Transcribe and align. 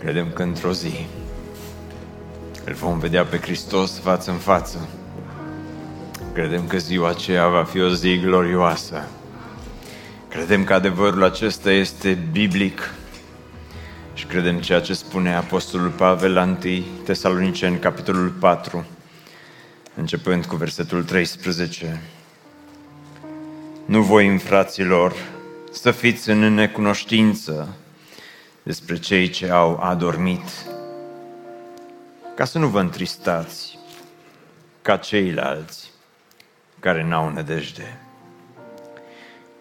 Credem 0.00 0.30
că 0.30 0.42
într-o 0.42 0.72
zi 0.72 1.06
îl 2.64 2.72
vom 2.72 2.98
vedea 2.98 3.24
pe 3.24 3.38
Hristos 3.38 3.98
față 3.98 4.30
în 4.30 4.36
față. 4.36 4.88
Credem 6.32 6.66
că 6.66 6.78
ziua 6.78 7.08
aceea 7.08 7.48
va 7.48 7.64
fi 7.64 7.80
o 7.80 7.88
zi 7.88 8.18
glorioasă. 8.18 9.08
Credem 10.28 10.64
că 10.64 10.72
adevărul 10.72 11.24
acesta 11.24 11.70
este 11.70 12.18
biblic 12.32 12.94
și 14.14 14.24
credem 14.24 14.60
ceea 14.60 14.80
ce 14.80 14.94
spune 14.94 15.34
Apostolul 15.34 15.88
Pavel 15.88 16.32
la 16.32 16.42
1 16.42 16.84
Tesaloniceni, 17.04 17.78
capitolul 17.78 18.28
4, 18.28 18.86
începând 19.94 20.44
cu 20.44 20.56
versetul 20.56 21.04
13. 21.04 22.02
Nu 23.84 24.02
voi, 24.02 24.38
fraților, 24.38 25.14
să 25.72 25.90
fiți 25.90 26.30
în 26.30 26.54
necunoștință 26.54 27.68
despre 28.70 28.98
cei 28.98 29.28
ce 29.28 29.50
au 29.50 29.78
adormit, 29.82 30.42
ca 32.34 32.44
să 32.44 32.58
nu 32.58 32.66
vă 32.66 32.80
întristați 32.80 33.78
ca 34.82 34.96
ceilalți 34.96 35.90
care 36.78 37.04
n-au 37.04 37.32
nădejde. 37.32 37.98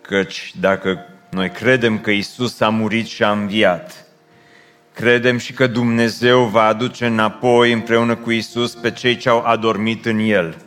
Căci 0.02 0.54
dacă 0.60 1.06
noi 1.30 1.50
credem 1.50 2.00
că 2.00 2.12
Isus 2.12 2.60
a 2.60 2.70
murit 2.70 3.08
și 3.08 3.24
a 3.24 3.32
înviat, 3.32 4.06
credem 4.94 5.38
și 5.38 5.54
că 5.54 5.68
Dumnezeu 5.68 6.44
va 6.44 6.64
aduce 6.64 7.06
înapoi 7.06 7.72
împreună 7.72 8.16
cu 8.16 8.32
Isus 8.32 8.74
pe 8.74 8.92
cei 8.92 9.18
ce 9.18 9.30
au 9.30 9.40
adormit 9.40 10.06
în 10.06 10.20
El. 10.20 10.58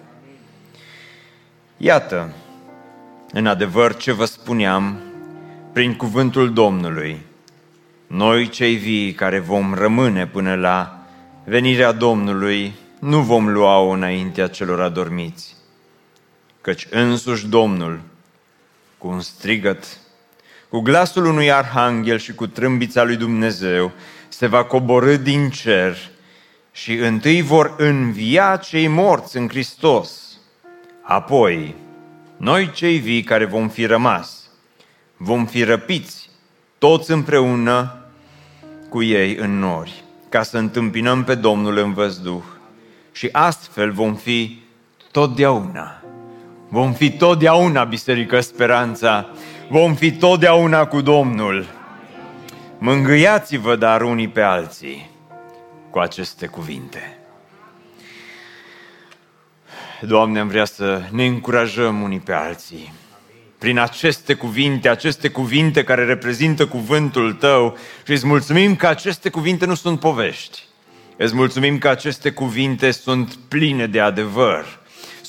Iată, 1.76 2.32
în 3.32 3.46
adevăr 3.46 3.96
ce 3.96 4.12
vă 4.12 4.24
spuneam 4.24 5.00
prin 5.72 5.94
cuvântul 5.96 6.52
Domnului, 6.52 7.30
noi 8.12 8.48
cei 8.48 8.74
vii 8.74 9.12
care 9.12 9.38
vom 9.38 9.74
rămâne 9.74 10.26
până 10.26 10.54
la 10.54 11.06
venirea 11.44 11.92
Domnului, 11.92 12.72
nu 12.98 13.20
vom 13.20 13.48
lua-o 13.48 13.88
înaintea 13.88 14.46
celor 14.46 14.80
adormiți, 14.80 15.56
căci 16.60 16.86
însuși 16.90 17.46
Domnul, 17.46 18.00
cu 18.98 19.08
un 19.08 19.20
strigăt, 19.20 19.98
cu 20.68 20.80
glasul 20.80 21.24
unui 21.24 21.52
arhanghel 21.52 22.18
și 22.18 22.34
cu 22.34 22.46
trâmbița 22.46 23.02
lui 23.02 23.16
Dumnezeu, 23.16 23.92
se 24.28 24.46
va 24.46 24.64
coborâ 24.64 25.16
din 25.16 25.50
cer 25.50 25.96
și 26.72 26.94
întâi 26.94 27.42
vor 27.42 27.74
învia 27.76 28.56
cei 28.56 28.88
morți 28.88 29.36
în 29.36 29.48
Hristos. 29.48 30.38
Apoi, 31.02 31.74
noi 32.36 32.70
cei 32.70 32.98
vii 32.98 33.22
care 33.22 33.44
vom 33.44 33.68
fi 33.68 33.86
rămas, 33.86 34.50
vom 35.16 35.46
fi 35.46 35.62
răpiți 35.62 36.30
toți 36.78 37.10
împreună 37.10 38.01
cu 38.92 39.02
ei 39.02 39.34
în 39.36 39.58
nori, 39.58 40.04
ca 40.28 40.42
să 40.42 40.58
întâmpinăm 40.58 41.24
pe 41.24 41.34
Domnul 41.34 41.76
în 41.76 41.92
văzduh. 41.92 42.42
Și 43.12 43.28
astfel 43.32 43.90
vom 43.90 44.14
fi 44.14 44.62
totdeauna. 45.10 46.02
Vom 46.68 46.92
fi 46.92 47.10
totdeauna, 47.10 47.84
Biserică 47.84 48.40
Speranța. 48.40 49.26
Vom 49.68 49.94
fi 49.94 50.12
totdeauna 50.12 50.86
cu 50.86 51.00
Domnul. 51.00 51.66
Mângâiați-vă, 52.78 53.76
dar 53.76 54.02
unii 54.02 54.28
pe 54.28 54.40
alții, 54.40 55.10
cu 55.90 55.98
aceste 55.98 56.46
cuvinte. 56.46 57.18
Doamne, 60.00 60.40
am 60.40 60.48
vrea 60.48 60.64
să 60.64 61.02
ne 61.10 61.26
încurajăm 61.26 62.02
unii 62.02 62.20
pe 62.20 62.32
alții 62.32 62.92
prin 63.62 63.78
aceste 63.78 64.34
cuvinte, 64.34 64.88
aceste 64.88 65.28
cuvinte 65.28 65.84
care 65.84 66.04
reprezintă 66.04 66.66
cuvântul 66.66 67.32
tău 67.32 67.76
și 68.04 68.12
îți 68.12 68.26
mulțumim 68.26 68.76
că 68.76 68.86
aceste 68.86 69.30
cuvinte 69.30 69.66
nu 69.66 69.74
sunt 69.74 70.00
povești. 70.00 70.62
Îți 71.16 71.34
mulțumim 71.34 71.78
că 71.78 71.88
aceste 71.88 72.30
cuvinte 72.30 72.90
sunt 72.90 73.34
pline 73.48 73.86
de 73.86 74.00
adevăr, 74.00 74.80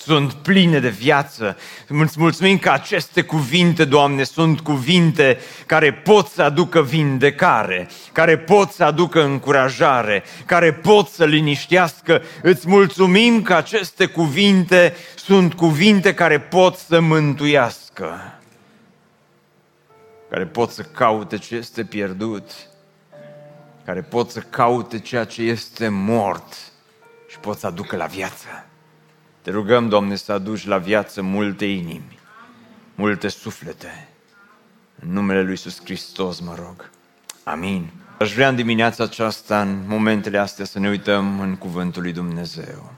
sunt 0.05 0.33
pline 0.33 0.79
de 0.79 0.89
viață. 0.89 1.57
Îți 1.87 2.19
mulțumim 2.19 2.57
că 2.57 2.69
aceste 2.69 3.21
cuvinte, 3.21 3.85
Doamne, 3.85 4.23
sunt 4.23 4.59
cuvinte 4.59 5.37
care 5.65 5.93
pot 5.93 6.27
să 6.27 6.41
aducă 6.41 6.81
vindecare, 6.81 7.89
care 8.11 8.37
pot 8.37 8.71
să 8.71 8.83
aducă 8.83 9.23
încurajare, 9.23 10.23
care 10.45 10.73
pot 10.73 11.07
să 11.07 11.25
liniștească. 11.25 12.21
Îți 12.41 12.67
mulțumim 12.67 13.41
că 13.41 13.53
aceste 13.53 14.05
cuvinte 14.05 14.95
sunt 15.15 15.53
cuvinte 15.53 16.13
care 16.13 16.39
pot 16.39 16.75
să 16.75 16.99
mântuiască 16.99 17.81
cunoască, 17.93 18.39
care 20.29 20.45
pot 20.45 20.71
să 20.71 20.83
caute 20.83 21.37
ce 21.37 21.55
este 21.55 21.83
pierdut, 21.83 22.51
care 23.85 24.01
pot 24.01 24.29
să 24.29 24.39
caute 24.39 24.99
ceea 24.99 25.25
ce 25.25 25.41
este 25.41 25.87
mort 25.87 26.53
și 27.27 27.39
pot 27.39 27.57
să 27.57 27.67
aducă 27.67 27.95
la 27.95 28.05
viață. 28.05 28.65
Te 29.43 29.51
rugăm, 29.51 29.89
Doamne, 29.89 30.15
să 30.15 30.31
aduci 30.31 30.65
la 30.65 30.77
viață 30.77 31.21
multe 31.21 31.65
inimi, 31.65 32.19
multe 32.95 33.27
suflete. 33.27 34.07
În 34.99 35.13
numele 35.13 35.41
Lui 35.41 35.49
Iisus 35.49 35.81
Hristos, 35.83 36.39
mă 36.39 36.55
rog. 36.55 36.89
Amin. 37.43 37.89
Aș 38.19 38.33
vrea 38.33 38.47
în 38.47 38.55
dimineața 38.55 39.03
aceasta, 39.03 39.61
în 39.61 39.83
momentele 39.87 40.37
astea, 40.37 40.65
să 40.65 40.79
ne 40.79 40.89
uităm 40.89 41.39
în 41.39 41.55
Cuvântul 41.55 42.01
lui 42.01 42.13
Dumnezeu. 42.13 42.93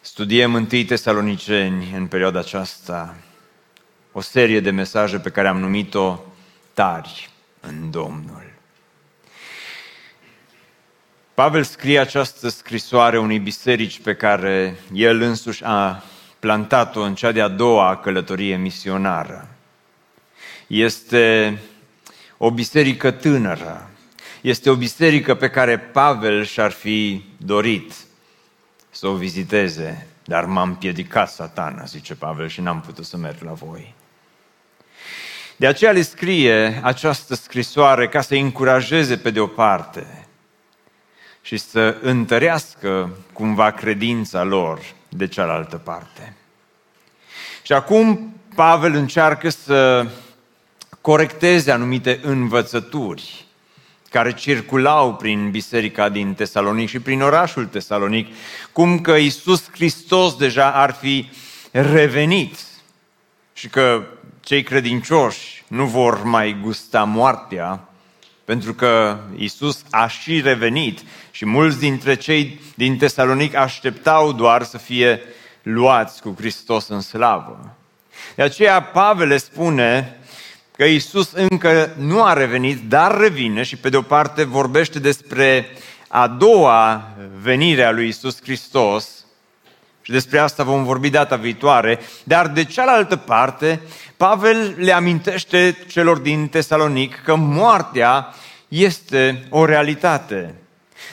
Studiem 0.00 0.54
întâi 0.54 0.84
Tesaloniceni 0.84 1.92
în 1.96 2.06
perioada 2.06 2.38
aceasta 2.38 3.16
o 4.12 4.20
serie 4.20 4.60
de 4.60 4.70
mesaje 4.70 5.18
pe 5.18 5.30
care 5.30 5.48
am 5.48 5.58
numit-o 5.58 6.18
Tari 6.72 7.30
în 7.60 7.90
Domnul. 7.90 8.45
Pavel 11.36 11.62
scrie 11.62 11.98
această 11.98 12.48
scrisoare 12.48 13.18
unei 13.18 13.38
biserici 13.38 14.00
pe 14.00 14.14
care 14.14 14.76
el 14.92 15.20
însuși 15.20 15.64
a 15.64 16.02
plantat-o 16.38 17.00
în 17.00 17.14
cea 17.14 17.32
de-a 17.32 17.48
doua 17.48 17.96
călătorie 17.96 18.56
misionară. 18.56 19.48
Este 20.66 21.58
o 22.36 22.50
biserică 22.50 23.10
tânără. 23.10 23.90
Este 24.40 24.70
o 24.70 24.74
biserică 24.74 25.34
pe 25.34 25.50
care 25.50 25.78
Pavel 25.78 26.44
și-ar 26.44 26.70
fi 26.70 27.24
dorit 27.36 27.92
să 28.90 29.06
o 29.06 29.14
viziteze, 29.14 30.06
dar 30.24 30.44
m-a 30.44 30.62
împiedicat 30.62 31.30
satana, 31.30 31.84
zice 31.84 32.14
Pavel, 32.14 32.48
și 32.48 32.60
n-am 32.60 32.80
putut 32.80 33.04
să 33.04 33.16
merg 33.16 33.42
la 33.42 33.52
voi. 33.52 33.94
De 35.56 35.66
aceea 35.66 35.92
le 35.92 36.02
scrie 36.02 36.80
această 36.82 37.34
scrisoare 37.34 38.08
ca 38.08 38.20
să 38.20 38.34
încurajeze 38.34 39.16
pe 39.16 39.30
de 39.30 39.40
o 39.40 39.46
parte 39.46 40.25
și 41.46 41.56
să 41.56 41.96
întărească 42.00 43.16
cumva 43.32 43.70
credința 43.70 44.42
lor 44.42 44.80
de 45.08 45.26
cealaltă 45.26 45.76
parte. 45.76 46.36
Și 47.62 47.72
acum 47.72 48.34
Pavel 48.54 48.94
încearcă 48.94 49.48
să 49.48 50.06
corecteze 51.00 51.70
anumite 51.70 52.20
învățături 52.22 53.44
care 54.10 54.34
circulau 54.34 55.14
prin 55.14 55.50
biserica 55.50 56.08
din 56.08 56.34
Tesalonic 56.34 56.88
și 56.88 57.00
prin 57.00 57.22
orașul 57.22 57.66
Tesalonic, 57.66 58.34
cum 58.72 59.00
că 59.00 59.12
Isus 59.12 59.70
Hristos 59.70 60.36
deja 60.36 60.72
ar 60.72 60.92
fi 60.92 61.30
revenit 61.70 62.58
și 63.52 63.68
că 63.68 64.02
cei 64.40 64.62
credincioși 64.62 65.64
nu 65.68 65.84
vor 65.84 66.22
mai 66.22 66.58
gusta 66.62 67.04
moartea, 67.04 67.88
pentru 68.44 68.74
că 68.74 69.18
Isus 69.36 69.84
a 69.90 70.06
și 70.06 70.40
revenit 70.40 71.00
și 71.36 71.46
mulți 71.46 71.78
dintre 71.78 72.14
cei 72.14 72.60
din 72.74 72.96
Tesalonic 72.96 73.54
așteptau 73.54 74.32
doar 74.32 74.62
să 74.62 74.78
fie 74.78 75.22
luați 75.62 76.22
cu 76.22 76.34
Hristos 76.38 76.88
în 76.88 77.00
slavă. 77.00 77.76
De 78.34 78.42
aceea 78.42 78.82
Pavel 78.82 79.28
le 79.28 79.36
spune 79.36 80.18
că 80.76 80.84
Isus 80.84 81.32
încă 81.32 81.94
nu 81.98 82.24
a 82.24 82.32
revenit, 82.32 82.88
dar 82.88 83.18
revine 83.18 83.62
și 83.62 83.76
pe 83.76 83.88
de 83.88 83.96
o 83.96 84.02
parte 84.02 84.44
vorbește 84.44 84.98
despre 84.98 85.66
a 86.08 86.28
doua 86.28 87.08
venire 87.40 87.84
a 87.84 87.90
lui 87.90 88.08
Isus 88.08 88.42
Hristos. 88.42 89.24
Și 90.02 90.12
despre 90.12 90.38
asta 90.38 90.62
vom 90.62 90.84
vorbi 90.84 91.10
data 91.10 91.36
viitoare, 91.36 92.00
dar 92.24 92.48
de 92.48 92.64
cealaltă 92.64 93.16
parte, 93.16 93.80
Pavel 94.16 94.74
le 94.78 94.92
amintește 94.92 95.76
celor 95.88 96.18
din 96.18 96.48
Tesalonic 96.48 97.22
că 97.24 97.34
moartea 97.34 98.34
este 98.68 99.46
o 99.50 99.64
realitate, 99.64 100.54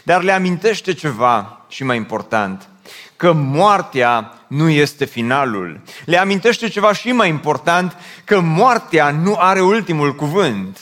dar 0.04 0.22
le 0.22 0.32
amintește 0.32 0.94
ceva 0.94 1.66
și 1.68 1.84
mai 1.84 1.98
important, 1.98 2.68
că 3.16 3.32
moartea 3.32 4.34
nu 4.48 4.70
este 4.70 5.06
finalul. 5.06 5.82
Le 6.06 6.18
amintește 6.18 6.68
ceva 6.68 6.94
și 6.94 7.12
mai 7.12 7.30
important, 7.30 7.96
că 8.24 8.40
moartea 8.40 9.12
nu 9.12 9.36
are 9.36 9.62
ultimul 9.62 10.16
cuvânt. 10.16 10.80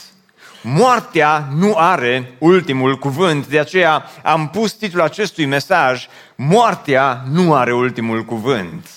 Moartea 0.62 1.48
nu 1.54 1.74
are 1.76 2.32
ultimul 2.38 2.98
cuvânt, 2.98 3.46
de 3.46 3.58
aceea 3.58 4.04
am 4.22 4.48
pus 4.48 4.72
titlul 4.72 5.02
acestui 5.02 5.44
mesaj, 5.44 6.06
Moartea 6.34 7.22
nu 7.30 7.54
are 7.54 7.74
ultimul 7.74 8.24
cuvânt. 8.24 8.88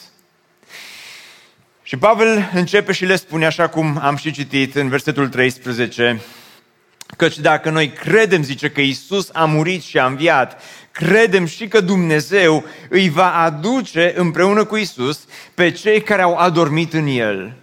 Și 1.83 1.97
Pavel 1.97 2.49
începe 2.53 2.91
și 2.91 3.05
le 3.05 3.15
spune, 3.15 3.45
așa 3.45 3.67
cum 3.67 3.99
am 4.01 4.15
și 4.15 4.31
citit 4.31 4.75
în 4.75 4.89
versetul 4.89 5.27
13, 5.27 6.21
căci 7.17 7.39
dacă 7.39 7.69
noi 7.69 7.89
credem, 7.89 8.43
zice, 8.43 8.69
că 8.69 8.81
Isus 8.81 9.29
a 9.33 9.45
murit 9.45 9.83
și 9.83 9.99
a 9.99 10.05
înviat, 10.05 10.61
credem 10.91 11.45
și 11.45 11.67
că 11.67 11.81
Dumnezeu 11.81 12.63
îi 12.89 13.09
va 13.09 13.35
aduce 13.43 14.13
împreună 14.15 14.65
cu 14.65 14.75
Isus 14.75 15.19
pe 15.53 15.71
cei 15.71 16.01
care 16.01 16.21
au 16.21 16.35
adormit 16.35 16.93
în 16.93 17.07
El. 17.07 17.53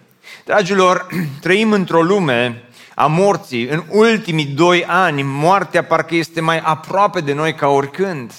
Dragilor, 0.45 1.07
trăim 1.41 1.73
într-o 1.73 2.03
lume 2.03 2.63
a 2.95 3.07
morții. 3.07 3.67
În 3.67 3.83
ultimii 3.89 4.45
doi 4.45 4.85
ani, 4.85 5.23
moartea 5.23 5.85
parcă 5.85 6.15
este 6.15 6.41
mai 6.41 6.59
aproape 6.59 7.21
de 7.21 7.33
noi 7.33 7.55
ca 7.55 7.67
oricând. 7.67 8.33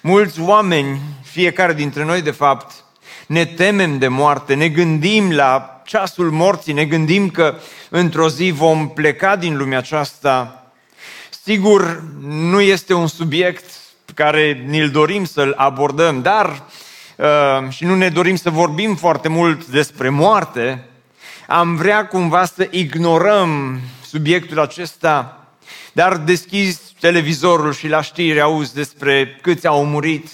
Mulți 0.00 0.40
oameni, 0.40 1.00
fiecare 1.22 1.74
dintre 1.74 2.04
noi 2.04 2.22
de 2.22 2.30
fapt, 2.30 2.84
ne 3.30 3.44
temem 3.44 3.98
de 3.98 4.08
moarte, 4.08 4.54
ne 4.54 4.68
gândim 4.68 5.32
la 5.32 5.80
ceasul 5.84 6.30
morții, 6.30 6.72
ne 6.72 6.84
gândim 6.84 7.30
că 7.30 7.54
într-o 7.88 8.28
zi 8.28 8.50
vom 8.50 8.88
pleca 8.88 9.36
din 9.36 9.56
lumea 9.56 9.78
aceasta. 9.78 10.64
Sigur, 11.42 12.02
nu 12.28 12.60
este 12.60 12.94
un 12.94 13.06
subiect 13.06 13.64
care 14.14 14.64
ni-l 14.66 14.90
dorim 14.90 15.24
să-l 15.24 15.54
abordăm, 15.56 16.22
dar 16.22 16.62
uh, 17.16 17.68
și 17.68 17.84
nu 17.84 17.94
ne 17.94 18.08
dorim 18.08 18.36
să 18.36 18.50
vorbim 18.50 18.96
foarte 18.96 19.28
mult 19.28 19.66
despre 19.66 20.08
moarte, 20.08 20.88
am 21.46 21.76
vrea 21.76 22.06
cumva 22.06 22.44
să 22.44 22.68
ignorăm 22.70 23.80
subiectul 24.06 24.60
acesta, 24.60 25.46
dar 25.92 26.16
deschizi 26.16 26.80
televizorul 27.00 27.72
și 27.72 27.88
la 27.88 28.00
știri 28.00 28.40
auzi 28.40 28.74
despre 28.74 29.38
câți 29.42 29.66
au 29.66 29.84
murit, 29.84 30.30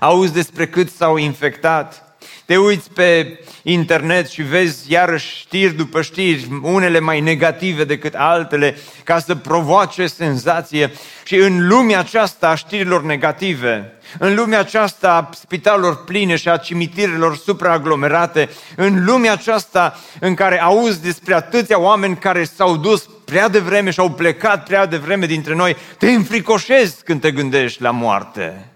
auzi 0.00 0.32
despre 0.32 0.66
cât 0.66 0.90
s-au 0.90 1.16
infectat, 1.16 2.03
te 2.46 2.56
uiți 2.56 2.90
pe 2.90 3.38
internet 3.62 4.28
și 4.28 4.42
vezi 4.42 4.92
iarăși 4.92 5.36
știri 5.36 5.74
după 5.74 6.02
știri, 6.02 6.48
unele 6.62 6.98
mai 6.98 7.20
negative 7.20 7.84
decât 7.84 8.14
altele, 8.14 8.76
ca 9.04 9.18
să 9.18 9.34
provoace 9.34 10.06
senzație. 10.06 10.92
Și 11.24 11.36
în 11.36 11.68
lumea 11.68 11.98
aceasta 11.98 12.48
a 12.48 12.54
știrilor 12.54 13.02
negative, 13.02 13.92
în 14.18 14.34
lumea 14.34 14.58
aceasta 14.58 15.12
a 15.12 15.30
spitalelor 15.34 16.04
pline 16.04 16.36
și 16.36 16.48
a 16.48 16.56
cimitirelor 16.56 17.36
supraaglomerate, 17.36 18.48
în 18.76 19.04
lumea 19.04 19.32
aceasta 19.32 19.98
în 20.20 20.34
care 20.34 20.62
auzi 20.62 21.02
despre 21.02 21.34
atâția 21.34 21.80
oameni 21.80 22.16
care 22.16 22.44
s-au 22.44 22.76
dus 22.76 23.08
prea 23.24 23.48
devreme 23.48 23.90
și 23.90 24.00
au 24.00 24.10
plecat 24.10 24.64
prea 24.64 24.86
devreme 24.86 25.26
dintre 25.26 25.54
noi, 25.54 25.76
te 25.98 26.10
înfricoșezi 26.10 27.02
când 27.04 27.20
te 27.20 27.30
gândești 27.30 27.82
la 27.82 27.90
moarte. 27.90 28.68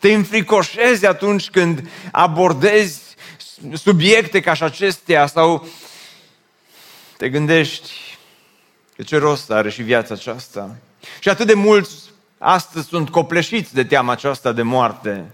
Te 0.00 0.12
înfricoșezi 0.12 1.06
atunci 1.06 1.50
când 1.50 1.88
abordezi 2.12 3.00
subiecte 3.74 4.40
ca 4.40 4.54
și 4.54 4.62
acestea 4.62 5.26
sau 5.26 5.66
te 7.16 7.28
gândești 7.28 7.90
că 8.96 9.02
ce 9.02 9.18
rost 9.18 9.50
are 9.50 9.70
și 9.70 9.82
viața 9.82 10.14
aceasta. 10.14 10.76
Și 11.18 11.28
atât 11.28 11.46
de 11.46 11.54
mulți 11.54 11.94
astăzi 12.38 12.86
sunt 12.86 13.10
copleșiți 13.10 13.74
de 13.74 13.84
teama 13.84 14.12
aceasta 14.12 14.52
de 14.52 14.62
moarte. 14.62 15.24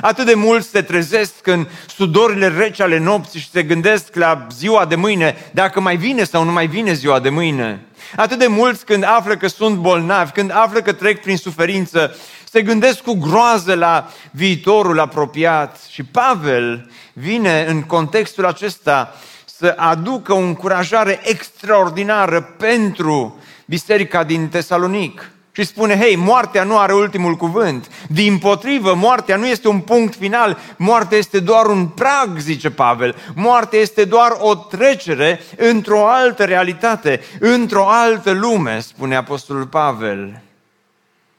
Atât 0.00 0.26
de 0.26 0.34
mulți 0.34 0.68
se 0.68 0.82
trezesc 0.82 1.46
în 1.46 1.66
sudorile 1.96 2.48
reci 2.48 2.80
ale 2.80 2.98
nopții 2.98 3.40
și 3.40 3.50
se 3.50 3.62
gândesc 3.62 4.14
la 4.14 4.46
ziua 4.52 4.84
de 4.84 4.94
mâine, 4.94 5.50
dacă 5.52 5.80
mai 5.80 5.96
vine 5.96 6.24
sau 6.24 6.44
nu 6.44 6.52
mai 6.52 6.66
vine 6.66 6.92
ziua 6.92 7.20
de 7.20 7.28
mâine. 7.28 7.80
Atât 8.16 8.38
de 8.38 8.46
mulți 8.46 8.84
când 8.84 9.04
află 9.04 9.36
că 9.36 9.46
sunt 9.46 9.76
bolnavi, 9.76 10.32
când 10.32 10.50
află 10.50 10.80
că 10.80 10.92
trec 10.92 11.20
prin 11.20 11.36
suferință, 11.36 12.16
se 12.54 12.62
gândesc 12.62 13.02
cu 13.02 13.14
groază 13.14 13.74
la 13.74 14.10
viitorul 14.30 15.00
apropiat. 15.00 15.80
Și 15.90 16.02
Pavel 16.02 16.90
vine 17.12 17.66
în 17.68 17.82
contextul 17.82 18.46
acesta 18.46 19.14
să 19.44 19.74
aducă 19.76 20.32
o 20.32 20.38
încurajare 20.38 21.20
extraordinară 21.22 22.40
pentru 22.40 23.38
biserica 23.66 24.24
din 24.24 24.48
Tesalonic. 24.48 25.30
Și 25.52 25.64
spune, 25.64 25.98
hei, 25.98 26.16
moartea 26.16 26.64
nu 26.64 26.78
are 26.78 26.94
ultimul 26.94 27.34
cuvânt. 27.34 27.90
Din 28.08 28.38
potrivă, 28.38 28.94
moartea 28.94 29.36
nu 29.36 29.46
este 29.46 29.68
un 29.68 29.80
punct 29.80 30.14
final, 30.14 30.58
moartea 30.76 31.18
este 31.18 31.40
doar 31.40 31.66
un 31.66 31.86
prag, 31.86 32.38
zice 32.38 32.70
Pavel. 32.70 33.16
Moartea 33.34 33.78
este 33.78 34.04
doar 34.04 34.36
o 34.38 34.54
trecere 34.54 35.40
într-o 35.56 36.08
altă 36.08 36.44
realitate, 36.44 37.20
într-o 37.40 37.88
altă 37.88 38.30
lume, 38.30 38.80
spune 38.80 39.16
Apostolul 39.16 39.66
Pavel. 39.66 40.42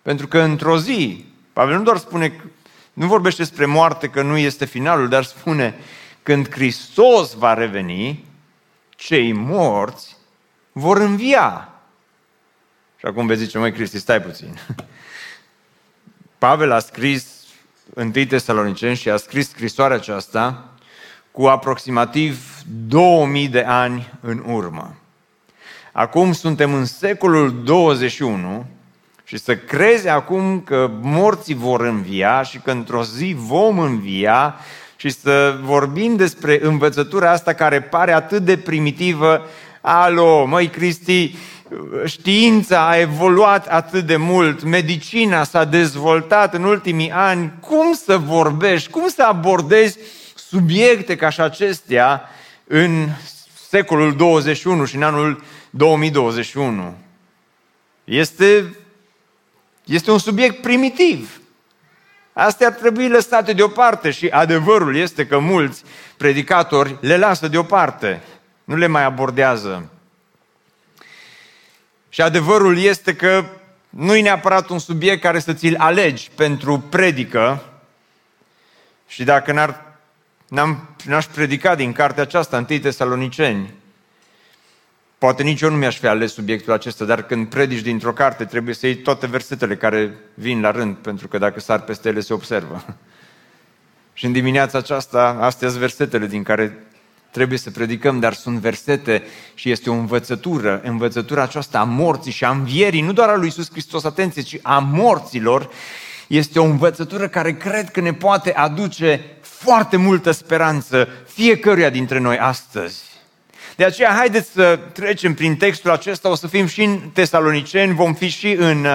Pentru 0.05 0.27
că 0.27 0.39
într-o 0.39 0.77
zi, 0.77 1.25
Pavel 1.53 1.77
nu 1.77 1.83
doar 1.83 1.97
spune, 1.97 2.43
nu 2.93 3.07
vorbește 3.07 3.41
despre 3.41 3.65
moarte 3.65 4.07
că 4.07 4.21
nu 4.21 4.37
este 4.37 4.65
finalul, 4.65 5.09
dar 5.09 5.23
spune, 5.23 5.75
când 6.23 6.51
Hristos 6.51 7.33
va 7.33 7.53
reveni, 7.53 8.25
cei 8.89 9.33
morți 9.33 10.15
vor 10.71 10.97
învia. 10.97 11.69
Și 12.97 13.05
acum 13.05 13.25
vezi 13.25 13.43
zice, 13.43 13.57
măi 13.57 13.71
Cristi, 13.71 13.97
stai 13.97 14.21
puțin. 14.21 14.59
Pavel 16.37 16.71
a 16.71 16.79
scris 16.79 17.27
întâi 17.93 18.25
Tesaloniceni 18.25 18.95
și 18.95 19.09
a 19.09 19.17
scris 19.17 19.49
scrisoarea 19.49 19.97
aceasta 19.97 20.69
cu 21.31 21.45
aproximativ 21.45 22.61
2000 22.87 23.47
de 23.47 23.63
ani 23.63 24.13
în 24.21 24.43
urmă. 24.47 24.95
Acum 25.91 26.33
suntem 26.33 26.73
în 26.73 26.85
secolul 26.85 27.63
21 27.63 28.65
și 29.27 29.37
să 29.37 29.55
crezi 29.55 30.07
acum 30.07 30.61
că 30.61 30.91
morții 31.01 31.55
vor 31.55 31.81
învia 31.81 32.43
și 32.43 32.57
că 32.57 32.71
într-o 32.71 33.03
zi 33.03 33.35
vom 33.37 33.79
învia 33.79 34.55
și 34.95 35.09
să 35.09 35.59
vorbim 35.61 36.15
despre 36.15 36.59
învățătura 36.61 37.31
asta 37.31 37.53
care 37.53 37.81
pare 37.81 38.11
atât 38.11 38.41
de 38.41 38.57
primitivă. 38.57 39.45
Alo, 39.81 40.45
măi 40.45 40.67
Cristi, 40.67 41.35
știința 42.05 42.87
a 42.87 42.97
evoluat 42.97 43.67
atât 43.67 44.05
de 44.05 44.15
mult, 44.15 44.63
medicina 44.63 45.43
s-a 45.43 45.63
dezvoltat 45.63 46.53
în 46.53 46.63
ultimii 46.63 47.11
ani, 47.11 47.53
cum 47.59 47.93
să 47.93 48.17
vorbești, 48.17 48.89
cum 48.89 49.07
să 49.07 49.23
abordezi 49.23 49.97
subiecte 50.35 51.15
ca 51.15 51.29
și 51.29 51.41
acestea 51.41 52.29
în 52.67 53.07
secolul 53.69 54.15
21 54.15 54.85
și 54.85 54.95
în 54.95 55.03
anul 55.03 55.43
2021? 55.69 56.93
Este 58.03 58.75
este 59.85 60.11
un 60.11 60.17
subiect 60.17 60.61
primitiv. 60.61 61.39
Astea 62.33 62.67
ar 62.67 62.73
trebui 62.73 63.09
lăsate 63.09 63.53
deoparte 63.53 64.11
și 64.11 64.27
adevărul 64.27 64.95
este 64.95 65.27
că 65.27 65.39
mulți 65.39 65.83
predicatori 66.17 66.97
le 67.01 67.17
lasă 67.17 67.47
deoparte, 67.47 68.21
nu 68.63 68.75
le 68.75 68.87
mai 68.87 69.03
abordează. 69.03 69.89
Și 72.09 72.21
adevărul 72.21 72.77
este 72.77 73.15
că 73.15 73.45
nu 73.89 74.15
e 74.15 74.21
neapărat 74.21 74.69
un 74.69 74.79
subiect 74.79 75.21
care 75.21 75.39
să 75.39 75.53
ți-l 75.53 75.75
alegi 75.77 76.29
pentru 76.35 76.79
predică 76.79 77.63
și 79.07 79.23
dacă 79.23 79.51
n-ar, 79.51 79.97
n-am, 80.47 80.89
n-aș 81.05 81.25
predica 81.25 81.75
din 81.75 81.91
cartea 81.91 82.23
aceasta, 82.23 82.57
întâi 82.57 82.79
Tesaloniceni, 82.79 83.73
Poate 85.17 85.43
nici 85.43 85.61
eu 85.61 85.69
nu 85.69 85.75
mi-aș 85.75 85.97
fi 85.97 86.07
ales 86.07 86.33
subiectul 86.33 86.73
acesta, 86.73 87.05
dar 87.05 87.23
când 87.23 87.47
predici 87.47 87.81
dintr-o 87.81 88.13
carte, 88.13 88.45
trebuie 88.45 88.73
să 88.73 88.85
iei 88.85 88.95
toate 88.95 89.27
versetele 89.27 89.75
care 89.75 90.15
vin 90.33 90.61
la 90.61 90.71
rând, 90.71 90.95
pentru 90.95 91.27
că 91.27 91.37
dacă 91.37 91.59
sar 91.59 91.81
peste 91.81 92.09
ele 92.09 92.19
se 92.19 92.33
observă. 92.33 92.85
Și 94.13 94.25
în 94.25 94.31
dimineața 94.31 94.77
aceasta, 94.77 95.37
astea 95.39 95.67
sunt 95.67 95.79
versetele 95.79 96.27
din 96.27 96.43
care 96.43 96.85
trebuie 97.31 97.57
să 97.57 97.71
predicăm, 97.71 98.19
dar 98.19 98.33
sunt 98.33 98.59
versete 98.59 99.23
și 99.53 99.71
este 99.71 99.89
o 99.89 99.93
învățătură, 99.93 100.81
învățătura 100.83 101.41
aceasta 101.41 101.79
a 101.79 101.83
morții 101.83 102.31
și 102.31 102.45
a 102.45 102.49
învierii, 102.49 103.01
nu 103.01 103.13
doar 103.13 103.29
a 103.29 103.35
lui 103.35 103.45
Iisus 103.45 103.71
Hristos, 103.71 104.03
atenție, 104.03 104.41
ci 104.41 104.59
a 104.61 104.79
morților, 104.79 105.69
este 106.27 106.59
o 106.59 106.63
învățătură 106.63 107.27
care 107.27 107.53
cred 107.53 107.89
că 107.89 108.01
ne 108.01 108.13
poate 108.13 108.53
aduce 108.53 109.21
foarte 109.41 109.97
multă 109.97 110.31
speranță 110.31 111.07
fiecăruia 111.27 111.89
dintre 111.89 112.19
noi 112.19 112.37
astăzi. 112.37 113.14
De 113.75 113.83
aceea, 113.83 114.09
haideți 114.09 114.51
să 114.51 114.79
trecem 114.93 115.33
prin 115.33 115.55
textul 115.55 115.91
acesta, 115.91 116.29
o 116.29 116.35
să 116.35 116.47
fim 116.47 116.65
și 116.65 116.83
în 116.83 116.99
Tesaloniceni, 117.13 117.93
vom 117.93 118.13
fi 118.13 118.27
și 118.27 118.51
în 118.51 118.85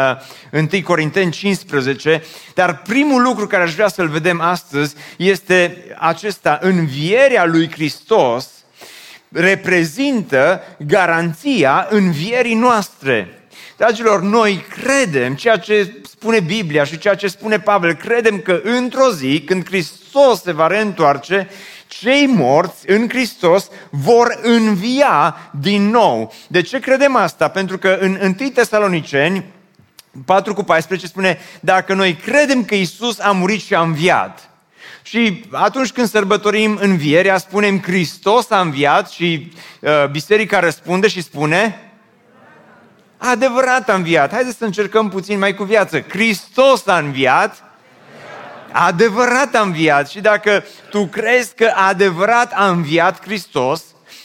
uh, 0.52 0.68
1 0.72 0.82
Corinteni 0.82 1.30
15, 1.30 2.22
dar 2.54 2.82
primul 2.82 3.22
lucru 3.22 3.46
care 3.46 3.62
aș 3.62 3.74
vrea 3.74 3.88
să-l 3.88 4.08
vedem 4.08 4.40
astăzi 4.40 4.94
este 5.16 5.84
acesta, 5.98 6.58
învierea 6.62 7.44
lui 7.44 7.70
Hristos 7.70 8.48
reprezintă 9.28 10.62
garanția 10.86 11.86
învierii 11.90 12.54
noastre. 12.54 13.34
Dragilor, 13.76 14.22
noi 14.22 14.64
credem 14.82 15.34
ceea 15.34 15.56
ce 15.56 16.00
spune 16.10 16.40
Biblia 16.40 16.84
și 16.84 16.98
ceea 16.98 17.14
ce 17.14 17.26
spune 17.26 17.58
Pavel. 17.60 17.94
Credem 17.94 18.38
că 18.38 18.60
într-o 18.64 19.10
zi, 19.10 19.42
când 19.46 19.66
Hristos 19.66 20.42
se 20.42 20.52
va 20.52 20.66
reîntoarce, 20.66 21.48
cei 21.90 22.26
morți 22.26 22.90
în 22.90 23.08
Hristos 23.08 23.68
vor 23.90 24.38
învia 24.42 25.36
din 25.60 25.90
nou. 25.90 26.32
De 26.46 26.60
ce 26.60 26.78
credem 26.78 27.16
asta? 27.16 27.48
Pentru 27.48 27.78
că 27.78 27.98
în 28.00 28.36
1 28.40 28.48
Tesaloniceni 28.48 29.44
4 30.24 30.54
cu 30.54 30.62
14 30.62 31.06
spune, 31.06 31.38
dacă 31.60 31.94
noi 31.94 32.14
credem 32.14 32.64
că 32.64 32.74
Isus 32.74 33.18
a 33.18 33.30
murit 33.30 33.62
și 33.62 33.74
a 33.74 33.80
înviat, 33.80 34.50
și 35.02 35.44
atunci 35.50 35.92
când 35.92 36.08
sărbătorim 36.08 36.78
învierea, 36.80 37.38
spunem 37.38 37.80
Hristos 37.80 38.50
a 38.50 38.60
înviat 38.60 39.10
și 39.10 39.52
uh, 39.80 40.08
biserica 40.10 40.60
răspunde 40.60 41.08
și 41.08 41.22
spune 41.22 41.90
adevărat 43.16 43.88
a 43.88 43.94
înviat. 43.94 44.32
Haideți 44.32 44.56
să 44.56 44.64
încercăm 44.64 45.08
puțin 45.08 45.38
mai 45.38 45.54
cu 45.54 45.64
viață. 45.64 46.00
Hristos 46.00 46.86
a 46.86 46.98
înviat, 46.98 47.69
adevărat 48.72 49.54
a 49.54 49.60
înviat. 49.60 50.08
Și 50.08 50.20
dacă 50.20 50.64
tu 50.90 51.06
crezi 51.06 51.54
că 51.54 51.72
adevărat 51.74 52.52
a 52.54 52.68
înviat 52.68 53.24
Hristos, 53.24 53.82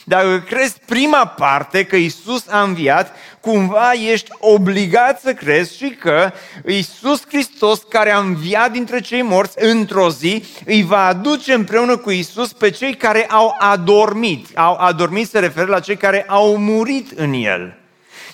dacă 0.08 0.42
crezi 0.46 0.76
prima 0.86 1.26
parte 1.26 1.84
că 1.84 1.96
Isus 1.96 2.48
a 2.48 2.62
înviat, 2.62 3.16
cumva 3.40 3.92
ești 3.92 4.30
obligat 4.38 5.20
să 5.20 5.32
crezi 5.32 5.76
și 5.76 5.88
că 5.88 6.32
Isus 6.66 7.22
Hristos, 7.28 7.82
care 7.88 8.10
a 8.10 8.18
înviat 8.18 8.70
dintre 8.70 9.00
cei 9.00 9.22
morți 9.22 9.64
într-o 9.64 10.10
zi, 10.10 10.44
îi 10.64 10.82
va 10.82 11.06
aduce 11.06 11.52
împreună 11.52 11.96
cu 11.96 12.10
Isus 12.10 12.52
pe 12.52 12.70
cei 12.70 12.94
care 12.94 13.26
au 13.28 13.54
adormit. 13.58 14.46
Au 14.54 14.76
adormit 14.76 15.28
se 15.28 15.38
referă 15.38 15.66
la 15.66 15.80
cei 15.80 15.96
care 15.96 16.24
au 16.28 16.56
murit 16.56 17.18
în 17.18 17.32
El. 17.32 17.85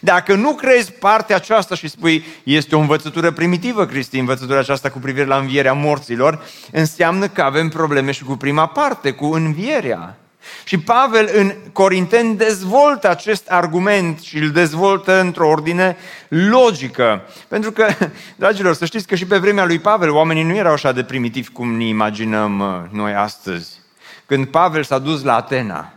Dacă 0.04 0.34
nu 0.34 0.54
crezi 0.54 0.92
partea 0.92 1.36
aceasta 1.36 1.74
și 1.74 1.88
spui, 1.88 2.24
este 2.42 2.76
o 2.76 2.78
învățătură 2.78 3.30
primitivă, 3.30 3.86
Cristi, 3.86 4.18
învățătura 4.18 4.58
aceasta 4.58 4.90
cu 4.90 4.98
privire 4.98 5.26
la 5.26 5.36
învierea 5.36 5.72
morților, 5.72 6.42
înseamnă 6.72 7.28
că 7.28 7.42
avem 7.42 7.68
probleme 7.68 8.10
și 8.10 8.24
cu 8.24 8.36
prima 8.36 8.66
parte, 8.66 9.10
cu 9.10 9.26
învierea. 9.26 10.16
Și 10.64 10.78
Pavel 10.78 11.30
în 11.34 11.52
Corinteni 11.72 12.36
dezvoltă 12.36 13.10
acest 13.10 13.50
argument 13.50 14.20
și 14.20 14.38
îl 14.38 14.50
dezvoltă 14.50 15.20
într-o 15.20 15.48
ordine 15.48 15.96
logică. 16.28 17.22
Pentru 17.48 17.72
că, 17.72 17.86
dragilor, 18.36 18.74
să 18.74 18.84
știți 18.84 19.06
că 19.06 19.14
și 19.14 19.26
pe 19.26 19.38
vremea 19.38 19.64
lui 19.64 19.78
Pavel 19.78 20.10
oamenii 20.10 20.42
nu 20.42 20.54
erau 20.54 20.72
așa 20.72 20.92
de 20.92 21.02
primitivi 21.02 21.50
cum 21.50 21.76
ne 21.76 21.86
imaginăm 21.86 22.60
uh, 22.60 22.98
noi 22.98 23.14
astăzi. 23.14 23.80
Când 24.26 24.46
Pavel 24.46 24.82
s-a 24.82 24.98
dus 24.98 25.22
la 25.22 25.36
Atena, 25.36 25.92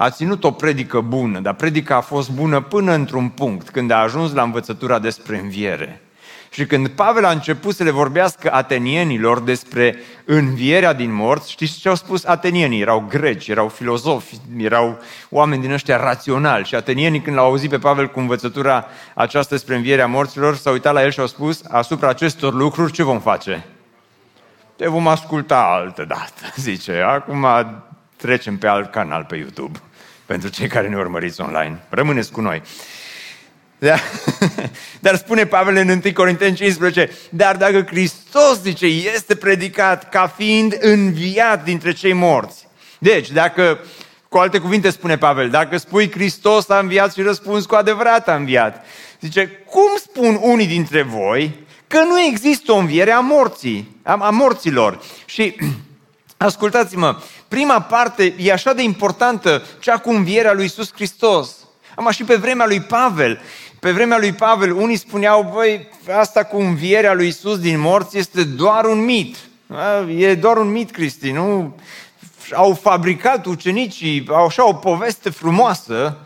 a 0.00 0.10
ținut 0.10 0.44
o 0.44 0.50
predică 0.50 1.00
bună, 1.00 1.40
dar 1.40 1.54
predica 1.54 1.96
a 1.96 2.00
fost 2.00 2.30
bună 2.30 2.60
până 2.60 2.92
într-un 2.92 3.28
punct, 3.28 3.70
când 3.70 3.90
a 3.90 3.96
ajuns 3.96 4.32
la 4.32 4.42
învățătura 4.42 4.98
despre 4.98 5.38
înviere. 5.38 6.02
Și 6.50 6.66
când 6.66 6.88
Pavel 6.88 7.24
a 7.24 7.30
început 7.30 7.74
să 7.74 7.82
le 7.82 7.90
vorbească 7.90 8.52
atenienilor 8.52 9.40
despre 9.40 9.96
învierea 10.24 10.92
din 10.92 11.12
morți, 11.14 11.50
știți 11.50 11.78
ce 11.78 11.88
au 11.88 11.94
spus 11.94 12.24
atenienii? 12.24 12.80
Erau 12.80 13.04
greci, 13.08 13.48
erau 13.48 13.68
filozofi, 13.68 14.36
erau 14.56 14.98
oameni 15.30 15.62
din 15.62 15.72
ăștia 15.72 15.96
raționali. 15.96 16.64
Și 16.64 16.74
atenienii 16.74 17.20
când 17.20 17.36
l-au 17.36 17.44
auzit 17.44 17.70
pe 17.70 17.78
Pavel 17.78 18.08
cu 18.08 18.18
învățătura 18.18 18.86
aceasta 19.14 19.54
despre 19.54 19.76
învierea 19.76 20.06
morților, 20.06 20.56
s-au 20.56 20.72
uitat 20.72 20.92
la 20.92 21.02
el 21.02 21.10
și 21.10 21.20
au 21.20 21.26
spus, 21.26 21.62
asupra 21.68 22.08
acestor 22.08 22.54
lucruri 22.54 22.92
ce 22.92 23.02
vom 23.02 23.20
face? 23.20 23.66
Te 24.76 24.88
vom 24.88 25.08
asculta 25.08 25.56
altă 25.56 26.04
dată, 26.04 26.54
zice. 26.68 27.00
Acum 27.06 27.46
trecem 28.16 28.58
pe 28.58 28.66
alt 28.66 28.90
canal 28.90 29.24
pe 29.24 29.36
YouTube 29.36 29.80
pentru 30.30 30.48
cei 30.48 30.68
care 30.68 30.88
ne 30.88 30.96
urmăriți 30.96 31.40
online. 31.40 31.78
Rămâneți 31.88 32.32
cu 32.32 32.40
noi. 32.40 32.62
Da? 33.78 33.96
Dar 35.04 35.16
spune 35.16 35.46
Pavel 35.46 35.76
în 35.76 35.88
1 35.88 36.00
Corinteni 36.14 36.56
15, 36.56 37.10
dar 37.30 37.56
dacă 37.56 37.82
Hristos, 37.82 38.60
zice, 38.62 38.86
este 38.86 39.34
predicat 39.34 40.08
ca 40.08 40.26
fiind 40.36 40.76
înviat 40.80 41.64
dintre 41.64 41.92
cei 41.92 42.12
morți. 42.12 42.68
Deci, 42.98 43.30
dacă, 43.30 43.78
cu 44.28 44.38
alte 44.38 44.58
cuvinte 44.58 44.90
spune 44.90 45.18
Pavel, 45.18 45.50
dacă 45.50 45.76
spui 45.76 46.10
Hristos 46.10 46.68
a 46.68 46.78
înviat 46.78 47.12
și 47.12 47.22
răspunzi 47.22 47.66
cu 47.66 47.74
adevărat 47.74 48.28
a 48.28 48.34
înviat, 48.34 48.84
zice, 49.20 49.46
cum 49.66 49.90
spun 49.96 50.38
unii 50.42 50.66
dintre 50.66 51.02
voi 51.02 51.66
că 51.86 51.98
nu 51.98 52.20
există 52.20 52.72
o 52.72 52.76
înviere 52.76 53.10
a 53.10 53.20
morții, 53.20 53.96
a, 54.02 54.16
a 54.20 54.30
morților? 54.30 55.00
Și 55.24 55.56
ascultați-mă, 56.44 57.16
prima 57.48 57.80
parte 57.80 58.34
e 58.38 58.52
așa 58.52 58.72
de 58.72 58.82
importantă, 58.82 59.62
cea 59.78 59.98
cu 59.98 60.10
învierea 60.10 60.52
lui 60.52 60.62
Iisus 60.62 60.92
Hristos. 60.92 61.56
Am 61.94 62.10
și 62.10 62.24
pe 62.24 62.34
vremea 62.34 62.66
lui 62.66 62.80
Pavel. 62.80 63.40
Pe 63.78 63.90
vremea 63.90 64.18
lui 64.18 64.32
Pavel, 64.32 64.72
unii 64.72 64.96
spuneau, 64.96 65.50
băi, 65.54 65.88
asta 66.18 66.44
cu 66.44 66.58
învierea 66.58 67.14
lui 67.14 67.26
Isus 67.26 67.58
din 67.58 67.80
morți 67.80 68.18
este 68.18 68.44
doar 68.44 68.84
un 68.84 69.04
mit. 69.04 69.36
E 70.16 70.34
doar 70.34 70.56
un 70.56 70.70
mit, 70.70 70.90
Cristi, 70.90 71.30
nu? 71.30 71.76
Au 72.52 72.78
fabricat 72.82 73.46
ucenicii, 73.46 74.26
au 74.28 74.44
așa 74.44 74.68
o 74.68 74.74
poveste 74.74 75.30
frumoasă, 75.30 76.16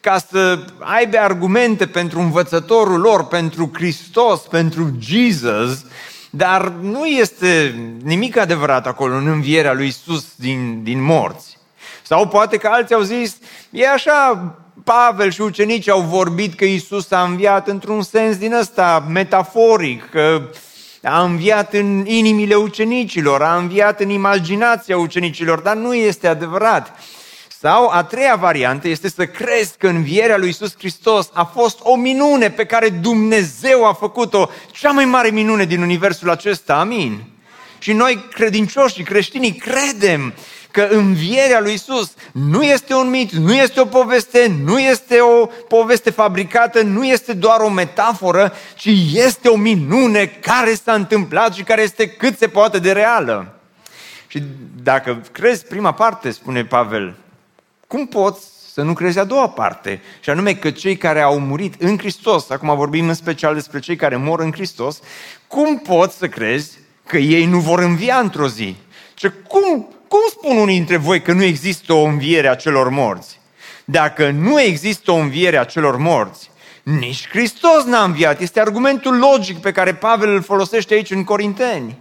ca 0.00 0.18
să 0.30 0.64
aibă 0.78 1.18
argumente 1.18 1.86
pentru 1.86 2.20
învățătorul 2.20 3.00
lor, 3.00 3.26
pentru 3.26 3.70
Hristos, 3.74 4.40
pentru 4.40 4.90
Jesus, 4.98 5.84
dar 6.34 6.68
nu 6.68 7.06
este 7.06 7.74
nimic 8.04 8.36
adevărat 8.36 8.86
acolo 8.86 9.14
în 9.14 9.26
învierea 9.26 9.72
lui 9.72 9.86
Isus 9.86 10.24
din, 10.36 10.82
din 10.82 11.02
morți. 11.02 11.58
Sau 12.02 12.28
poate 12.28 12.56
că 12.56 12.68
alții 12.68 12.94
au 12.94 13.00
zis, 13.00 13.36
e 13.70 13.88
așa 13.88 14.54
Pavel 14.84 15.30
și 15.30 15.40
ucenicii 15.40 15.90
au 15.90 16.00
vorbit 16.00 16.54
că 16.54 16.64
Isus 16.64 17.10
a 17.10 17.22
înviat 17.22 17.68
într-un 17.68 18.02
sens 18.02 18.36
din 18.36 18.52
ăsta 18.52 19.04
metaforic, 19.08 20.10
că 20.10 20.42
a 21.02 21.22
înviat 21.22 21.72
în 21.72 22.06
inimile 22.06 22.54
ucenicilor, 22.54 23.42
a 23.42 23.56
înviat 23.56 24.00
în 24.00 24.08
imaginația 24.08 24.98
ucenicilor, 24.98 25.58
dar 25.58 25.76
nu 25.76 25.94
este 25.94 26.28
adevărat. 26.28 26.98
Sau 27.62 27.88
a 27.88 28.04
treia 28.04 28.34
variantă 28.34 28.88
este 28.88 29.08
să 29.08 29.26
crezi 29.26 29.76
că 29.78 29.86
învierea 29.86 30.36
lui 30.36 30.48
Isus 30.48 30.74
Hristos 30.78 31.30
a 31.32 31.44
fost 31.44 31.78
o 31.82 31.96
minune 31.96 32.50
pe 32.50 32.64
care 32.64 32.88
Dumnezeu 32.88 33.86
a 33.86 33.92
făcut-o, 33.92 34.50
cea 34.70 34.90
mai 34.90 35.04
mare 35.04 35.30
minune 35.30 35.64
din 35.64 35.82
universul 35.82 36.30
acesta, 36.30 36.74
amin. 36.74 37.24
Și 37.78 37.92
noi 37.92 38.24
credincioși 38.34 38.94
și 38.94 39.02
creștinii 39.02 39.54
credem 39.54 40.34
că 40.70 40.88
învierea 40.90 41.60
lui 41.60 41.72
Isus 41.72 42.12
nu 42.32 42.62
este 42.62 42.94
un 42.94 43.10
mit, 43.10 43.32
nu 43.32 43.54
este 43.54 43.80
o 43.80 43.84
poveste, 43.84 44.52
nu 44.64 44.78
este 44.78 45.20
o 45.20 45.46
poveste 45.68 46.10
fabricată, 46.10 46.82
nu 46.82 47.04
este 47.04 47.32
doar 47.32 47.60
o 47.60 47.68
metaforă, 47.68 48.52
ci 48.74 48.90
este 49.12 49.48
o 49.48 49.56
minune 49.56 50.26
care 50.26 50.74
s-a 50.74 50.92
întâmplat 50.92 51.54
și 51.54 51.62
care 51.62 51.82
este 51.82 52.08
cât 52.08 52.38
se 52.38 52.48
poate 52.48 52.78
de 52.78 52.92
reală. 52.92 53.54
Și 54.26 54.42
dacă 54.82 55.22
crezi 55.32 55.66
prima 55.66 55.92
parte, 55.92 56.30
spune 56.30 56.64
Pavel, 56.64 57.16
cum 57.92 58.06
poți 58.06 58.46
să 58.72 58.82
nu 58.82 58.92
crezi 58.92 59.18
a 59.18 59.24
doua 59.24 59.48
parte, 59.48 60.02
și 60.20 60.30
anume 60.30 60.54
că 60.54 60.70
cei 60.70 60.96
care 60.96 61.20
au 61.20 61.38
murit 61.38 61.82
în 61.82 61.98
Hristos, 61.98 62.50
acum 62.50 62.76
vorbim 62.76 63.08
în 63.08 63.14
special 63.14 63.54
despre 63.54 63.80
cei 63.80 63.96
care 63.96 64.16
mor 64.16 64.40
în 64.40 64.52
Hristos, 64.52 65.00
cum 65.46 65.78
poți 65.78 66.16
să 66.16 66.28
crezi 66.28 66.78
că 67.06 67.18
ei 67.18 67.44
nu 67.44 67.58
vor 67.58 67.78
învia 67.78 68.16
într-o 68.16 68.48
zi? 68.48 68.76
Și 69.14 69.30
cum 69.48 69.88
cum 70.08 70.20
spun 70.30 70.56
unii 70.56 70.76
dintre 70.76 70.96
voi 70.96 71.22
că 71.22 71.32
nu 71.32 71.42
există 71.42 71.92
o 71.92 72.02
înviere 72.04 72.48
a 72.48 72.54
celor 72.54 72.88
morți? 72.88 73.40
Dacă 73.84 74.30
nu 74.30 74.60
există 74.60 75.10
o 75.10 75.14
înviere 75.14 75.58
a 75.58 75.64
celor 75.64 75.96
morți, 75.96 76.50
nici 76.82 77.28
Hristos 77.28 77.84
n-a 77.84 78.02
înviat. 78.02 78.40
Este 78.40 78.60
argumentul 78.60 79.18
logic 79.18 79.58
pe 79.58 79.72
care 79.72 79.94
Pavel 79.94 80.28
îl 80.34 80.42
folosește 80.42 80.94
aici 80.94 81.10
în 81.10 81.24
Corinteni. 81.24 81.98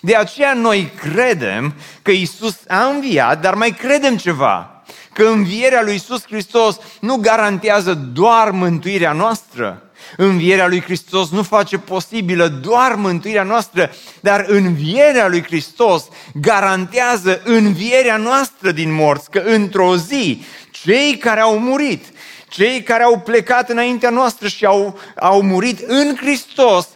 De 0.00 0.14
aceea 0.14 0.54
noi 0.54 0.92
credem 1.12 1.74
că 2.02 2.10
Isus 2.10 2.58
a 2.68 2.84
înviat, 2.84 3.40
dar 3.40 3.54
mai 3.54 3.70
credem 3.70 4.16
ceva. 4.16 4.77
Că 5.18 5.24
învierea 5.24 5.82
lui 5.82 5.94
Isus 5.94 6.22
Hristos 6.26 6.76
nu 7.00 7.16
garantează 7.16 7.94
doar 7.94 8.50
mântuirea 8.50 9.12
noastră, 9.12 9.82
Învierea 10.16 10.68
lui 10.68 10.80
Hristos 10.80 11.30
nu 11.30 11.42
face 11.42 11.78
posibilă 11.78 12.48
doar 12.48 12.94
mântuirea 12.94 13.42
noastră, 13.42 13.90
dar 14.20 14.44
învierea 14.48 15.28
lui 15.28 15.42
Hristos 15.42 16.04
garantează 16.34 17.40
învierea 17.44 18.16
noastră 18.16 18.70
din 18.70 18.94
morți, 18.94 19.30
că 19.30 19.38
într-o 19.38 19.96
zi 19.96 20.44
cei 20.70 21.16
care 21.16 21.40
au 21.40 21.58
murit, 21.58 22.04
cei 22.48 22.82
care 22.82 23.02
au 23.02 23.18
plecat 23.18 23.70
înaintea 23.70 24.10
noastră 24.10 24.48
și 24.48 24.64
au, 24.64 24.98
au 25.20 25.42
murit 25.42 25.80
în 25.86 26.16
Hristos, 26.16 26.88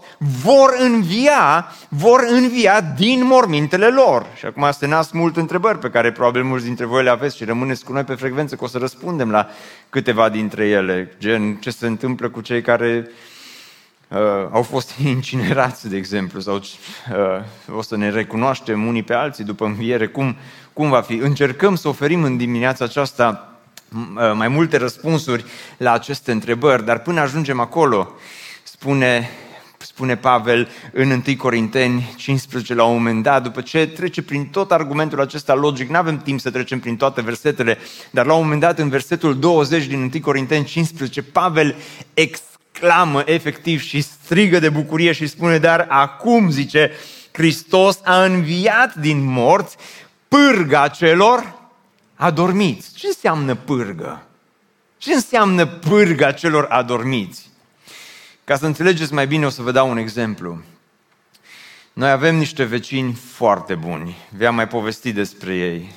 vor 0.43 0.75
învia, 0.79 1.73
vor 1.89 2.21
învia 2.29 2.81
din 2.81 3.25
mormintele 3.25 3.87
lor. 3.87 4.27
Și 4.37 4.47
acum 4.47 4.71
se 4.71 4.87
nasc 4.87 5.13
multe 5.13 5.41
întrebări 5.41 5.79
pe 5.79 5.91
care 5.91 6.13
probabil 6.13 6.43
mulți 6.43 6.65
dintre 6.65 6.85
voi 6.85 7.03
le 7.03 7.11
aveți 7.11 7.37
și 7.37 7.45
rămâneți 7.45 7.85
cu 7.85 7.93
noi 7.93 8.05
pe 8.05 8.15
frecvență, 8.15 8.55
că 8.55 8.65
o 8.65 8.67
să 8.67 8.79
răspundem 8.79 9.31
la 9.31 9.49
câteva 9.91 10.29
dintre 10.29 10.67
ele, 10.67 11.17
gen 11.19 11.55
ce 11.55 11.71
se 11.71 11.87
întâmplă 11.87 12.29
cu 12.29 12.41
cei 12.41 12.63
care 12.63 13.11
uh, 14.09 14.19
au 14.51 14.63
fost 14.63 14.99
incinerați, 15.05 15.89
de 15.89 15.97
exemplu, 15.97 16.41
sau 16.41 16.55
uh, 16.55 17.77
o 17.77 17.83
să 17.83 17.97
ne 17.97 18.11
recunoaștem 18.11 18.87
unii 18.87 19.03
pe 19.03 19.15
alții 19.15 19.45
după 19.45 19.65
înviere, 19.65 20.07
cum, 20.07 20.37
cum 20.73 20.89
va 20.89 21.01
fi. 21.01 21.15
Încercăm 21.15 21.75
să 21.75 21.89
oferim 21.89 22.23
în 22.23 22.37
dimineața 22.37 22.85
aceasta 22.85 23.47
mai 24.35 24.49
multe 24.49 24.77
răspunsuri 24.77 25.45
la 25.77 25.93
aceste 25.93 26.33
întrebări, 26.33 26.85
dar 26.85 26.99
până 26.99 27.21
ajungem 27.21 27.61
acolo, 27.61 28.13
spune, 28.63 29.31
spune 29.85 30.17
Pavel 30.17 30.69
în 30.93 31.11
1 31.11 31.23
Corinteni 31.37 32.15
15 32.17 32.75
la 32.75 32.85
un 32.85 32.93
moment 32.95 33.23
dat, 33.23 33.43
după 33.43 33.61
ce 33.61 33.87
trece 33.87 34.23
prin 34.23 34.47
tot 34.47 34.73
argumentul 34.73 35.21
acesta 35.21 35.55
logic, 35.55 35.89
nu 35.89 35.97
avem 35.97 36.19
timp 36.19 36.41
să 36.41 36.51
trecem 36.51 36.81
prin 36.81 36.97
toate 36.97 37.21
versetele, 37.21 37.79
dar 38.11 38.27
la 38.27 38.35
un 38.35 38.43
moment 38.43 38.61
dat 38.61 38.79
în 38.79 38.89
versetul 38.89 39.39
20 39.39 39.85
din 39.85 40.01
1 40.01 40.11
Corinteni 40.21 40.65
15, 40.65 41.23
Pavel 41.23 41.75
exclamă 42.15 43.23
efectiv 43.27 43.81
și 43.81 44.01
strigă 44.01 44.59
de 44.59 44.69
bucurie 44.69 45.13
și 45.13 45.27
spune, 45.27 45.59
dar 45.59 45.87
acum, 45.89 46.51
zice, 46.51 46.91
Hristos 47.33 48.01
a 48.05 48.25
înviat 48.25 48.95
din 48.95 49.25
morți 49.25 49.77
pârga 50.29 50.89
celor 50.89 51.55
adormiți. 52.15 52.95
Ce 52.95 53.07
înseamnă 53.07 53.55
pârgă? 53.55 54.23
Ce 54.99 55.13
înseamnă 55.13 55.67
pârga 55.67 56.33
celor 56.33 56.67
adormiți? 56.69 57.51
Ca 58.45 58.57
să 58.57 58.67
înțelegeți 58.67 59.13
mai 59.13 59.27
bine, 59.27 59.47
o 59.47 59.49
să 59.49 59.63
vă 59.63 59.71
dau 59.71 59.91
un 59.91 59.97
exemplu. 59.97 60.63
Noi 61.93 62.11
avem 62.11 62.37
niște 62.37 62.65
vecini 62.65 63.13
foarte 63.13 63.75
buni. 63.75 64.17
Vi-am 64.37 64.55
mai 64.55 64.69
povestit 64.69 65.15
despre 65.15 65.55
ei. 65.55 65.93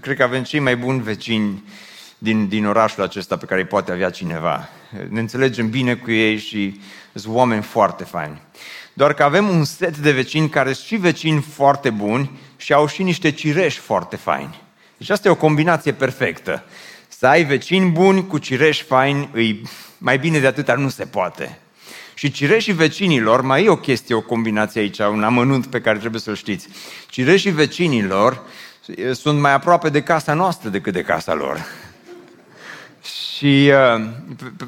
Cred 0.00 0.16
că 0.16 0.22
avem 0.22 0.42
cei 0.42 0.60
mai 0.60 0.76
buni 0.76 1.02
vecini 1.02 1.64
din, 2.18 2.48
din 2.48 2.66
orașul 2.66 3.02
acesta 3.02 3.36
pe 3.36 3.44
care 3.44 3.60
îi 3.60 3.66
poate 3.66 3.92
avea 3.92 4.10
cineva. 4.10 4.68
Ne 5.08 5.20
înțelegem 5.20 5.70
bine 5.70 5.94
cu 5.94 6.10
ei 6.10 6.38
și 6.38 6.80
sunt 7.14 7.34
oameni 7.34 7.62
foarte 7.62 8.04
faini. 8.04 8.42
Doar 8.92 9.14
că 9.14 9.22
avem 9.22 9.48
un 9.48 9.64
set 9.64 9.96
de 9.96 10.12
vecini 10.12 10.48
care 10.48 10.72
sunt 10.72 10.86
și 10.86 10.96
vecini 10.96 11.40
foarte 11.40 11.90
buni 11.90 12.38
și 12.56 12.72
au 12.72 12.86
și 12.86 13.02
niște 13.02 13.30
cireși 13.30 13.78
foarte 13.78 14.16
faini. 14.16 14.62
Deci 14.96 15.10
asta 15.10 15.28
e 15.28 15.30
o 15.30 15.34
combinație 15.34 15.92
perfectă. 15.92 16.64
Să 17.08 17.26
ai 17.26 17.44
vecini 17.44 17.90
buni 17.90 18.26
cu 18.26 18.38
cireși 18.38 18.82
faini, 18.82 19.30
îi, 19.32 19.62
mai 19.98 20.18
bine 20.18 20.38
de 20.38 20.46
atâta 20.46 20.74
nu 20.74 20.88
se 20.88 21.04
poate. 21.04 21.58
Și 22.18 22.30
cireșii 22.30 22.72
vecinilor, 22.72 23.40
mai 23.40 23.64
e 23.64 23.68
o 23.68 23.76
chestie, 23.76 24.14
o 24.14 24.20
combinație 24.20 24.80
aici, 24.80 24.98
un 24.98 25.22
amănunt 25.22 25.66
pe 25.66 25.80
care 25.80 25.98
trebuie 25.98 26.20
să-l 26.20 26.34
știți. 26.34 26.68
Cireșii 27.08 27.50
vecinilor 27.50 28.42
sunt 29.12 29.40
mai 29.40 29.52
aproape 29.52 29.88
de 29.88 30.02
casa 30.02 30.34
noastră 30.34 30.68
decât 30.68 30.92
de 30.92 31.02
casa 31.02 31.34
lor. 31.34 31.66
Și 33.02 33.72
uh, 33.96 34.04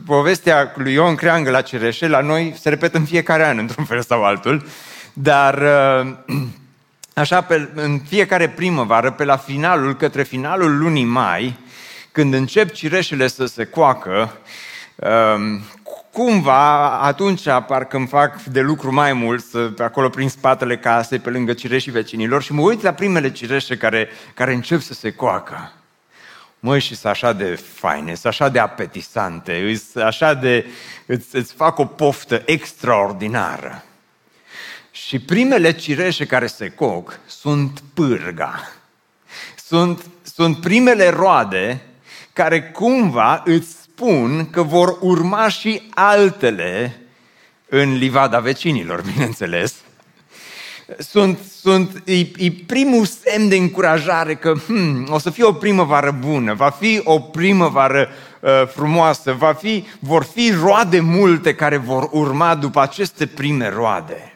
povestea 0.06 0.72
lui 0.76 0.92
Ion 0.92 1.14
Creangă 1.14 1.50
la 1.50 1.60
Cireșe, 1.60 2.08
la 2.08 2.20
noi 2.20 2.54
se 2.60 2.68
repetă 2.68 2.96
în 2.96 3.04
fiecare 3.04 3.44
an, 3.44 3.58
într-un 3.58 3.84
fel 3.84 4.02
sau 4.02 4.24
altul, 4.24 4.66
dar 5.12 5.62
uh, 5.62 6.12
așa 7.22 7.40
pe, 7.40 7.68
în 7.74 7.98
fiecare 7.98 8.48
primăvară, 8.48 9.10
pe 9.10 9.24
la 9.24 9.36
finalul, 9.36 9.96
către 9.96 10.22
finalul 10.22 10.78
lunii 10.78 11.04
mai, 11.04 11.58
când 12.12 12.34
încep 12.34 12.72
cireșele 12.72 13.26
să 13.26 13.46
se 13.46 13.64
coacă, 13.64 14.38
uh, 14.96 15.60
cumva 16.12 16.98
atunci 17.00 17.42
parcă 17.42 17.96
îmi 17.96 18.06
fac 18.06 18.42
de 18.42 18.60
lucru 18.60 18.92
mai 18.92 19.12
mult, 19.12 19.44
să, 19.44 19.70
acolo 19.78 20.08
prin 20.08 20.28
spatele 20.28 20.78
casei, 20.78 21.18
pe 21.18 21.30
lângă 21.30 21.52
cireșii 21.52 21.92
vecinilor 21.92 22.42
și 22.42 22.52
mă 22.52 22.60
uit 22.60 22.82
la 22.82 22.92
primele 22.92 23.32
cireșe 23.32 23.76
care, 23.76 24.08
care 24.34 24.52
încep 24.52 24.80
să 24.80 24.94
se 24.94 25.10
coacă. 25.10 25.72
Măi, 26.60 26.80
și 26.80 26.94
sunt 26.94 27.12
așa 27.12 27.32
de 27.32 27.54
faine, 27.54 28.14
sunt 28.14 28.26
așa 28.26 28.48
de 28.48 28.58
apetisante, 28.58 29.74
sunt 29.92 30.04
așa 30.04 30.34
de, 30.34 30.66
îți, 31.06 31.36
îți 31.36 31.52
fac 31.52 31.78
o 31.78 31.84
poftă 31.84 32.42
extraordinară. 32.46 33.84
Și 34.90 35.18
primele 35.18 35.72
cireșe 35.72 36.26
care 36.26 36.46
se 36.46 36.68
coc 36.68 37.18
sunt 37.26 37.82
pârga. 37.94 38.72
Sunt, 39.56 40.06
sunt 40.22 40.60
primele 40.60 41.08
roade 41.08 41.80
care 42.32 42.62
cumva 42.62 43.42
îți 43.44 43.79
spun 44.00 44.48
că 44.50 44.62
vor 44.62 44.96
urma 45.00 45.48
și 45.48 45.82
altele 45.90 47.00
în 47.68 47.96
livada 47.96 48.38
vecinilor, 48.38 49.02
bineînțeles. 49.12 49.74
Sunt, 50.98 51.38
sunt, 51.60 52.02
e, 52.04 52.18
e 52.18 52.52
primul 52.66 53.04
semn 53.04 53.48
de 53.48 53.56
încurajare 53.56 54.34
că 54.34 54.54
hmm, 54.66 55.06
o 55.10 55.18
să 55.18 55.30
fie 55.30 55.44
o 55.44 55.52
primăvară 55.52 56.10
bună, 56.10 56.54
va 56.54 56.70
fi 56.70 57.00
o 57.04 57.18
primăvară 57.18 58.08
uh, 58.40 58.50
frumoasă, 58.66 59.32
va 59.32 59.52
fi, 59.52 59.84
vor 59.98 60.24
fi 60.24 60.52
roade 60.62 61.00
multe 61.00 61.54
care 61.54 61.76
vor 61.76 62.08
urma 62.12 62.54
după 62.54 62.80
aceste 62.80 63.26
prime 63.26 63.68
roade. 63.68 64.29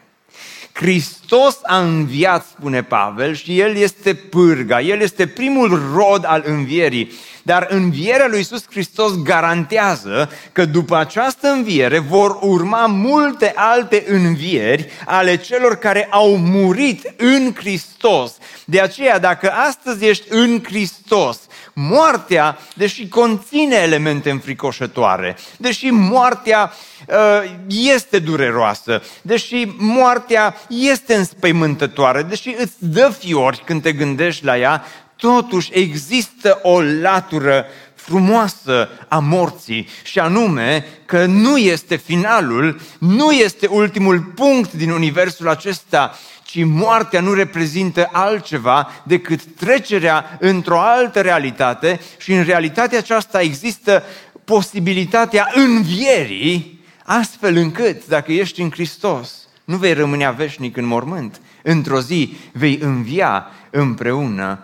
Hristos 0.77 1.57
a 1.63 1.79
înviat, 1.79 2.45
spune 2.45 2.83
Pavel, 2.83 3.35
și 3.35 3.59
El 3.59 3.75
este 3.75 4.13
pârga, 4.13 4.81
El 4.81 5.01
este 5.01 5.27
primul 5.27 5.91
rod 5.95 6.23
al 6.25 6.43
învierii. 6.45 7.11
Dar 7.43 7.67
învierea 7.69 8.27
lui 8.27 8.37
Iisus 8.37 8.63
Hristos 8.69 9.21
garantează 9.23 10.31
că 10.51 10.65
după 10.65 10.97
această 10.97 11.47
înviere 11.47 11.99
vor 11.99 12.37
urma 12.41 12.85
multe 12.85 13.51
alte 13.55 14.03
învieri 14.07 14.89
ale 15.05 15.37
celor 15.37 15.75
care 15.75 16.07
au 16.11 16.37
murit 16.37 17.13
în 17.17 17.53
Hristos. 17.55 18.37
De 18.65 18.81
aceea, 18.81 19.19
dacă 19.19 19.51
astăzi 19.51 20.05
ești 20.05 20.27
în 20.29 20.63
Hristos, 20.63 21.39
moartea, 21.77 22.57
deși 22.73 23.07
conține 23.07 23.75
elemente 23.75 24.29
înfricoșătoare, 24.29 25.37
deși 25.57 25.85
moartea 25.89 26.73
uh, 27.07 27.51
este 27.67 28.19
dureroasă, 28.19 29.01
deși 29.21 29.67
moartea 29.77 30.55
este 30.69 31.15
înspăimântătoare, 31.15 32.23
deși 32.23 32.55
îți 32.57 32.75
dă 32.77 33.13
fiori 33.19 33.61
când 33.65 33.81
te 33.81 33.91
gândești 33.91 34.45
la 34.45 34.57
ea, 34.57 34.85
totuși 35.15 35.69
există 35.73 36.59
o 36.61 36.81
latură 36.81 37.65
frumoasă 37.95 38.89
a 39.07 39.19
morții 39.19 39.87
și 40.03 40.19
anume 40.19 40.85
că 41.05 41.25
nu 41.25 41.57
este 41.57 41.95
finalul, 41.95 42.79
nu 42.99 43.31
este 43.31 43.67
ultimul 43.67 44.19
punct 44.19 44.73
din 44.73 44.91
universul 44.91 45.49
acesta, 45.49 46.19
ci 46.55 46.63
moartea 46.63 47.21
nu 47.21 47.33
reprezintă 47.33 48.09
altceva 48.11 48.91
decât 49.03 49.43
trecerea 49.43 50.37
într-o 50.39 50.79
altă 50.79 51.21
realitate 51.21 51.99
și 52.17 52.33
în 52.33 52.43
realitatea 52.43 52.97
aceasta 52.97 53.41
există 53.41 54.03
posibilitatea 54.43 55.51
învierii, 55.55 56.85
astfel 57.03 57.55
încât, 57.55 58.07
dacă 58.07 58.31
ești 58.31 58.61
în 58.61 58.71
Hristos, 58.71 59.47
nu 59.63 59.77
vei 59.77 59.93
rămâne 59.93 60.31
veșnic 60.31 60.77
în 60.77 60.85
mormânt. 60.85 61.41
Într-o 61.63 62.01
zi 62.01 62.37
vei 62.53 62.79
învia 62.81 63.47
împreună 63.69 64.59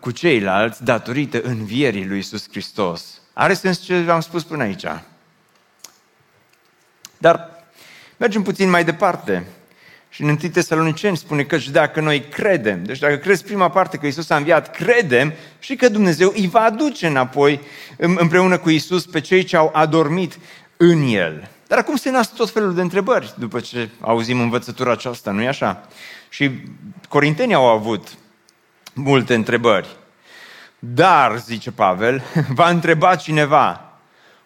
cu 0.00 0.10
ceilalți 0.10 0.84
datorită 0.84 1.40
învierii 1.40 2.06
lui 2.06 2.18
Isus 2.18 2.48
Hristos. 2.50 3.20
Are 3.32 3.54
sens 3.54 3.80
ce 3.80 4.00
v-am 4.00 4.20
spus 4.20 4.44
până 4.44 4.62
aici. 4.62 4.84
Dar 7.18 7.50
mergem 8.16 8.42
puțin 8.42 8.70
mai 8.70 8.84
departe. 8.84 9.46
Și 10.16 10.22
în 10.22 10.28
1 10.28 10.36
Tesaloniceni 10.36 11.16
spune 11.16 11.42
că 11.42 11.58
și 11.58 11.70
dacă 11.70 12.00
noi 12.00 12.20
credem, 12.20 12.84
deci 12.84 12.98
dacă 12.98 13.16
crezi 13.16 13.44
prima 13.44 13.70
parte 13.70 13.96
că 13.96 14.06
Isus 14.06 14.30
a 14.30 14.36
înviat, 14.36 14.76
credem 14.76 15.32
și 15.58 15.76
că 15.76 15.88
Dumnezeu 15.88 16.32
îi 16.34 16.48
va 16.48 16.60
aduce 16.60 17.06
înapoi 17.06 17.60
împreună 17.96 18.58
cu 18.58 18.70
Isus 18.70 19.06
pe 19.06 19.20
cei 19.20 19.44
ce 19.44 19.56
au 19.56 19.70
adormit 19.74 20.38
în 20.76 21.02
El. 21.02 21.48
Dar 21.66 21.78
acum 21.78 21.96
se 21.96 22.10
nasc 22.10 22.34
tot 22.34 22.50
felul 22.50 22.74
de 22.74 22.80
întrebări 22.80 23.34
după 23.38 23.60
ce 23.60 23.88
auzim 24.00 24.40
învățătura 24.40 24.92
aceasta, 24.92 25.30
nu-i 25.30 25.48
așa? 25.48 25.88
Și 26.28 26.50
corintenii 27.08 27.54
au 27.54 27.66
avut 27.66 28.08
multe 28.92 29.34
întrebări. 29.34 29.96
Dar, 30.78 31.38
zice 31.38 31.70
Pavel, 31.70 32.22
va 32.58 32.68
întreba 32.68 33.16
cineva, 33.16 33.92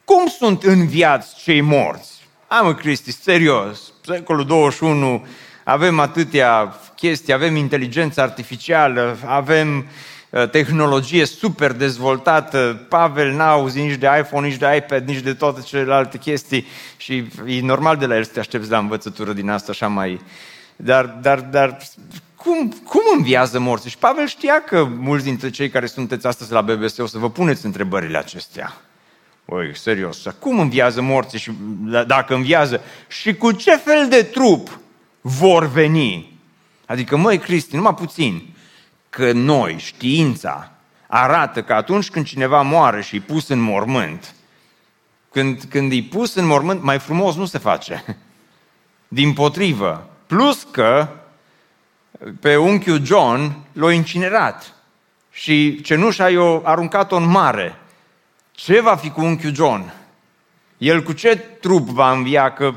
cum 0.04 0.26
sunt 0.26 0.62
înviați 0.62 1.36
cei 1.42 1.60
morți? 1.60 2.28
Amă, 2.46 2.74
Cristi, 2.74 3.12
serios, 3.12 3.92
secolul 4.04 4.46
21, 4.46 5.24
avem 5.64 5.98
atâtea 5.98 6.74
chestii, 6.96 7.32
avem 7.32 7.56
inteligență 7.56 8.20
artificială, 8.20 9.18
avem 9.24 9.86
uh, 10.30 10.48
tehnologie 10.50 11.24
super 11.24 11.72
dezvoltată, 11.72 12.86
Pavel 12.88 13.32
n-a 13.32 13.50
auzit 13.50 13.82
nici 13.82 13.98
de 13.98 14.08
iPhone, 14.18 14.46
nici 14.46 14.56
de 14.56 14.76
iPad, 14.76 15.08
nici 15.08 15.20
de 15.20 15.34
toate 15.34 15.60
celelalte 15.60 16.18
chestii 16.18 16.66
și 16.96 17.26
e 17.46 17.60
normal 17.60 17.96
de 17.96 18.06
la 18.06 18.16
el 18.16 18.24
să 18.24 18.30
te 18.32 18.38
aștepți 18.38 18.70
la 18.70 18.78
învățătură 18.78 19.32
din 19.32 19.50
asta 19.50 19.70
așa 19.70 19.88
mai... 19.88 20.20
Dar, 20.76 21.04
dar, 21.04 21.40
dar 21.40 21.78
cum, 22.36 22.68
cum 22.84 23.00
înviază 23.16 23.58
morții? 23.58 23.90
Și 23.90 23.98
Pavel 23.98 24.26
știa 24.26 24.62
că 24.62 24.84
mulți 24.84 25.24
dintre 25.24 25.50
cei 25.50 25.68
care 25.68 25.86
sunteți 25.86 26.26
astăzi 26.26 26.52
la 26.52 26.60
BBC 26.60 26.98
o 26.98 27.06
să 27.06 27.18
vă 27.18 27.30
puneți 27.30 27.66
întrebările 27.66 28.18
acestea. 28.18 28.72
Oi, 29.44 29.76
serios, 29.76 30.22
cum 30.38 30.58
înviază 30.58 31.00
morții 31.00 31.38
și 31.38 31.50
dacă 32.06 32.34
înviază? 32.34 32.80
Și 33.08 33.34
cu 33.34 33.52
ce 33.52 33.76
fel 33.76 34.08
de 34.08 34.22
trup 34.22 34.80
vor 35.20 35.66
veni? 35.66 36.38
Adică, 36.86 37.16
măi, 37.16 37.38
Cristi, 37.38 37.76
numai 37.76 37.94
puțin, 37.94 38.54
că 39.10 39.32
noi, 39.32 39.76
știința, 39.78 40.72
arată 41.06 41.62
că 41.62 41.72
atunci 41.72 42.10
când 42.10 42.26
cineva 42.26 42.62
moare 42.62 43.02
și 43.02 43.16
e 43.16 43.20
pus 43.20 43.48
în 43.48 43.60
mormânt, 43.60 44.34
când, 45.30 45.62
când 45.68 45.92
e 45.92 46.02
pus 46.10 46.34
în 46.34 46.46
mormânt, 46.46 46.82
mai 46.82 46.98
frumos 46.98 47.34
nu 47.34 47.44
se 47.44 47.58
face. 47.58 48.04
Din 49.08 49.32
potrivă. 49.32 50.10
Plus 50.26 50.66
că 50.70 51.08
pe 52.40 52.56
unchiul 52.56 53.04
John 53.04 53.56
l-a 53.72 53.92
incinerat 53.92 54.74
și 55.30 55.80
cenușa 55.80 56.28
i-a 56.28 56.60
aruncat-o 56.62 57.16
în 57.16 57.28
mare. 57.28 57.78
ce 58.50 58.80
va 58.80 58.96
fi 58.96 59.10
cu 59.10 59.20
unchiul 59.20 59.54
John? 59.54 59.92
El 60.78 61.02
cu 61.02 61.12
ce 61.12 61.36
trup 61.36 61.88
va 61.88 62.12
învia? 62.12 62.52
Că, 62.52 62.74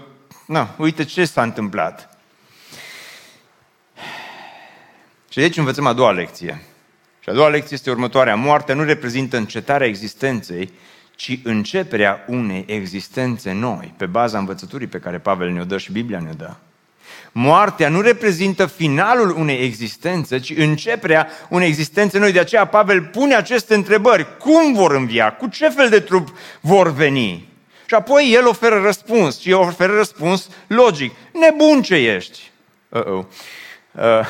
na, 0.47 0.69
uite 0.77 1.03
ce 1.03 1.25
s-a 1.25 1.41
întâmplat. 1.41 2.12
Și 5.33 5.39
aici 5.39 5.57
învățăm 5.57 5.85
a 5.85 5.93
doua 5.93 6.11
lecție. 6.11 6.61
Și 7.19 7.29
a 7.29 7.33
doua 7.33 7.47
lecție 7.47 7.75
este 7.75 7.89
următoarea. 7.89 8.35
Moartea 8.35 8.75
nu 8.75 8.83
reprezintă 8.83 9.37
încetarea 9.37 9.87
existenței, 9.87 10.71
ci 11.15 11.39
începerea 11.43 12.25
unei 12.27 12.65
existențe 12.67 13.51
noi, 13.51 13.93
pe 13.97 14.05
baza 14.05 14.37
învățăturii 14.37 14.87
pe 14.87 14.97
care 14.97 15.17
Pavel 15.17 15.49
ne-o 15.49 15.63
dă 15.63 15.77
și 15.77 15.91
Biblia 15.91 16.19
ne-o 16.19 16.33
dă. 16.33 16.53
Moartea 17.31 17.89
nu 17.89 18.01
reprezintă 18.01 18.65
finalul 18.65 19.35
unei 19.37 19.63
existențe, 19.63 20.39
ci 20.39 20.53
începerea 20.57 21.27
unei 21.49 21.67
existențe 21.67 22.19
noi. 22.19 22.31
De 22.31 22.39
aceea 22.39 22.65
Pavel 22.65 23.01
pune 23.01 23.35
aceste 23.35 23.75
întrebări. 23.75 24.37
Cum 24.37 24.73
vor 24.73 24.95
învia? 24.95 25.33
Cu 25.33 25.47
ce 25.47 25.69
fel 25.69 25.89
de 25.89 25.99
trup 25.99 26.37
vor 26.61 26.91
veni? 26.91 27.47
Și 27.85 27.95
apoi 27.95 28.31
el 28.33 28.47
oferă 28.47 28.81
răspuns 28.81 29.39
și 29.39 29.51
oferă 29.51 29.95
răspuns 29.95 30.49
logic. 30.67 31.15
Nebun 31.31 31.81
ce 31.81 31.95
ești! 31.95 32.51
Uh-oh. 32.89 33.25
Uh, 33.91 34.27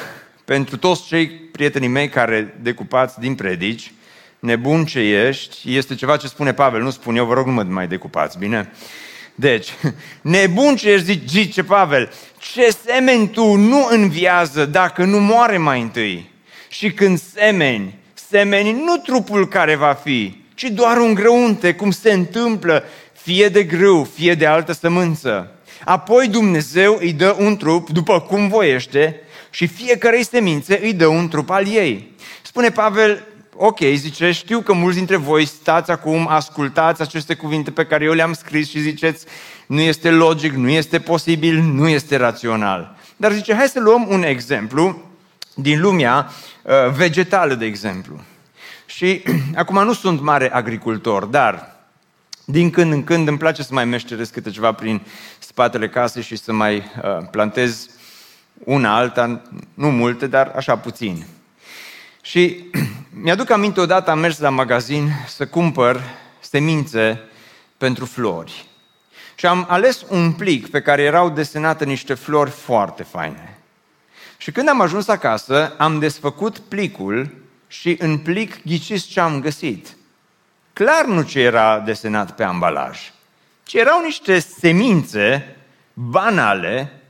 pentru 0.53 0.77
toți 0.77 1.05
cei 1.05 1.27
prietenii 1.27 1.87
mei 1.87 2.09
care 2.09 2.55
decupați 2.61 3.19
din 3.19 3.35
predici, 3.35 3.93
nebun 4.39 4.85
ce 4.85 4.99
ești, 4.99 5.75
este 5.75 5.95
ceva 5.95 6.17
ce 6.17 6.27
spune 6.27 6.53
Pavel, 6.53 6.81
nu 6.81 6.89
spun 6.89 7.15
eu, 7.15 7.25
vă 7.25 7.33
rog 7.33 7.45
nu 7.45 7.51
mă 7.51 7.63
mai 7.63 7.87
decupați, 7.87 8.37
bine? 8.37 8.71
Deci, 9.35 9.69
nebun 10.21 10.75
ce 10.75 10.89
ești, 10.89 11.21
zice 11.27 11.63
Pavel, 11.63 12.11
ce 12.37 12.75
semeni 12.85 13.29
tu 13.29 13.55
nu 13.55 13.87
înviază 13.89 14.65
dacă 14.65 15.03
nu 15.03 15.19
moare 15.19 15.57
mai 15.57 15.81
întâi. 15.81 16.31
Și 16.69 16.91
când 16.91 17.19
semeni, 17.19 17.95
semeni 18.13 18.71
nu 18.71 18.97
trupul 18.97 19.47
care 19.47 19.75
va 19.75 19.93
fi, 20.03 20.43
ci 20.53 20.63
doar 20.63 20.97
un 20.97 21.13
grăunte, 21.13 21.73
cum 21.73 21.91
se 21.91 22.11
întâmplă, 22.11 22.83
fie 23.13 23.47
de 23.47 23.63
grâu, 23.63 24.03
fie 24.03 24.33
de 24.33 24.45
altă 24.45 24.71
sămânță. 24.71 25.51
Apoi 25.85 26.27
Dumnezeu 26.27 26.97
îi 26.99 27.13
dă 27.13 27.35
un 27.39 27.57
trup 27.57 27.89
după 27.89 28.19
cum 28.19 28.47
voiește 28.47 29.22
și 29.53 29.67
fiecare 29.67 30.21
semințe 30.21 30.79
îi 30.83 30.93
dă 30.93 31.07
un 31.07 31.27
trup 31.27 31.49
al 31.49 31.67
ei. 31.67 32.15
Spune 32.41 32.69
Pavel, 32.69 33.27
ok, 33.55 33.79
zice, 33.79 34.31
știu 34.31 34.59
că 34.59 34.73
mulți 34.73 34.97
dintre 34.97 35.15
voi 35.15 35.45
stați 35.45 35.91
acum, 35.91 36.27
ascultați 36.27 37.01
aceste 37.01 37.35
cuvinte 37.35 37.71
pe 37.71 37.85
care 37.85 38.03
eu 38.03 38.13
le-am 38.13 38.33
scris 38.33 38.69
și 38.69 38.79
ziceți, 38.79 39.25
nu 39.67 39.79
este 39.79 40.09
logic, 40.09 40.53
nu 40.53 40.69
este 40.69 40.99
posibil, 40.99 41.59
nu 41.59 41.87
este 41.87 42.15
rațional. 42.15 42.97
Dar 43.15 43.31
zice, 43.31 43.53
hai 43.53 43.67
să 43.67 43.79
luăm 43.79 44.07
un 44.09 44.23
exemplu 44.23 45.01
din 45.55 45.81
lumea 45.81 46.31
uh, 46.61 46.73
vegetală, 46.95 47.53
de 47.53 47.65
exemplu. 47.65 48.19
Și 48.85 49.23
acum 49.55 49.83
nu 49.83 49.93
sunt 49.93 50.21
mare 50.21 50.53
agricultor, 50.53 51.25
dar 51.25 51.75
din 52.45 52.69
când 52.69 52.91
în 52.91 53.03
când 53.03 53.27
îmi 53.27 53.37
place 53.37 53.63
să 53.63 53.73
mai 53.73 53.85
meșteresc 53.85 54.33
câte 54.33 54.49
ceva 54.49 54.71
prin 54.71 55.01
spatele 55.39 55.89
casei 55.89 56.23
și 56.23 56.35
să 56.35 56.53
mai 56.53 56.75
uh, 56.75 57.27
plantez 57.31 57.89
una 58.65 58.95
alta, 58.95 59.41
nu 59.73 59.91
multe, 59.91 60.27
dar 60.27 60.51
așa 60.55 60.77
puțin. 60.77 61.25
Și 62.21 62.63
mi-aduc 63.23 63.49
aminte 63.49 63.79
odată 63.79 64.11
am 64.11 64.19
mers 64.19 64.39
la 64.39 64.49
magazin 64.49 65.09
să 65.27 65.47
cumpăr 65.47 66.01
semințe 66.39 67.21
pentru 67.77 68.05
flori. 68.05 68.65
Și 69.35 69.45
am 69.45 69.65
ales 69.69 70.05
un 70.09 70.31
plic 70.31 70.69
pe 70.69 70.81
care 70.81 71.01
erau 71.01 71.29
desenate 71.29 71.85
niște 71.85 72.13
flori 72.13 72.49
foarte 72.49 73.03
faine. 73.03 73.57
Și 74.37 74.51
când 74.51 74.69
am 74.69 74.81
ajuns 74.81 75.07
acasă, 75.07 75.75
am 75.77 75.99
desfăcut 75.99 76.57
plicul 76.57 77.33
și 77.67 77.95
în 77.99 78.17
plic 78.17 78.63
ghiciți 78.65 79.07
ce 79.07 79.19
am 79.19 79.41
găsit. 79.41 79.95
Clar 80.73 81.05
nu 81.05 81.21
ce 81.21 81.39
era 81.39 81.79
desenat 81.79 82.35
pe 82.35 82.43
ambalaj, 82.43 82.99
ci 83.63 83.73
erau 83.73 84.01
niște 84.03 84.39
semințe 84.39 85.55
banale, 85.93 87.02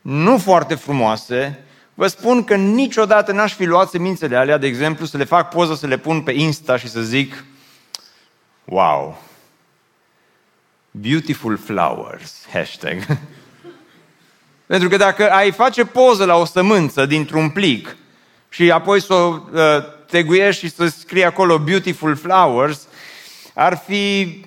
nu 0.00 0.38
foarte 0.38 0.74
frumoase, 0.74 1.64
Vă 2.00 2.06
spun 2.06 2.44
că 2.44 2.56
niciodată 2.56 3.32
n-aș 3.32 3.54
fi 3.54 3.64
luat 3.64 3.88
semințele 3.88 4.36
alea, 4.36 4.58
de 4.58 4.66
exemplu, 4.66 5.06
să 5.06 5.16
le 5.16 5.24
fac 5.24 5.48
poză, 5.48 5.74
să 5.74 5.86
le 5.86 5.98
pun 5.98 6.22
pe 6.22 6.32
Insta 6.32 6.76
și 6.76 6.88
să 6.88 7.00
zic 7.00 7.44
Wow! 8.64 9.22
Beautiful 10.90 11.56
flowers, 11.56 12.46
hashtag. 12.52 13.06
Pentru 14.66 14.88
că 14.88 14.96
dacă 14.96 15.30
ai 15.30 15.50
face 15.50 15.84
poză 15.84 16.24
la 16.24 16.36
o 16.36 16.44
sămânță 16.44 17.06
dintr-un 17.06 17.50
plic 17.50 17.96
și 18.48 18.70
apoi 18.70 19.00
să 19.00 19.14
o 19.14 19.38
uh, 19.52 19.60
teguiești 20.06 20.66
și 20.66 20.74
să 20.74 20.86
scrie 20.86 21.24
acolo 21.24 21.58
Beautiful 21.58 22.16
Flowers, 22.16 22.86
ar 23.54 23.82
fi... 23.86 24.40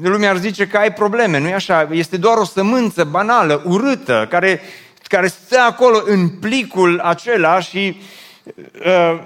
Lumea 0.00 0.30
ar 0.30 0.36
zice 0.36 0.66
că 0.66 0.76
ai 0.76 0.92
probleme, 0.92 1.38
nu-i 1.38 1.54
așa? 1.54 1.88
Este 1.90 2.16
doar 2.16 2.36
o 2.36 2.44
sămânță 2.44 3.04
banală, 3.04 3.62
urâtă, 3.66 4.26
care 4.30 4.60
care 5.12 5.26
stă 5.26 5.58
acolo 5.58 6.02
în 6.04 6.28
plicul 6.28 7.00
acela 7.00 7.60
și 7.60 8.00
uh, 8.84 9.22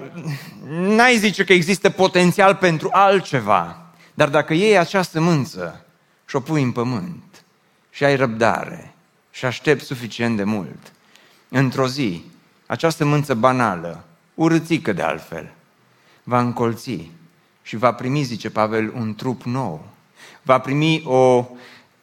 n-ai 0.69 1.17
zice 1.17 1.43
că 1.43 1.53
există 1.53 1.89
potențial 1.89 2.55
pentru 2.55 2.89
altceva. 2.91 3.81
Dar 4.13 4.29
dacă 4.29 4.53
iei 4.53 4.77
acea 4.77 5.01
sămânță 5.01 5.85
și 6.25 6.35
o 6.35 6.39
pui 6.39 6.61
în 6.61 6.71
pământ 6.71 7.43
și 7.89 8.03
ai 8.03 8.15
răbdare 8.15 8.93
și 9.31 9.45
aștepți 9.45 9.85
suficient 9.85 10.37
de 10.37 10.43
mult, 10.43 10.91
într-o 11.49 11.87
zi, 11.87 12.23
acea 12.65 12.89
sămânță 12.89 13.33
banală, 13.33 14.03
urâțică 14.33 14.93
de 14.93 15.01
altfel, 15.01 15.53
va 16.23 16.39
încolți 16.39 17.11
și 17.61 17.75
va 17.75 17.93
primi, 17.93 18.23
zice 18.23 18.49
Pavel, 18.49 18.93
un 18.95 19.15
trup 19.15 19.43
nou. 19.43 19.87
Va 20.41 20.59
primi 20.59 21.01
o, 21.05 21.45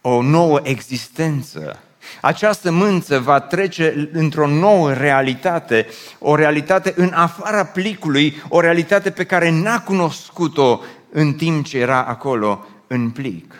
o 0.01 0.23
nouă 0.23 0.61
existență 0.63 1.79
această 2.21 2.71
mânță 2.71 3.19
va 3.19 3.41
trece 3.41 4.11
într-o 4.13 4.47
nouă 4.47 4.93
realitate, 4.93 5.87
o 6.19 6.35
realitate 6.35 6.93
în 6.97 7.13
afara 7.13 7.65
plicului, 7.65 8.43
o 8.49 8.61
realitate 8.61 9.11
pe 9.11 9.25
care 9.25 9.51
n-a 9.51 9.81
cunoscut-o 9.81 10.81
în 11.13 11.33
timp 11.35 11.65
ce 11.67 11.79
era 11.79 12.05
acolo 12.05 12.67
în 12.87 13.11
plic. 13.11 13.55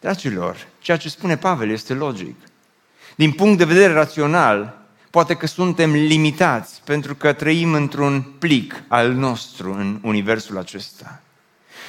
Dragilor, 0.00 0.66
ceea 0.80 0.96
ce 0.96 1.08
spune 1.08 1.36
Pavel 1.36 1.70
este 1.70 1.94
logic. 1.94 2.36
Din 3.14 3.32
punct 3.32 3.58
de 3.58 3.64
vedere 3.64 3.92
rațional, 3.92 4.78
poate 5.10 5.34
că 5.34 5.46
suntem 5.46 5.92
limitați 5.92 6.80
pentru 6.84 7.14
că 7.14 7.32
trăim 7.32 7.72
într-un 7.72 8.22
plic 8.38 8.82
al 8.88 9.12
nostru 9.12 9.72
în 9.72 9.98
universul 10.02 10.58
acesta 10.58 11.20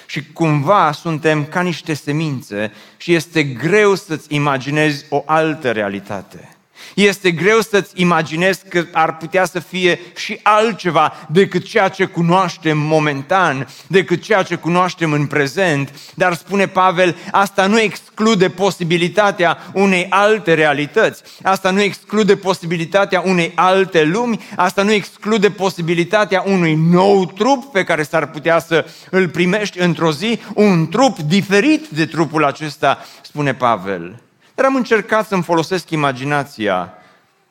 și 0.10 0.32
cumva 0.34 0.92
suntem 0.92 1.46
ca 1.46 1.62
niște 1.62 1.94
semințe 1.94 2.72
și 2.98 3.14
este 3.14 3.44
greu 3.44 3.96
să-ți 3.96 4.34
imaginezi 4.34 5.06
o 5.10 5.24
altă 5.26 5.72
realitate. 5.72 6.50
Este 6.96 7.32
greu 7.32 7.60
să-ți 7.60 7.92
imaginezi 7.96 8.68
că 8.70 8.86
ar 8.92 9.18
putea 9.18 9.46
să 9.46 9.60
fie 9.60 10.00
și 10.16 10.40
altceva 10.44 11.14
decât 11.30 11.64
ceea 11.64 11.88
ce 11.88 12.06
cunoaștem 12.06 12.78
momentan, 12.78 13.68
decât 13.88 14.22
ceea 14.22 14.44
ce 14.44 14.56
cunoaștem 14.56 15.12
în 15.12 15.26
prezent. 15.26 15.94
Dar 16.14 16.34
spune 16.34 16.68
Pavel, 16.68 17.16
asta 17.32 17.66
nu 17.66 17.80
exclude 17.80 18.50
posibilitatea 18.50 19.58
unei 19.74 20.06
alte 20.10 20.54
realități. 20.54 21.22
Asta 21.44 21.70
nu 21.72 21.82
exclude 21.82 22.36
posibilitatea 22.36 23.22
unei 23.26 23.52
alte 23.56 24.04
lumi. 24.04 24.40
Asta 24.56 24.84
nu 24.84 24.92
exclude 24.92 25.50
posibilitatea 25.50 26.44
unui 26.46 26.76
nou 26.76 27.26
trup 27.26 27.72
pe 27.72 27.84
care 27.84 28.04
s-ar 28.04 28.30
putea 28.30 28.60
să 28.60 28.86
îl 29.10 29.30
primești 29.30 29.80
într-o 29.80 30.12
zi. 30.12 30.40
Un 30.54 30.88
trup 30.88 31.20
diferit 31.20 31.88
de 31.88 32.06
trupul 32.06 32.46
acesta, 32.46 33.06
spune 33.22 33.54
Pavel. 33.54 34.22
Dar 34.60 34.68
am 34.68 34.76
încercat 34.76 35.28
să-mi 35.28 35.44
folosesc 35.44 35.90
imaginația 35.90 36.94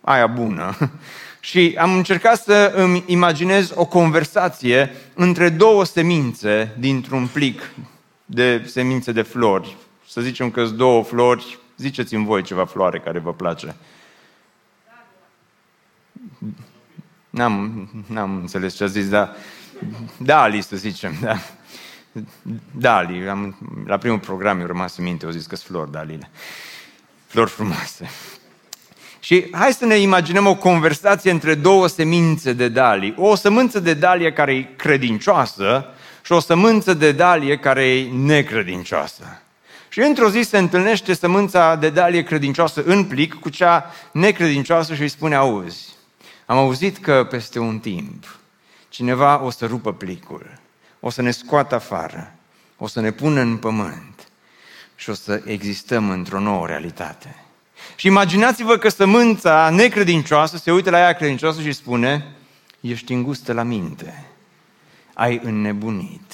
aia 0.01 0.27
bună 0.27 0.77
și 1.41 1.77
am 1.79 1.95
încercat 1.97 2.43
să 2.43 2.73
îmi 2.75 3.03
imaginez 3.07 3.73
o 3.75 3.87
conversație 3.87 4.95
între 5.15 5.49
două 5.49 5.85
semințe 5.85 6.77
dintr-un 6.79 7.27
plic 7.27 7.71
de 8.25 8.65
semințe 8.67 9.13
de 9.13 9.23
flori. 9.23 9.77
Să 10.09 10.21
zicem 10.21 10.51
că 10.51 10.65
sunt 10.65 10.77
două 10.77 11.03
flori, 11.03 11.59
ziceți-mi 11.77 12.25
voi 12.25 12.43
ceva 12.43 12.65
floare 12.65 12.99
care 12.99 13.19
vă 13.19 13.33
place. 13.33 13.77
N-am, 17.31 17.89
n-am 18.07 18.37
înțeles 18.37 18.75
ce 18.75 18.85
a 18.85 18.87
zis, 18.87 19.09
dar 19.09 19.37
Dali, 20.17 20.61
să 20.61 20.77
zicem, 20.77 21.15
da. 21.21 21.37
Dali, 22.71 23.29
am, 23.29 23.57
la 23.87 23.97
primul 23.97 24.19
program 24.19 24.61
eu 24.61 24.67
rămas 24.67 24.97
în 24.97 25.05
minte, 25.05 25.25
au 25.25 25.31
zis 25.31 25.47
că 25.47 25.57
sunt 25.57 25.69
flori 25.69 25.91
Dalile. 25.91 26.31
Flori 27.29 27.51
frumoase. 27.51 28.11
Și 29.21 29.49
hai 29.51 29.73
să 29.73 29.85
ne 29.85 29.97
imaginăm 29.97 30.47
o 30.47 30.57
conversație 30.57 31.31
între 31.31 31.55
două 31.55 31.87
semințe 31.87 32.53
de 32.53 32.69
dalie. 32.69 33.15
O 33.17 33.35
sămânță 33.35 33.81
de 33.81 33.95
dalie 33.95 34.33
care 34.33 34.55
e 34.55 34.63
credincioasă 34.77 35.87
și 36.23 36.33
o 36.33 36.41
sămânță 36.41 36.95
de 36.95 37.13
dalie 37.13 37.57
care 37.57 37.85
e 37.89 38.11
necredincioasă. 38.11 39.43
Și 39.89 40.01
într-o 40.01 40.31
zi 40.31 40.41
se 40.41 40.59
întâlnește 40.59 41.15
sămânța 41.15 41.75
de 41.77 41.91
dalie 41.91 42.23
credincioasă 42.23 42.83
în 42.85 43.05
plic 43.05 43.35
cu 43.35 43.49
cea 43.49 43.93
necredincioasă 44.13 44.95
și 44.95 45.03
îi 45.03 45.09
spune, 45.09 45.35
auzi, 45.35 45.89
am 46.47 46.57
auzit 46.57 46.99
că 46.99 47.27
peste 47.31 47.59
un 47.59 47.79
timp 47.79 48.39
cineva 48.89 49.43
o 49.43 49.51
să 49.51 49.67
rupă 49.67 49.93
plicul, 49.93 50.61
o 51.01 51.11
să 51.11 51.23
ne 51.23 51.31
scoată 51.31 51.75
afară 51.75 52.33
o 52.79 52.87
să 52.87 53.01
ne 53.01 53.11
pună 53.11 53.41
în 53.41 53.57
pământ 53.57 54.18
și 54.99 55.11
o 55.11 55.15
să 55.15 55.43
existăm 55.45 56.11
într-o 56.11 56.41
nouă 56.41 56.67
realitate. 56.67 57.35
Și 57.97 58.07
imaginați-vă 58.07 58.77
că 58.77 58.89
sămânța 58.89 59.71
necredincioasă 59.71 60.57
se 60.57 60.73
uită 60.73 60.91
la 60.91 60.99
ea 60.99 61.13
credincioasă 61.13 61.61
și 61.61 61.73
spune, 61.73 62.27
ești 62.81 63.13
îngustă 63.13 63.53
la 63.53 63.63
minte, 63.63 64.25
ai 65.15 65.41
înnebunit, 65.43 66.33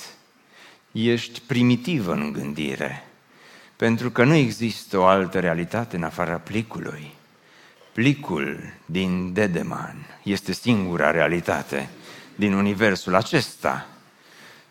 ești 0.93 1.41
primitivă 1.41 2.13
în 2.13 2.33
gândire, 2.33 3.05
pentru 3.77 4.11
că 4.11 4.25
nu 4.25 4.35
există 4.35 4.99
o 4.99 5.05
altă 5.05 5.41
realitate 5.41 5.97
în 5.97 6.03
afara 6.03 6.37
plicului. 6.37 7.13
Plicul 7.93 8.73
din 8.87 9.33
Dedeman 9.33 10.07
este 10.23 10.53
singura 10.53 11.11
realitate 11.11 11.89
din 12.35 12.53
universul 12.53 13.15
acesta. 13.15 13.87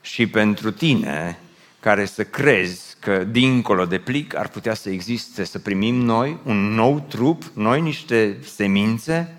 Și 0.02 0.28
pentru 0.28 0.72
tine, 0.72 1.40
care 1.80 2.06
să 2.06 2.24
crezi 2.24 2.93
că 3.04 3.24
dincolo 3.24 3.86
de 3.86 3.98
plic 3.98 4.36
ar 4.36 4.48
putea 4.48 4.74
să 4.74 4.90
existe, 4.90 5.44
să 5.44 5.60
primim 5.60 5.96
noi 5.96 6.38
un 6.44 6.74
nou 6.74 7.00
trup, 7.00 7.44
noi 7.54 7.82
niște 7.82 8.38
semințe, 8.56 9.36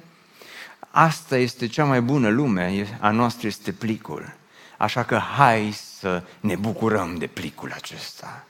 asta 0.90 1.37
este 1.37 1.66
cea 1.66 1.85
mai 1.85 2.00
bună 2.00 2.29
lume, 2.29 2.87
a 3.00 3.11
noastră 3.11 3.46
este 3.46 3.72
plicul. 3.72 4.35
Așa 4.77 5.03
că 5.03 5.20
hai 5.37 5.74
să 5.98 6.22
ne 6.40 6.57
bucurăm 6.57 7.16
de 7.18 7.27
plicul 7.27 7.72
acesta. 7.74 8.46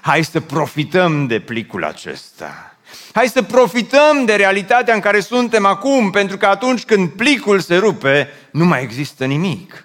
Hai 0.00 0.24
să 0.24 0.40
profităm 0.40 1.26
de 1.26 1.40
plicul 1.40 1.84
acesta. 1.84 2.76
Hai 3.12 3.28
să 3.28 3.42
profităm 3.42 4.24
de 4.24 4.34
realitatea 4.34 4.94
în 4.94 5.00
care 5.00 5.20
suntem 5.20 5.64
acum, 5.64 6.10
pentru 6.10 6.36
că 6.36 6.46
atunci 6.46 6.84
când 6.84 7.08
plicul 7.08 7.60
se 7.60 7.76
rupe, 7.76 8.28
nu 8.52 8.64
mai 8.64 8.82
există 8.82 9.24
nimic. 9.24 9.84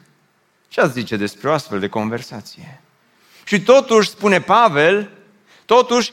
Ce 0.67 0.81
ați 0.81 0.93
zice 0.93 1.15
despre 1.15 1.49
o 1.49 1.53
astfel 1.53 1.79
de 1.79 1.87
conversație? 1.87 2.81
Și 3.43 3.61
totuși, 3.61 4.09
spune 4.09 4.41
Pavel, 4.41 5.09
Totuși, 5.65 6.11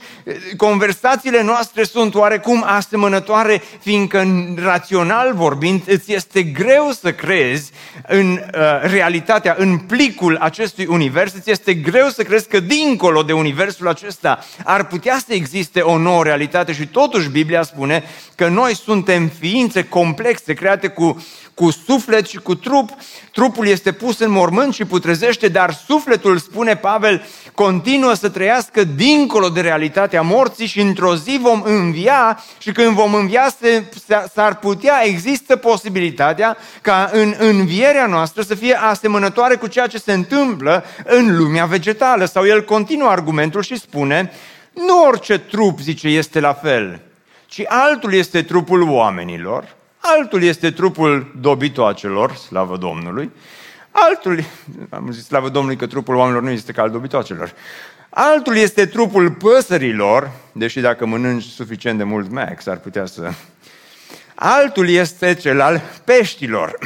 conversațiile 0.56 1.42
noastre 1.42 1.84
sunt 1.84 2.14
oarecum 2.14 2.64
asemănătoare, 2.66 3.62
fiindcă, 3.80 4.26
rațional 4.56 5.34
vorbind, 5.34 5.82
îți 5.86 6.12
este 6.12 6.42
greu 6.42 6.90
să 7.00 7.12
crezi 7.12 7.70
în 8.06 8.32
uh, 8.32 8.40
realitatea, 8.82 9.54
în 9.58 9.78
plicul 9.78 10.36
acestui 10.36 10.86
univers, 10.86 11.34
îți 11.34 11.50
este 11.50 11.74
greu 11.74 12.08
să 12.08 12.22
crezi 12.22 12.48
că 12.48 12.60
dincolo 12.60 13.22
de 13.22 13.32
universul 13.32 13.88
acesta 13.88 14.44
ar 14.64 14.86
putea 14.86 15.18
să 15.26 15.34
existe 15.34 15.80
o 15.80 15.98
nouă 15.98 16.22
realitate. 16.22 16.72
Și 16.72 16.86
totuși 16.86 17.28
Biblia 17.28 17.62
spune 17.62 18.04
că 18.34 18.48
noi 18.48 18.76
suntem 18.76 19.30
ființe 19.38 19.84
complexe, 19.84 20.54
create 20.54 20.88
cu 20.88 21.24
cu 21.60 21.70
suflet 21.70 22.26
și 22.26 22.36
cu 22.36 22.54
trup. 22.54 22.90
Trupul 23.32 23.66
este 23.66 23.92
pus 23.92 24.18
în 24.18 24.30
mormânt 24.30 24.74
și 24.74 24.84
putrezește, 24.84 25.48
dar 25.48 25.72
sufletul, 25.86 26.38
spune 26.38 26.76
Pavel, 26.76 27.22
continuă 27.54 28.14
să 28.14 28.28
trăiască 28.28 28.84
dincolo 28.84 29.48
de 29.48 29.60
realitatea 29.60 30.22
morții 30.22 30.66
și 30.66 30.80
într-o 30.80 31.16
zi 31.16 31.38
vom 31.42 31.62
învia 31.64 32.42
și 32.58 32.72
când 32.72 32.94
vom 32.94 33.14
învia 33.14 33.54
s-ar 34.32 34.58
putea, 34.58 35.00
există 35.04 35.56
posibilitatea 35.56 36.56
ca 36.80 37.10
în 37.12 37.34
învierea 37.38 38.06
noastră 38.06 38.42
să 38.42 38.54
fie 38.54 38.74
asemănătoare 38.74 39.54
cu 39.54 39.66
ceea 39.66 39.86
ce 39.86 39.98
se 39.98 40.12
întâmplă 40.12 40.84
în 41.04 41.36
lumea 41.36 41.64
vegetală. 41.64 42.24
Sau 42.24 42.46
el 42.46 42.64
continuă 42.64 43.08
argumentul 43.08 43.62
și 43.62 43.78
spune, 43.78 44.32
nu 44.72 45.04
orice 45.06 45.38
trup, 45.38 45.80
zice, 45.80 46.08
este 46.08 46.40
la 46.40 46.52
fel, 46.52 47.00
ci 47.46 47.62
altul 47.66 48.14
este 48.14 48.42
trupul 48.42 48.82
oamenilor, 48.82 49.78
altul 50.00 50.42
este 50.42 50.70
trupul 50.70 51.32
dobitoacelor, 51.40 52.34
slavă 52.34 52.76
Domnului, 52.76 53.30
altul, 53.90 54.44
am 54.90 55.12
zis 55.12 55.26
slavă 55.26 55.48
Domnului 55.48 55.76
că 55.76 55.86
trupul 55.86 56.14
oamenilor 56.14 56.42
nu 56.42 56.50
este 56.50 56.72
ca 56.72 56.82
al 56.82 56.90
dobitoacelor, 56.90 57.54
altul 58.08 58.56
este 58.56 58.86
trupul 58.86 59.30
păsărilor, 59.30 60.30
deși 60.52 60.80
dacă 60.80 61.06
mănânci 61.06 61.42
suficient 61.44 61.98
de 61.98 62.04
mult 62.04 62.30
max 62.30 62.66
ar 62.66 62.78
putea 62.78 63.06
să... 63.06 63.30
Altul 64.34 64.88
este 64.88 65.34
cel 65.34 65.60
al 65.60 65.82
peștilor. 66.04 66.78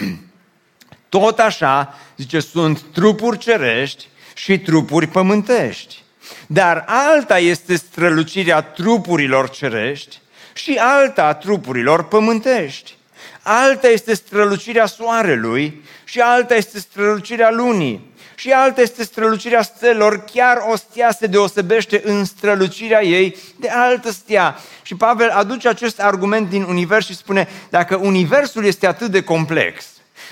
Tot 1.08 1.38
așa, 1.38 1.94
zice, 2.16 2.40
sunt 2.40 2.80
trupuri 2.92 3.38
cerești 3.38 4.08
și 4.34 4.58
trupuri 4.58 5.06
pământești. 5.06 6.02
Dar 6.46 6.84
alta 6.86 7.38
este 7.38 7.76
strălucirea 7.76 8.60
trupurilor 8.60 9.50
cerești 9.50 10.20
și 10.54 10.78
alta 10.80 11.24
a 11.24 11.34
trupurilor 11.34 12.04
pământești 12.04 12.96
alta 13.44 13.88
este 13.88 14.14
strălucirea 14.14 14.86
soarelui 14.86 15.82
și 16.04 16.20
alta 16.20 16.54
este 16.54 16.78
strălucirea 16.78 17.50
lunii 17.50 18.12
și 18.34 18.50
alta 18.50 18.80
este 18.80 19.04
strălucirea 19.04 19.62
stelor, 19.62 20.24
chiar 20.32 20.64
o 20.70 20.76
stea 20.76 21.12
se 21.12 21.26
deosebește 21.26 22.02
în 22.04 22.24
strălucirea 22.24 23.02
ei 23.02 23.36
de 23.56 23.68
altă 23.68 24.10
stea. 24.10 24.58
Și 24.82 24.94
Pavel 24.94 25.28
aduce 25.28 25.68
acest 25.68 26.00
argument 26.00 26.48
din 26.48 26.62
univers 26.62 27.06
și 27.06 27.16
spune, 27.16 27.48
dacă 27.70 27.96
universul 27.96 28.64
este 28.64 28.86
atât 28.86 29.10
de 29.10 29.22
complex, 29.22 29.84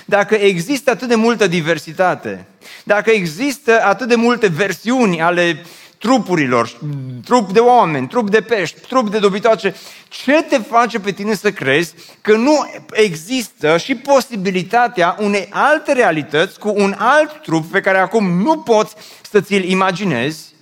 dacă 0.05 0.35
există 0.35 0.91
atât 0.91 1.07
de 1.07 1.15
multă 1.15 1.47
diversitate, 1.47 2.45
dacă 2.83 3.09
există 3.09 3.81
atât 3.83 4.07
de 4.07 4.15
multe 4.15 4.47
versiuni 4.47 5.21
ale 5.21 5.65
trupurilor, 6.03 6.77
trup 7.25 7.51
de 7.51 7.59
oameni, 7.59 8.07
trup 8.07 8.29
de 8.29 8.41
pești, 8.41 8.79
trup 8.79 9.09
de 9.09 9.19
dobitoace, 9.19 9.75
ce 10.09 10.41
te 10.49 10.57
face 10.57 10.99
pe 10.99 11.11
tine 11.11 11.33
să 11.33 11.51
crezi 11.51 11.93
că 12.21 12.35
nu 12.35 12.71
există 12.91 13.77
și 13.77 13.95
posibilitatea 13.95 15.15
unei 15.19 15.47
alte 15.49 15.93
realități 15.93 16.59
cu 16.59 16.73
un 16.75 16.95
alt 16.97 17.41
trup 17.41 17.71
pe 17.71 17.81
care 17.81 17.97
acum 17.97 18.41
nu 18.41 18.57
poți 18.57 18.95
să 19.29 19.41
ți-l 19.41 19.63
imaginezi? 19.69 20.53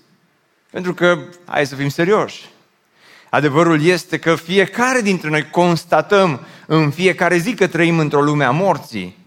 Pentru 0.71 0.93
că, 0.93 1.17
hai 1.45 1.65
să 1.65 1.75
fim 1.75 1.89
serioși, 1.89 2.49
adevărul 3.29 3.85
este 3.85 4.19
că 4.19 4.35
fiecare 4.35 5.01
dintre 5.01 5.29
noi 5.29 5.49
constatăm 5.49 6.39
în 6.67 6.91
fiecare 6.91 7.37
zi 7.37 7.53
că 7.53 7.67
trăim 7.67 7.99
într-o 7.99 8.21
lume 8.21 8.43
a 8.43 8.51
morții. 8.51 9.17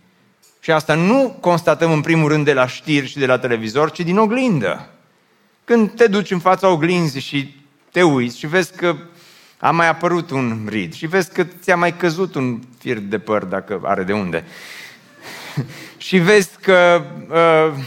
Și 0.61 0.71
asta 0.71 0.95
nu 0.95 1.37
constatăm 1.41 1.93
în 1.93 2.01
primul 2.01 2.29
rând 2.29 2.45
de 2.45 2.53
la 2.53 2.67
știri 2.67 3.09
și 3.09 3.19
de 3.19 3.27
la 3.27 3.39
televizor, 3.39 3.91
ci 3.91 4.01
din 4.01 4.19
oglindă. 4.19 4.89
Când 5.65 5.91
te 5.91 6.07
duci 6.07 6.31
în 6.31 6.39
fața 6.39 6.69
oglinzii 6.69 7.21
și 7.21 7.55
te 7.91 8.03
uiți 8.03 8.39
și 8.39 8.47
vezi 8.47 8.77
că 8.77 8.97
a 9.59 9.71
mai 9.71 9.89
apărut 9.89 10.31
un 10.31 10.67
rid 10.69 10.95
și 10.95 11.07
vezi 11.07 11.33
că 11.33 11.45
ți-a 11.45 11.77
mai 11.77 11.97
căzut 11.97 12.35
un 12.35 12.61
fir 12.79 12.99
de 12.99 13.19
păr, 13.19 13.45
dacă 13.45 13.81
are 13.85 14.03
de 14.03 14.13
unde. 14.13 14.45
și 15.97 16.19
vezi 16.19 16.51
că 16.61 17.03
uh, 17.29 17.83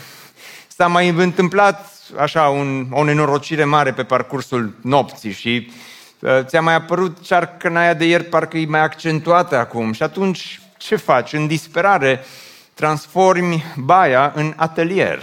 s-a 0.67 0.87
mai 0.87 1.09
întâmplat 1.09 1.91
așa 2.17 2.47
un, 2.47 2.87
o 2.91 3.03
nenorocire 3.03 3.63
mare 3.63 3.93
pe 3.93 4.03
parcursul 4.03 4.73
nopții 4.81 5.31
și 5.31 5.71
uh, 6.19 6.39
ți-a 6.43 6.61
mai 6.61 6.73
apărut 6.73 7.21
cearcănaia 7.21 7.93
de 7.93 8.05
ieri, 8.05 8.23
parcă 8.23 8.57
e 8.57 8.65
mai 8.65 8.81
accentuată 8.81 9.57
acum. 9.57 9.91
Și 9.93 10.03
atunci 10.03 10.61
ce 10.77 10.95
faci? 10.95 11.33
În 11.33 11.47
disperare 11.47 12.25
transformi 12.73 13.63
baia 13.75 14.31
în 14.35 14.53
atelier 14.55 15.19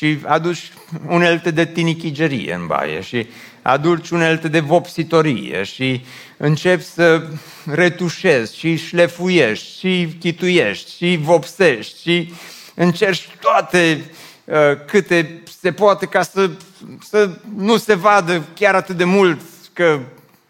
și 0.00 0.18
aduci 0.26 0.72
unelte 1.06 1.50
de 1.50 1.66
tinichigerie 1.66 2.54
în 2.54 2.66
baie 2.66 3.00
și 3.00 3.26
aduci 3.62 4.10
unelte 4.10 4.48
de 4.48 4.60
vopsitorie 4.60 5.62
și 5.62 6.04
începi 6.36 6.82
să 6.82 7.26
retușezi 7.64 8.56
și 8.56 8.76
șlefuiești 8.76 9.78
și 9.78 10.16
chituiești 10.18 10.96
și 10.96 11.18
vopsești 11.22 12.00
și 12.00 12.32
încerci 12.74 13.28
toate 13.40 14.04
uh, 14.44 14.56
câte 14.86 15.42
se 15.60 15.72
poate 15.72 16.06
ca 16.06 16.22
să, 16.22 16.50
să 17.02 17.30
nu 17.56 17.76
se 17.76 17.94
vadă 17.94 18.44
chiar 18.54 18.74
atât 18.74 18.96
de 18.96 19.04
mult 19.04 19.40
că 19.72 20.00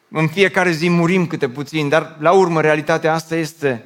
în 0.08 0.28
fiecare 0.28 0.70
zi 0.70 0.88
murim 0.88 1.26
câte 1.26 1.48
puțin, 1.48 1.88
dar 1.88 2.16
la 2.18 2.32
urmă 2.32 2.60
realitatea 2.60 3.14
asta 3.14 3.36
este 3.36 3.84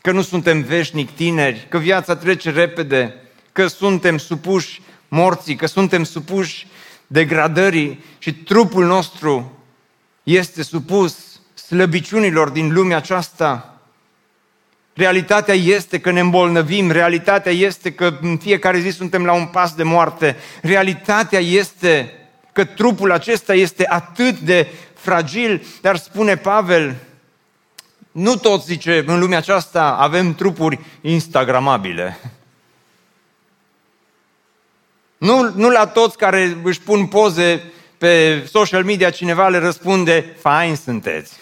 că 0.00 0.12
nu 0.12 0.22
suntem 0.22 0.62
veșnic 0.62 1.10
tineri, 1.10 1.66
că 1.68 1.78
viața 1.78 2.16
trece 2.16 2.50
repede, 2.50 3.14
că 3.60 3.66
suntem 3.66 4.18
supuși 4.18 4.82
morții, 5.08 5.56
că 5.56 5.66
suntem 5.66 6.04
supuși 6.04 6.66
degradării 7.06 8.04
și 8.18 8.34
trupul 8.34 8.86
nostru 8.86 9.58
este 10.22 10.62
supus 10.62 11.40
slăbiciunilor 11.54 12.48
din 12.48 12.72
lumea 12.72 12.96
aceasta. 12.96 13.80
Realitatea 14.92 15.54
este 15.54 16.00
că 16.00 16.10
ne 16.10 16.20
îmbolnăvim, 16.20 16.90
realitatea 16.90 17.52
este 17.52 17.92
că 17.92 18.18
în 18.20 18.36
fiecare 18.36 18.78
zi 18.78 18.88
suntem 18.88 19.24
la 19.24 19.32
un 19.32 19.46
pas 19.46 19.74
de 19.74 19.82
moarte, 19.82 20.36
realitatea 20.62 21.38
este 21.38 22.12
că 22.52 22.64
trupul 22.64 23.12
acesta 23.12 23.54
este 23.54 23.86
atât 23.88 24.38
de 24.38 24.68
fragil, 24.94 25.66
dar 25.80 25.96
spune 25.96 26.36
Pavel, 26.36 26.96
nu 28.12 28.36
toți, 28.36 28.66
zice, 28.66 29.04
în 29.06 29.18
lumea 29.18 29.38
aceasta 29.38 29.96
avem 29.98 30.34
trupuri 30.34 30.78
instagramabile. 31.00 32.18
Nu, 35.20 35.52
nu 35.54 35.70
la 35.70 35.86
toți 35.86 36.16
care 36.16 36.56
își 36.62 36.80
pun 36.80 37.06
poze 37.06 37.72
pe 37.98 38.44
social 38.50 38.84
media 38.84 39.10
cineva 39.10 39.48
le 39.48 39.58
răspunde, 39.58 40.36
fain 40.38 40.76
sunteți. 40.76 41.32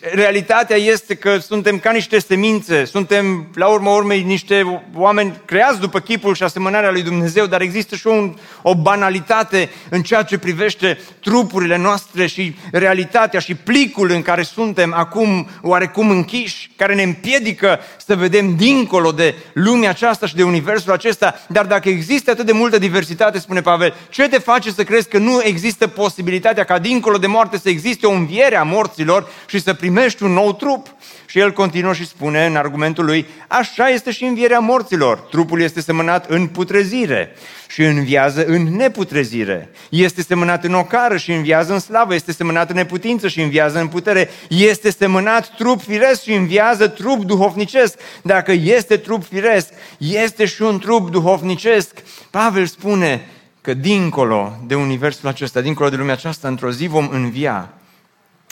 Realitatea 0.00 0.76
este 0.76 1.14
că 1.14 1.38
suntem 1.38 1.78
ca 1.78 1.90
niște 1.90 2.18
semințe, 2.18 2.84
suntem 2.84 3.48
la 3.54 3.66
urma 3.66 3.94
urmei 3.94 4.22
niște 4.22 4.82
oameni 4.94 5.40
creați 5.44 5.80
după 5.80 6.00
chipul 6.00 6.34
și 6.34 6.42
asemănarea 6.42 6.90
lui 6.90 7.02
Dumnezeu, 7.02 7.46
dar 7.46 7.60
există 7.60 7.96
și 7.96 8.06
un, 8.06 8.36
o 8.62 8.74
banalitate 8.74 9.70
în 9.88 10.02
ceea 10.02 10.22
ce 10.22 10.38
privește 10.38 10.98
trupurile 11.20 11.76
noastre 11.76 12.26
și 12.26 12.56
realitatea 12.72 13.40
și 13.40 13.54
plicul 13.54 14.10
în 14.10 14.22
care 14.22 14.42
suntem 14.42 14.94
acum 14.96 15.48
oarecum 15.62 16.10
închiși, 16.10 16.70
care 16.76 16.94
ne 16.94 17.02
împiedică 17.02 17.80
să 18.06 18.16
vedem 18.16 18.56
dincolo 18.56 19.12
de 19.12 19.34
lumea 19.52 19.90
aceasta 19.90 20.26
și 20.26 20.34
de 20.34 20.42
universul 20.42 20.92
acesta. 20.92 21.40
Dar 21.48 21.66
dacă 21.66 21.88
există 21.88 22.30
atât 22.30 22.46
de 22.46 22.52
multă 22.52 22.78
diversitate, 22.78 23.38
spune 23.38 23.60
Pavel, 23.60 23.94
ce 24.08 24.28
te 24.28 24.38
face 24.38 24.70
să 24.70 24.84
crezi 24.84 25.08
că 25.08 25.18
nu 25.18 25.40
există 25.42 25.86
posibilitatea 25.86 26.64
ca 26.64 26.78
dincolo 26.78 27.18
de 27.18 27.26
moarte 27.26 27.58
să 27.58 27.68
existe 27.68 28.06
o 28.06 28.12
înviere 28.12 28.56
a 28.56 28.62
morților 28.62 29.28
și 29.46 29.59
să 29.60 29.74
primești 29.74 30.22
un 30.22 30.32
nou 30.32 30.52
trup. 30.52 30.94
Și 31.26 31.38
el 31.38 31.52
continuă 31.52 31.92
și 31.92 32.06
spune 32.06 32.46
în 32.46 32.56
argumentul 32.56 33.04
lui, 33.04 33.26
așa 33.48 33.88
este 33.88 34.10
și 34.10 34.24
învierea 34.24 34.58
morților. 34.58 35.18
Trupul 35.18 35.60
este 35.60 35.80
semănat 35.80 36.30
în 36.30 36.46
putrezire 36.46 37.34
și 37.68 37.82
înviază 37.82 38.44
în 38.44 38.76
neputrezire. 38.76 39.70
Este 39.88 40.22
semănat 40.22 40.64
în 40.64 40.74
ocară 40.74 41.16
și 41.16 41.32
înviază 41.32 41.72
în 41.72 41.78
slavă. 41.78 42.14
Este 42.14 42.32
semănat 42.32 42.70
în 42.70 42.76
neputință 42.76 43.28
și 43.28 43.40
înviază 43.40 43.80
în 43.80 43.88
putere. 43.88 44.30
Este 44.48 44.90
semănat 44.90 45.54
trup 45.56 45.80
firesc 45.80 46.22
și 46.22 46.32
înviază 46.32 46.88
trup 46.88 47.24
duhovnicesc. 47.24 47.98
Dacă 48.22 48.52
este 48.52 48.96
trup 48.96 49.24
firesc, 49.24 49.68
este 49.98 50.44
și 50.44 50.62
un 50.62 50.78
trup 50.78 51.10
duhovnicesc. 51.10 52.02
Pavel 52.30 52.66
spune 52.66 53.28
că 53.60 53.74
dincolo 53.74 54.56
de 54.66 54.74
universul 54.74 55.28
acesta, 55.28 55.60
dincolo 55.60 55.88
de 55.88 55.96
lumea 55.96 56.14
aceasta, 56.14 56.48
într-o 56.48 56.70
zi 56.70 56.86
vom 56.86 57.08
învia. 57.12 57.74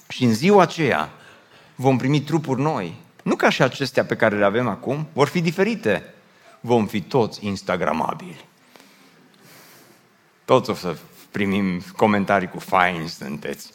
Și 0.08 0.24
în 0.24 0.34
ziua 0.34 0.62
aceea 0.62 1.10
vom 1.74 1.98
primi 1.98 2.20
trupuri 2.20 2.60
noi. 2.60 2.94
Nu 3.22 3.36
ca 3.36 3.50
și 3.50 3.62
acestea 3.62 4.04
pe 4.04 4.16
care 4.16 4.38
le 4.38 4.44
avem 4.44 4.68
acum, 4.68 5.08
vor 5.12 5.28
fi 5.28 5.40
diferite. 5.40 6.14
Vom 6.60 6.86
fi 6.86 7.00
toți 7.00 7.46
instagramabili. 7.46 8.44
Toți 10.44 10.70
o 10.70 10.74
să 10.74 10.96
primim 11.30 11.80
comentarii 11.96 12.48
cu 12.48 12.58
fine 12.58 13.06
sunteți. 13.06 13.70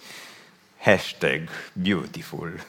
Hashtag 0.80 1.50
beautiful. 1.74 2.54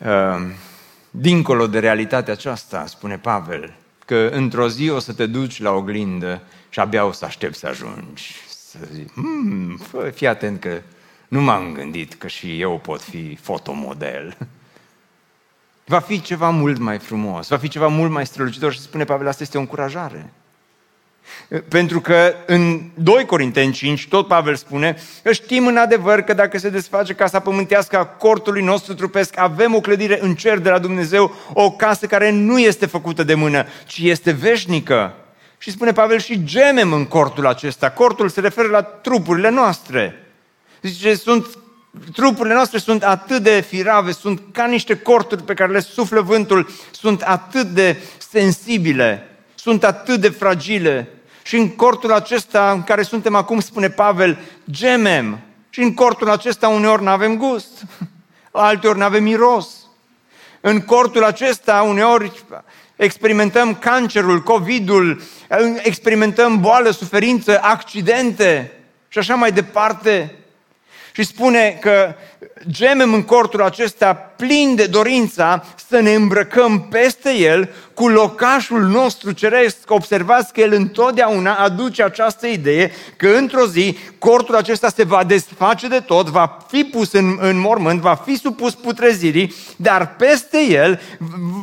Ehm, 0.00 0.54
dincolo 1.10 1.66
de 1.66 1.78
realitatea 1.78 2.32
aceasta, 2.32 2.86
spune 2.86 3.18
Pavel, 3.18 3.74
că 4.04 4.28
într-o 4.32 4.68
zi 4.68 4.88
o 4.88 4.98
să 4.98 5.12
te 5.12 5.26
duci 5.26 5.60
la 5.60 5.70
oglindă 5.70 6.42
și 6.68 6.80
abia 6.80 7.04
o 7.04 7.12
să 7.12 7.24
aștepți 7.24 7.58
să 7.58 7.66
ajungi. 7.66 8.34
Să 8.80 8.86
zici, 8.92 9.10
hmm, 9.14 9.80
fii 10.14 10.26
atent 10.26 10.60
că 10.60 10.80
nu 11.28 11.40
m-am 11.40 11.72
gândit 11.72 12.14
că 12.14 12.26
și 12.26 12.60
eu 12.60 12.78
pot 12.78 13.00
fi 13.00 13.38
fotomodel. 13.42 14.36
Va 15.88 15.98
fi 15.98 16.20
ceva 16.20 16.50
mult 16.50 16.78
mai 16.78 16.98
frumos, 16.98 17.48
va 17.48 17.56
fi 17.56 17.68
ceva 17.68 17.86
mult 17.86 18.10
mai 18.10 18.26
strălucitor 18.26 18.72
și 18.72 18.80
spune 18.80 19.04
Pavel, 19.04 19.28
asta 19.28 19.42
este 19.42 19.56
o 19.56 19.60
încurajare. 19.60 20.32
Pentru 21.68 22.00
că 22.00 22.34
în 22.46 22.80
2 22.94 23.24
Corinteni 23.24 23.72
5, 23.72 24.08
tot 24.08 24.26
Pavel 24.26 24.54
spune 24.54 24.96
că 25.22 25.32
știm 25.32 25.66
în 25.66 25.76
adevăr 25.76 26.20
că 26.20 26.32
dacă 26.32 26.58
se 26.58 26.70
desface 26.70 27.14
casa 27.14 27.40
pământească 27.40 27.98
a 27.98 28.06
cortului 28.06 28.62
nostru 28.62 28.94
trupesc, 28.94 29.38
avem 29.38 29.74
o 29.74 29.80
clădire 29.80 30.18
în 30.22 30.34
cer 30.34 30.58
de 30.58 30.70
la 30.70 30.78
Dumnezeu, 30.78 31.34
o 31.52 31.70
casă 31.70 32.06
care 32.06 32.30
nu 32.30 32.58
este 32.58 32.86
făcută 32.86 33.22
de 33.22 33.34
mână, 33.34 33.66
ci 33.86 33.98
este 33.98 34.30
veșnică. 34.30 35.14
Și 35.58 35.70
spune 35.70 35.92
Pavel 35.92 36.18
și 36.18 36.44
gemem 36.44 36.92
în 36.92 37.06
cortul 37.06 37.46
acesta. 37.46 37.90
Cortul 37.90 38.28
se 38.28 38.40
referă 38.40 38.68
la 38.68 38.82
trupurile 38.82 39.48
noastre. 39.48 40.26
Zice, 40.82 41.14
sunt, 41.14 41.46
trupurile 42.12 42.54
noastre 42.54 42.78
sunt 42.78 43.02
atât 43.02 43.42
de 43.42 43.60
firave, 43.60 44.12
sunt 44.12 44.42
ca 44.52 44.66
niște 44.66 44.98
corturi 44.98 45.42
pe 45.42 45.54
care 45.54 45.72
le 45.72 45.80
suflă 45.80 46.20
vântul, 46.20 46.70
sunt 46.90 47.22
atât 47.22 47.66
de 47.66 48.00
sensibile, 48.30 49.36
sunt 49.54 49.84
atât 49.84 50.20
de 50.20 50.28
fragile. 50.28 51.08
Și 51.42 51.56
în 51.56 51.68
cortul 51.76 52.12
acesta 52.12 52.70
în 52.70 52.82
care 52.82 53.02
suntem 53.02 53.34
acum, 53.34 53.60
spune 53.60 53.90
Pavel, 53.90 54.38
gemem. 54.70 55.40
Și 55.70 55.80
în 55.80 55.94
cortul 55.94 56.30
acesta 56.30 56.68
uneori 56.68 57.02
nu 57.02 57.08
avem 57.08 57.36
gust, 57.36 57.82
alteori 58.50 58.98
nu 58.98 59.04
avem 59.04 59.22
miros. 59.22 59.68
În 60.60 60.80
cortul 60.80 61.24
acesta 61.24 61.82
uneori 61.82 62.44
experimentăm 62.96 63.74
cancerul, 63.74 64.42
COVID-ul, 64.42 65.22
experimentăm 65.82 66.60
boală, 66.60 66.90
suferință, 66.90 67.58
accidente 67.62 68.72
și 69.08 69.18
așa 69.18 69.34
mai 69.34 69.52
departe 69.52 70.34
și 71.16 71.24
spune 71.24 71.78
că 71.80 72.14
gemem 72.70 73.12
în 73.12 73.22
cortul 73.22 73.62
acesta 73.62 74.14
plin 74.14 74.74
de 74.74 74.86
dorința 74.86 75.64
să 75.88 76.00
ne 76.00 76.14
îmbrăcăm 76.14 76.80
peste 76.80 77.34
el 77.34 77.70
cu 77.94 78.08
locașul 78.08 78.82
nostru 78.82 79.32
ceresc. 79.32 79.78
Observați 79.86 80.52
că 80.52 80.60
el 80.60 80.72
întotdeauna 80.72 81.54
aduce 81.54 82.02
această 82.02 82.46
idee 82.46 82.90
că 83.16 83.28
într-o 83.28 83.66
zi 83.66 83.98
cortul 84.18 84.56
acesta 84.56 84.88
se 84.88 85.04
va 85.04 85.24
desface 85.24 85.88
de 85.88 86.00
tot, 86.00 86.28
va 86.28 86.58
fi 86.68 86.84
pus 86.84 87.12
în, 87.12 87.36
în 87.40 87.58
mormânt, 87.58 88.00
va 88.00 88.14
fi 88.14 88.38
supus 88.38 88.74
putrezirii, 88.74 89.54
dar 89.76 90.16
peste 90.16 90.58
el 90.68 91.00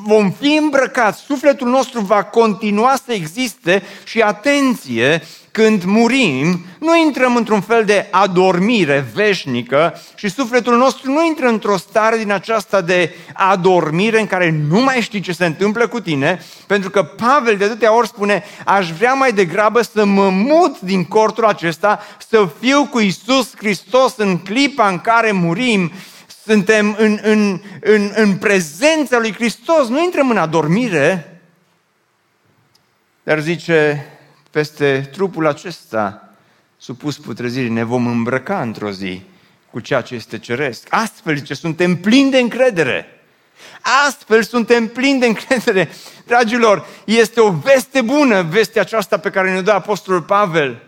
vom 0.05 0.31
fi 0.31 0.55
îmbrăcați, 0.61 1.21
sufletul 1.21 1.67
nostru 1.67 1.99
va 1.99 2.23
continua 2.23 2.95
să 3.05 3.13
existe 3.13 3.83
și 4.03 4.21
atenție, 4.21 5.21
când 5.53 5.83
murim, 5.83 6.65
nu 6.79 6.97
intrăm 6.97 7.35
într-un 7.35 7.61
fel 7.61 7.85
de 7.85 8.07
adormire 8.11 9.05
veșnică 9.13 10.01
și 10.15 10.29
sufletul 10.29 10.77
nostru 10.77 11.11
nu 11.11 11.25
intră 11.25 11.47
într-o 11.47 11.77
stare 11.77 12.17
din 12.17 12.31
aceasta 12.31 12.81
de 12.81 13.15
adormire 13.33 14.19
în 14.19 14.27
care 14.27 14.55
nu 14.69 14.81
mai 14.81 15.01
știi 15.01 15.19
ce 15.19 15.31
se 15.31 15.45
întâmplă 15.45 15.87
cu 15.87 15.99
tine, 15.99 16.41
pentru 16.67 16.89
că 16.89 17.03
Pavel 17.03 17.57
de 17.57 17.63
atâtea 17.63 17.95
ori 17.95 18.07
spune, 18.07 18.43
aș 18.65 18.91
vrea 18.91 19.13
mai 19.13 19.31
degrabă 19.31 19.81
să 19.81 20.05
mă 20.05 20.29
mut 20.29 20.79
din 20.79 21.03
cortul 21.05 21.45
acesta, 21.45 21.99
să 22.29 22.49
fiu 22.59 22.85
cu 22.85 22.99
Isus 22.99 23.55
Hristos 23.57 24.17
în 24.17 24.37
clipa 24.37 24.87
în 24.87 24.99
care 24.99 25.31
murim, 25.31 25.91
suntem 26.45 26.95
în, 26.99 27.19
în, 27.21 27.61
în, 27.79 28.11
în 28.15 28.37
prezența 28.37 29.19
lui 29.19 29.33
Hristos, 29.33 29.87
nu 29.87 30.03
intrăm 30.03 30.29
în 30.29 30.37
adormire, 30.37 31.41
dar 33.23 33.39
zice 33.39 34.07
peste 34.53 35.09
trupul 35.11 35.47
acesta 35.47 36.29
supus 36.77 37.17
putrezirii 37.17 37.69
ne 37.69 37.83
vom 37.83 38.07
îmbrăca 38.07 38.61
într-o 38.61 38.91
zi 38.91 39.21
cu 39.71 39.79
ceea 39.79 40.01
ce 40.01 40.15
este 40.15 40.39
ceresc. 40.39 40.87
Astfel, 40.89 41.39
ce 41.39 41.53
suntem 41.53 41.95
plini 41.95 42.31
de 42.31 42.39
încredere. 42.39 43.05
Astfel 44.07 44.43
suntem 44.43 44.87
plini 44.87 45.19
de 45.19 45.25
încredere. 45.25 45.89
Dragilor, 46.25 46.85
este 47.05 47.41
o 47.41 47.51
veste 47.51 48.01
bună, 48.01 48.41
vestea 48.41 48.81
aceasta 48.81 49.17
pe 49.17 49.29
care 49.29 49.53
ne 49.53 49.61
dă 49.61 49.71
Apostolul 49.71 50.21
Pavel 50.21 50.81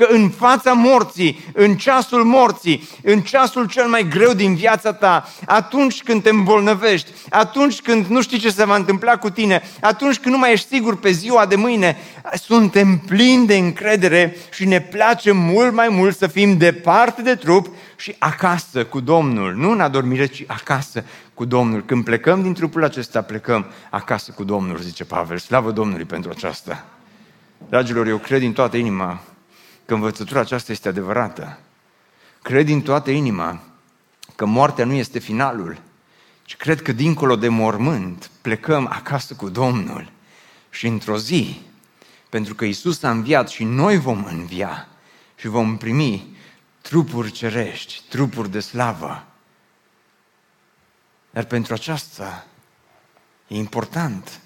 că 0.00 0.06
în 0.12 0.28
fața 0.28 0.72
morții, 0.72 1.40
în 1.52 1.76
ceasul 1.76 2.24
morții, 2.24 2.88
în 3.02 3.20
ceasul 3.20 3.66
cel 3.66 3.86
mai 3.86 4.08
greu 4.08 4.32
din 4.32 4.54
viața 4.54 4.92
ta, 4.92 5.28
atunci 5.46 6.02
când 6.02 6.22
te 6.22 6.30
îmbolnăvești, 6.30 7.10
atunci 7.30 7.80
când 7.80 8.06
nu 8.06 8.22
știi 8.22 8.38
ce 8.38 8.50
se 8.50 8.64
va 8.64 8.76
întâmpla 8.76 9.16
cu 9.16 9.30
tine, 9.30 9.62
atunci 9.80 10.18
când 10.18 10.34
nu 10.34 10.40
mai 10.40 10.52
ești 10.52 10.74
sigur 10.74 10.98
pe 10.98 11.10
ziua 11.10 11.46
de 11.46 11.56
mâine, 11.56 11.96
suntem 12.34 12.98
plini 12.98 13.46
de 13.46 13.56
încredere 13.56 14.36
și 14.52 14.64
ne 14.64 14.80
place 14.80 15.32
mult 15.32 15.72
mai 15.72 15.88
mult 15.88 16.16
să 16.16 16.26
fim 16.26 16.56
departe 16.56 17.22
de 17.22 17.34
trup 17.34 17.66
și 17.96 18.14
acasă 18.18 18.84
cu 18.84 19.00
Domnul. 19.00 19.54
Nu 19.54 19.70
în 19.70 19.80
adormire, 19.80 20.26
ci 20.26 20.44
acasă 20.46 21.04
cu 21.34 21.44
Domnul. 21.44 21.84
Când 21.84 22.04
plecăm 22.04 22.42
din 22.42 22.54
trupul 22.54 22.84
acesta, 22.84 23.22
plecăm 23.22 23.66
acasă 23.90 24.32
cu 24.32 24.44
Domnul, 24.44 24.78
zice 24.78 25.04
Pavel. 25.04 25.38
Slavă 25.38 25.70
Domnului 25.70 26.04
pentru 26.04 26.30
aceasta. 26.30 26.84
Dragilor, 27.68 28.06
eu 28.06 28.16
cred 28.16 28.40
din 28.40 28.52
toată 28.52 28.76
inima 28.76 29.20
că 29.90 29.96
învățătura 29.96 30.40
aceasta 30.40 30.72
este 30.72 30.88
adevărată. 30.88 31.58
Cred 32.42 32.66
din 32.66 32.82
toată 32.82 33.10
inima 33.10 33.62
că 34.36 34.44
moartea 34.44 34.84
nu 34.84 34.92
este 34.92 35.18
finalul, 35.18 35.80
ci 36.44 36.56
cred 36.56 36.82
că 36.82 36.92
dincolo 36.92 37.36
de 37.36 37.48
mormânt 37.48 38.30
plecăm 38.40 38.86
acasă 38.86 39.34
cu 39.34 39.48
Domnul 39.48 40.12
și 40.70 40.86
într-o 40.86 41.18
zi, 41.18 41.60
pentru 42.28 42.54
că 42.54 42.64
Isus 42.64 43.02
a 43.02 43.10
înviat 43.10 43.48
și 43.48 43.64
noi 43.64 43.98
vom 43.98 44.24
învia 44.24 44.88
și 45.36 45.48
vom 45.48 45.76
primi 45.76 46.36
trupuri 46.80 47.30
cerești, 47.30 48.02
trupuri 48.08 48.50
de 48.50 48.60
slavă. 48.60 49.26
Dar 51.30 51.44
pentru 51.44 51.74
aceasta 51.74 52.46
e 53.46 53.54
important 53.54 54.40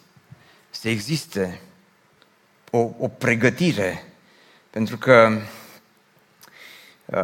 să 0.71 0.89
existe 0.89 1.61
o, 2.71 2.79
o 2.99 3.09
pregătire 3.09 4.14
pentru 4.75 4.97
că 4.97 5.41
uh, 7.05 7.23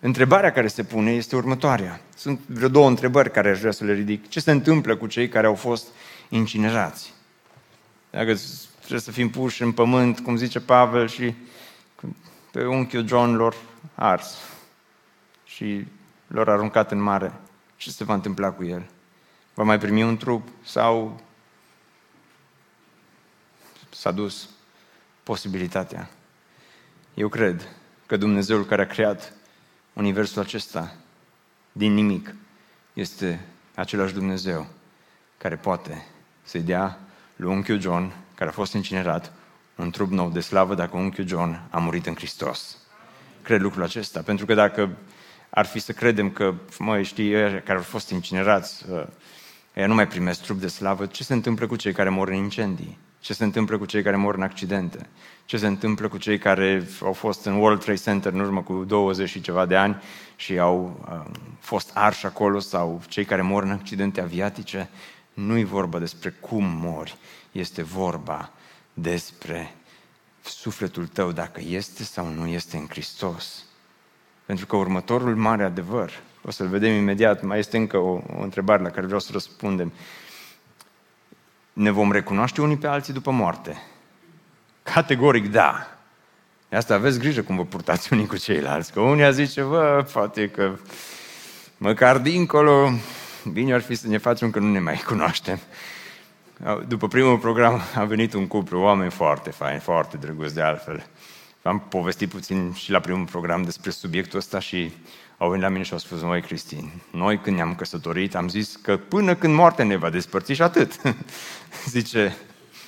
întrebarea 0.00 0.52
care 0.52 0.66
se 0.66 0.84
pune 0.84 1.10
este 1.10 1.36
următoarea. 1.36 2.00
Sunt 2.16 2.40
vreo 2.46 2.68
două 2.68 2.88
întrebări 2.88 3.30
care 3.30 3.50
aș 3.50 3.58
vrea 3.58 3.70
să 3.70 3.84
le 3.84 3.92
ridic. 3.92 4.28
Ce 4.28 4.40
se 4.40 4.50
întâmplă 4.50 4.96
cu 4.96 5.06
cei 5.06 5.28
care 5.28 5.46
au 5.46 5.54
fost 5.54 5.88
incinerați? 6.28 7.12
Dacă 8.10 8.36
trebuie 8.78 9.00
să 9.00 9.10
fim 9.10 9.30
puși 9.30 9.62
în 9.62 9.72
pământ, 9.72 10.20
cum 10.20 10.36
zice 10.36 10.60
Pavel, 10.60 11.08
și 11.08 11.34
pe 12.50 12.66
unchiul 12.66 13.06
John 13.06 13.34
lor 13.34 13.56
ars. 13.94 14.36
Și 15.44 15.86
l-au 16.26 16.44
aruncat 16.46 16.90
în 16.90 17.00
mare, 17.00 17.32
ce 17.76 17.90
se 17.90 18.04
va 18.04 18.14
întâmpla 18.14 18.50
cu 18.50 18.64
el? 18.64 18.90
Va 19.54 19.62
mai 19.62 19.78
primi 19.78 20.02
un 20.02 20.16
trup 20.16 20.48
sau 20.64 21.20
s-a 23.90 24.10
dus 24.10 24.48
posibilitatea? 25.22 26.10
Eu 27.14 27.28
cred 27.28 27.68
că 28.06 28.16
Dumnezeul 28.16 28.64
care 28.64 28.82
a 28.82 28.86
creat 28.86 29.32
universul 29.92 30.42
acesta 30.42 30.94
din 31.72 31.94
nimic 31.94 32.34
este 32.92 33.46
același 33.74 34.14
Dumnezeu 34.14 34.66
care 35.38 35.56
poate 35.56 36.06
să-i 36.42 36.60
dea 36.60 36.98
lui 37.36 37.50
unchiul 37.50 37.80
John, 37.80 38.12
care 38.34 38.50
a 38.50 38.52
fost 38.52 38.72
incinerat, 38.72 39.32
un 39.76 39.90
trup 39.90 40.10
nou 40.10 40.30
de 40.30 40.40
slavă 40.40 40.74
dacă 40.74 40.96
unchiul 40.96 41.26
John 41.26 41.60
a 41.70 41.78
murit 41.78 42.06
în 42.06 42.14
Hristos. 42.14 42.76
Cred 43.42 43.60
lucrul 43.60 43.82
acesta, 43.82 44.20
pentru 44.20 44.46
că 44.46 44.54
dacă 44.54 44.96
ar 45.50 45.66
fi 45.66 45.78
să 45.78 45.92
credem 45.92 46.30
că, 46.30 46.54
mă, 46.78 47.02
știi, 47.02 47.32
ei 47.32 47.62
care 47.62 47.78
au 47.78 47.82
fost 47.82 48.10
incinerați, 48.10 48.84
uh, 48.90 49.06
ei 49.74 49.86
nu 49.86 49.94
mai 49.94 50.08
primesc 50.08 50.42
trup 50.42 50.60
de 50.60 50.68
slavă, 50.68 51.06
ce 51.06 51.24
se 51.24 51.32
întâmplă 51.32 51.66
cu 51.66 51.76
cei 51.76 51.92
care 51.92 52.08
mor 52.08 52.28
în 52.28 52.34
incendii? 52.34 52.98
Ce 53.20 53.32
se 53.32 53.44
întâmplă 53.44 53.78
cu 53.78 53.84
cei 53.84 54.02
care 54.02 54.16
mor 54.16 54.34
în 54.34 54.42
accidente? 54.42 55.08
Ce 55.44 55.56
se 55.56 55.66
întâmplă 55.66 56.08
cu 56.08 56.18
cei 56.18 56.38
care 56.38 56.86
au 57.02 57.12
fost 57.12 57.44
în 57.44 57.54
World 57.54 57.80
Trade 57.80 57.98
Center 57.98 58.32
în 58.32 58.40
urmă 58.40 58.62
cu 58.62 58.84
20 58.84 59.28
și 59.28 59.40
ceva 59.40 59.66
de 59.66 59.76
ani 59.76 60.02
și 60.36 60.58
au 60.58 61.00
uh, 61.10 61.38
fost 61.58 61.90
arși 61.94 62.26
acolo 62.26 62.58
sau 62.58 63.02
cei 63.08 63.24
care 63.24 63.42
mor 63.42 63.62
în 63.62 63.70
accidente 63.70 64.20
aviatice? 64.20 64.90
Nu-i 65.34 65.64
vorba 65.64 65.98
despre 65.98 66.30
cum 66.30 66.64
mori, 66.64 67.16
este 67.52 67.82
vorba 67.82 68.52
despre 68.94 69.74
sufletul 70.42 71.06
tău, 71.06 71.32
dacă 71.32 71.60
este 71.68 72.02
sau 72.04 72.28
nu 72.28 72.46
este 72.46 72.76
în 72.76 72.86
Hristos. 72.88 73.64
Pentru 74.46 74.66
că 74.66 74.76
următorul 74.76 75.36
mare 75.36 75.64
adevăr, 75.64 76.12
o 76.42 76.50
să-l 76.50 76.68
vedem 76.68 76.92
imediat, 76.92 77.42
mai 77.42 77.58
este 77.58 77.76
încă 77.76 77.96
o, 77.96 78.22
o 78.36 78.42
întrebare 78.42 78.82
la 78.82 78.90
care 78.90 79.06
vreau 79.06 79.20
să 79.20 79.32
răspundem. 79.32 79.92
Ne 81.72 81.90
vom 81.90 82.12
recunoaște 82.12 82.60
unii 82.60 82.76
pe 82.76 82.86
alții 82.86 83.12
după 83.12 83.30
moarte? 83.30 83.82
Categoric 84.82 85.50
da. 85.50 85.86
De 86.68 86.76
asta 86.76 86.94
aveți 86.94 87.18
grijă 87.18 87.42
cum 87.42 87.56
vă 87.56 87.64
purtați 87.64 88.12
unii 88.12 88.26
cu 88.26 88.36
ceilalți. 88.36 88.92
Că 88.92 89.00
unii 89.00 89.32
zice, 89.32 89.62
bă, 89.62 90.06
poate 90.12 90.48
că 90.48 90.76
măcar 91.76 92.18
dincolo, 92.18 92.90
bine 93.52 93.72
ar 93.72 93.80
fi 93.80 93.94
să 93.94 94.08
ne 94.08 94.18
facem 94.18 94.50
că 94.50 94.58
nu 94.58 94.70
ne 94.70 94.78
mai 94.78 95.02
cunoaștem. 95.06 95.58
După 96.88 97.08
primul 97.08 97.38
program 97.38 97.80
a 97.94 98.04
venit 98.04 98.32
un 98.34 98.46
cuplu, 98.46 98.80
oameni 98.80 99.10
foarte 99.10 99.50
faini, 99.50 99.80
foarte 99.80 100.16
drăguți 100.16 100.54
de 100.54 100.62
altfel. 100.62 101.06
Am 101.62 101.80
povestit 101.80 102.28
puțin 102.28 102.72
și 102.72 102.90
la 102.90 103.00
primul 103.00 103.24
program 103.24 103.62
despre 103.62 103.90
subiectul 103.90 104.38
ăsta 104.38 104.58
și 104.58 104.92
au 105.42 105.48
venit 105.48 105.64
la 105.64 105.70
mine 105.70 105.84
și 105.84 105.92
au 105.92 105.98
spus, 105.98 106.20
noi 106.20 106.40
Cristin, 106.40 106.90
noi 107.10 107.38
când 107.38 107.56
ne-am 107.56 107.74
căsătorit 107.74 108.34
am 108.34 108.48
zis 108.48 108.76
că 108.82 108.96
până 108.96 109.34
când 109.34 109.54
moartea 109.54 109.84
ne 109.84 109.96
va 109.96 110.10
despărți 110.10 110.52
și 110.52 110.62
atât. 110.62 111.00
zice, 111.94 112.36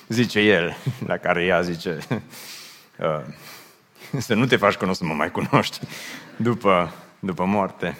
zice 0.07 0.39
el, 0.39 0.77
la 1.05 1.17
care 1.17 1.43
ea 1.43 1.61
zice, 1.61 1.97
să 4.17 4.33
nu 4.33 4.45
te 4.45 4.55
faci 4.55 4.73
că 4.73 4.85
nu 4.85 4.91
o 4.91 4.93
să 4.93 5.05
mă 5.05 5.13
mai 5.13 5.31
cunoști 5.31 5.79
după, 6.35 6.93
după 7.19 7.45
moarte. 7.45 7.97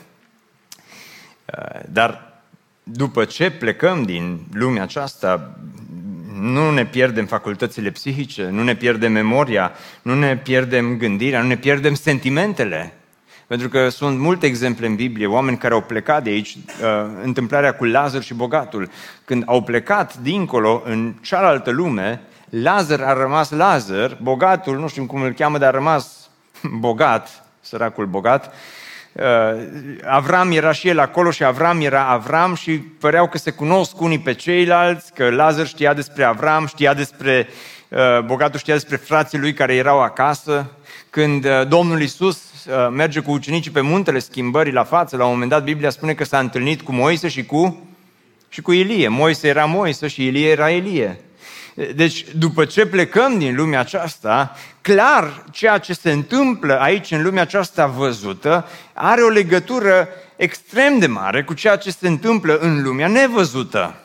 Dar 1.90 2.42
după 2.84 3.26
ce 3.26 3.52
plecăm 3.52 4.04
din 4.04 4.46
lumea 4.52 4.84
aceasta, 4.84 5.58
nu 6.34 6.72
ne 6.72 6.86
pierdem 6.86 7.26
facultățile 7.26 7.92
psihice, 7.92 8.50
nu 8.50 8.64
ne 8.64 8.76
pierdem 8.76 9.12
memoria, 9.12 9.72
nu 10.02 10.16
ne 10.16 10.38
pierdem 10.38 10.98
gândirea, 10.98 11.42
nu 11.42 11.48
ne 11.48 11.58
pierdem 11.58 11.94
sentimentele. 11.94 12.94
Pentru 13.48 13.70
că 13.70 13.90
sunt 13.90 14.20
multe 14.20 14.46
exemple 14.46 14.86
în 14.86 14.96
Biblie, 14.96 15.28
oameni 15.28 15.58
care 15.58 15.74
au 15.74 15.82
plecat 15.82 16.24
de 16.24 16.30
aici, 16.30 16.56
uh, 16.56 16.88
întâmplarea 17.24 17.76
cu 17.76 17.86
Lazar 17.86 18.22
și 18.22 18.34
bogatul. 18.34 18.90
Când 19.26 19.44
au 19.46 19.62
plecat 19.62 20.18
dincolo, 20.18 20.82
în 20.86 21.14
cealaltă 21.22 21.72
lume, 21.72 22.22
Lazar 22.50 23.02
a 23.02 23.14
rămas 23.14 23.52
Lazar, 23.52 24.18
bogatul, 24.22 24.78
nu 24.78 24.88
știu 24.88 25.06
cum 25.06 25.22
îl 25.22 25.32
cheamă, 25.32 25.58
dar 25.58 25.74
a 25.74 25.78
rămas 25.78 26.30
bogat, 26.80 27.46
săracul 27.62 28.06
bogat, 28.06 28.54
Uh, 29.14 29.24
Avram 30.06 30.52
era 30.52 30.72
și 30.72 30.88
el 30.88 31.00
acolo 31.00 31.32
și 31.32 31.44
Avram 31.44 31.82
era 31.82 32.08
Avram 32.08 32.56
și 32.56 32.72
păreau 32.72 33.28
că 33.28 33.38
se 33.38 33.52
cunosc 33.52 34.02
unii 34.02 34.20
pe 34.20 34.34
ceilalți, 34.34 35.14
că 35.14 35.30
Lazar 35.30 35.68
știa 35.68 35.94
despre 35.94 36.24
Avram, 36.24 36.68
știa 36.68 36.94
despre, 36.94 37.48
uh, 37.90 38.20
bogatul 38.26 38.60
știa 38.60 38.74
despre 38.74 38.96
frații 38.96 39.38
lui 39.38 39.54
care 39.54 39.76
erau 39.76 40.02
acasă. 40.02 40.72
Când 41.14 41.46
uh, 41.46 41.68
Domnul 41.68 42.02
Isus 42.02 42.42
merge 42.92 43.20
cu 43.20 43.32
ucenicii 43.32 43.72
pe 43.72 43.82
muntele 43.82 44.20
schimbării 44.20 44.72
la 44.72 44.84
față, 44.84 45.18
la 45.18 45.26
un 45.26 45.32
moment 45.32 45.50
dat 45.50 45.64
Biblia 45.64 45.90
spune 45.90 46.14
că 46.14 46.24
s-a 46.24 46.40
întâlnit 46.40 46.82
cu 46.82 46.92
Moise 46.92 47.28
și 47.28 47.46
cu, 47.46 47.88
și 48.50 48.62
cu 48.62 48.72
Ilie. 48.72 49.08
Moise 49.08 49.48
era 49.48 49.66
Moise 49.66 50.08
și 50.08 50.26
Ilie 50.26 50.50
era 50.50 50.70
Ilie. 50.70 51.20
Deci, 51.96 52.26
după 52.36 52.66
ce 52.66 52.86
plecăm 52.86 53.38
din 53.38 53.56
lumea 53.56 53.80
aceasta, 53.80 54.56
clar, 54.82 55.44
ceea 55.52 55.78
ce 55.78 55.94
se 55.94 56.12
întâmplă 56.12 56.82
aici 56.82 57.12
în 57.12 57.24
lumea 57.24 57.42
aceasta 57.42 57.86
văzută 57.86 58.68
are 58.94 59.22
o 59.22 59.30
legătură 59.30 60.08
extrem 60.36 61.00
de 61.00 61.08
mare 61.08 61.44
cu 61.44 61.54
ceea 61.54 61.76
ce 61.76 61.92
se 61.92 62.08
întâmplă 62.08 62.58
în 62.58 62.84
lumea 62.84 63.08
nevăzută. 63.08 64.03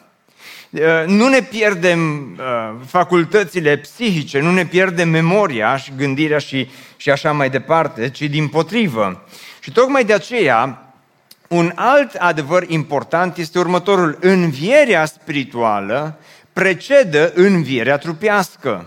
Uh, 0.71 0.81
nu 1.07 1.29
ne 1.29 1.43
pierdem 1.43 2.33
uh, 2.39 2.75
facultățile 2.87 3.77
psihice, 3.77 4.41
nu 4.41 4.53
ne 4.53 4.67
pierdem 4.67 5.09
memoria 5.09 5.77
și 5.77 5.93
gândirea 5.97 6.39
și, 6.39 6.69
și 6.97 7.11
așa 7.11 7.33
mai 7.33 7.51
departe, 7.51 8.11
ci 8.11 8.23
din 8.23 8.49
potrivă. 8.49 9.25
Și 9.61 9.73
tocmai 9.73 10.05
de 10.05 10.13
aceea, 10.13 10.93
un 11.49 11.73
alt 11.75 12.15
adevăr 12.15 12.65
important 12.69 13.37
este 13.37 13.59
următorul. 13.59 14.19
Învierea 14.21 15.05
spirituală 15.05 16.19
precedă 16.53 17.33
învierea 17.35 17.99
trupească. 17.99 18.87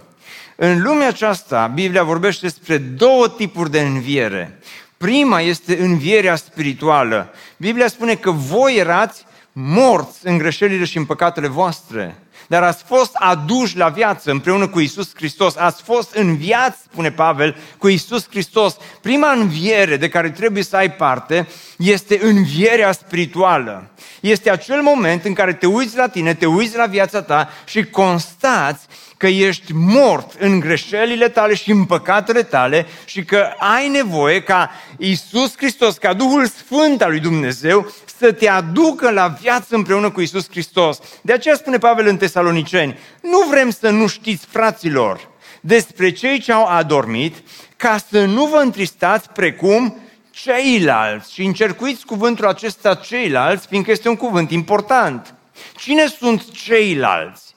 În 0.56 0.82
lumea 0.82 1.08
aceasta, 1.08 1.68
Biblia 1.68 2.04
vorbește 2.04 2.46
despre 2.46 2.78
două 2.78 3.30
tipuri 3.30 3.72
de 3.72 3.80
înviere. 3.80 4.60
Prima 4.98 5.42
este 5.42 5.78
învierea 5.80 6.36
spirituală. 6.36 7.34
Biblia 7.58 7.88
spune 7.88 8.16
că 8.16 8.32
voi 8.32 8.76
erați 8.76 9.26
morți 9.52 10.28
în 10.28 10.38
greșelile 10.38 10.86
și 10.86 10.97
în 10.97 11.06
păcatele 11.06 11.47
voastre, 11.47 12.24
dar 12.47 12.64
ați 12.64 12.84
fost 12.84 13.12
aduși 13.14 13.78
la 13.78 13.89
viață 13.89 14.32
împreună 14.32 14.68
cu 14.68 14.80
Isus 14.80 15.12
Hristos. 15.16 15.56
Ați 15.56 15.84
fost 15.84 16.16
înviați, 16.16 16.80
spune 16.91 17.12
Pavel, 17.12 17.56
cu 17.78 17.88
Isus 17.88 18.28
Hristos. 18.30 18.78
Prima 19.02 19.32
înviere 19.32 19.97
de 19.97 20.10
care 20.10 20.30
trebuie 20.30 20.64
să 20.64 20.76
ai 20.76 20.91
parte 20.91 21.47
este 21.78 22.20
învierea 22.22 22.91
spirituală. 22.91 23.89
Este 24.20 24.49
acel 24.52 24.82
moment 24.82 25.26
în 25.26 25.34
care 25.34 25.54
te 25.54 25.66
uiți 25.66 25.97
la 25.97 26.08
tine, 26.08 26.34
te 26.34 26.45
uiți 26.45 26.76
la 26.76 26.86
viața 26.86 27.22
ta 27.22 27.49
și 27.66 27.84
constați 27.84 28.86
că 29.22 29.28
ești 29.28 29.74
mort 29.74 30.34
în 30.40 30.60
greșelile 30.60 31.30
tale 31.30 31.56
și 31.56 31.72
în 31.72 31.86
păcatele 31.86 32.44
tale 32.44 32.86
și 33.06 33.24
că 33.24 33.54
ai 33.58 33.90
nevoie 33.90 34.42
ca 34.42 34.72
Isus 34.98 35.58
Hristos, 35.58 35.98
ca 35.98 36.14
Duhul 36.14 36.46
Sfânt 36.46 37.02
al 37.02 37.10
lui 37.10 37.20
Dumnezeu 37.20 37.92
să 38.18 38.32
te 38.32 38.50
aducă 38.50 39.12
la 39.12 39.28
viață 39.28 39.76
împreună 39.76 40.10
cu 40.10 40.22
Isus 40.22 40.50
Hristos. 40.50 41.00
De 41.22 41.34
aceea 41.34 41.56
spune 41.56 41.78
Pavel 41.78 42.08
în 42.08 42.18
Tesaloniceni, 42.18 43.00
nu 43.22 43.40
vrem 43.50 43.70
să 43.70 43.90
nu 43.90 44.08
știți, 44.08 44.46
fraților, 44.46 45.30
despre 45.60 46.12
cei 46.12 46.40
ce 46.40 46.52
au 46.52 46.66
adormit, 46.66 47.36
ca 47.78 47.98
să 48.10 48.26
nu 48.26 48.46
vă 48.46 48.58
întristați 48.58 49.30
precum 49.30 49.98
ceilalți. 50.32 51.34
Și 51.34 51.44
încercuiți 51.44 52.06
cuvântul 52.06 52.48
acesta 52.48 52.94
ceilalți, 52.94 53.68
fiindcă 53.68 53.92
este 53.92 54.10
un 54.10 54.16
cuvânt 54.16 54.52
important. 54.52 55.34
Cine 55.76 56.06
sunt 56.06 56.52
ceilalți? 56.52 57.51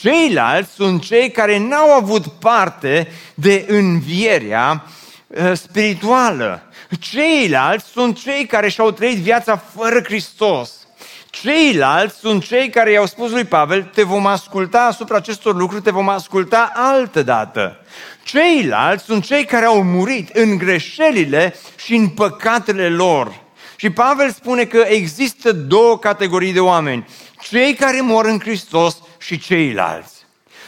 Ceilalți 0.00 0.72
sunt 0.74 1.02
cei 1.02 1.30
care 1.30 1.58
n-au 1.58 1.90
avut 1.90 2.26
parte 2.26 3.08
de 3.34 3.64
învierea 3.68 4.84
uh, 5.26 5.52
spirituală. 5.54 6.62
Ceilalți 7.00 7.86
sunt 7.86 8.18
cei 8.18 8.46
care 8.46 8.68
și-au 8.68 8.90
trăit 8.90 9.16
viața 9.16 9.56
fără 9.56 10.02
Hristos. 10.02 10.70
Ceilalți 11.30 12.18
sunt 12.18 12.44
cei 12.44 12.70
care 12.70 12.90
i-au 12.90 13.06
spus 13.06 13.30
lui 13.30 13.44
Pavel, 13.44 13.82
te 13.82 14.02
vom 14.02 14.26
asculta 14.26 14.80
asupra 14.80 15.16
acestor 15.16 15.56
lucruri, 15.56 15.82
te 15.82 15.90
vom 15.90 16.08
asculta 16.08 16.72
altă 16.74 17.22
dată. 17.22 17.80
Ceilalți 18.24 19.04
sunt 19.04 19.24
cei 19.24 19.44
care 19.44 19.64
au 19.64 19.82
murit 19.82 20.28
în 20.28 20.56
greșelile 20.56 21.54
și 21.76 21.94
în 21.94 22.08
păcatele 22.08 22.88
lor. 22.88 23.44
Și 23.76 23.90
Pavel 23.90 24.30
spune 24.30 24.64
că 24.64 24.84
există 24.88 25.52
două 25.52 25.98
categorii 25.98 26.52
de 26.52 26.60
oameni. 26.60 27.06
Cei 27.40 27.74
care 27.74 28.00
mor 28.00 28.24
în 28.24 28.40
Hristos 28.40 28.96
și 29.26 29.38
ceilalți. 29.38 30.14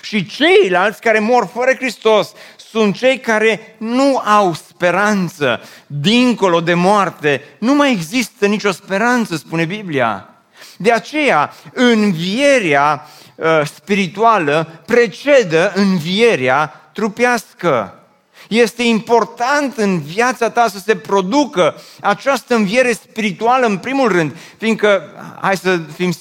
Și 0.02 0.26
ceilalți 0.26 1.00
care 1.00 1.18
mor 1.18 1.50
fără 1.52 1.74
Hristos 1.74 2.32
sunt 2.70 2.96
cei 2.96 3.20
care 3.20 3.74
nu 3.78 4.16
au 4.16 4.54
speranță 4.54 5.60
dincolo 5.86 6.60
de 6.60 6.74
moarte. 6.74 7.42
Nu 7.58 7.74
mai 7.74 7.92
există 7.92 8.46
nicio 8.46 8.70
speranță, 8.70 9.36
spune 9.36 9.64
Biblia. 9.64 10.28
De 10.76 10.92
aceea, 10.92 11.52
învierea 11.72 13.06
uh, 13.34 13.60
spirituală 13.74 14.82
precedă 14.86 15.72
învierea 15.74 16.90
trupească. 16.92 18.02
Este 18.48 18.82
important 18.82 19.76
în 19.76 20.00
viața 20.00 20.50
ta 20.50 20.68
să 20.68 20.78
se 20.78 20.96
producă 20.96 21.74
această 22.00 22.54
înviere 22.54 22.92
spirituală 22.92 23.66
în 23.66 23.76
primul 23.76 24.08
rând, 24.08 24.36
fiindcă, 24.56 25.02
hai 25.40 25.56
să 25.56 25.80
fim 25.96 26.12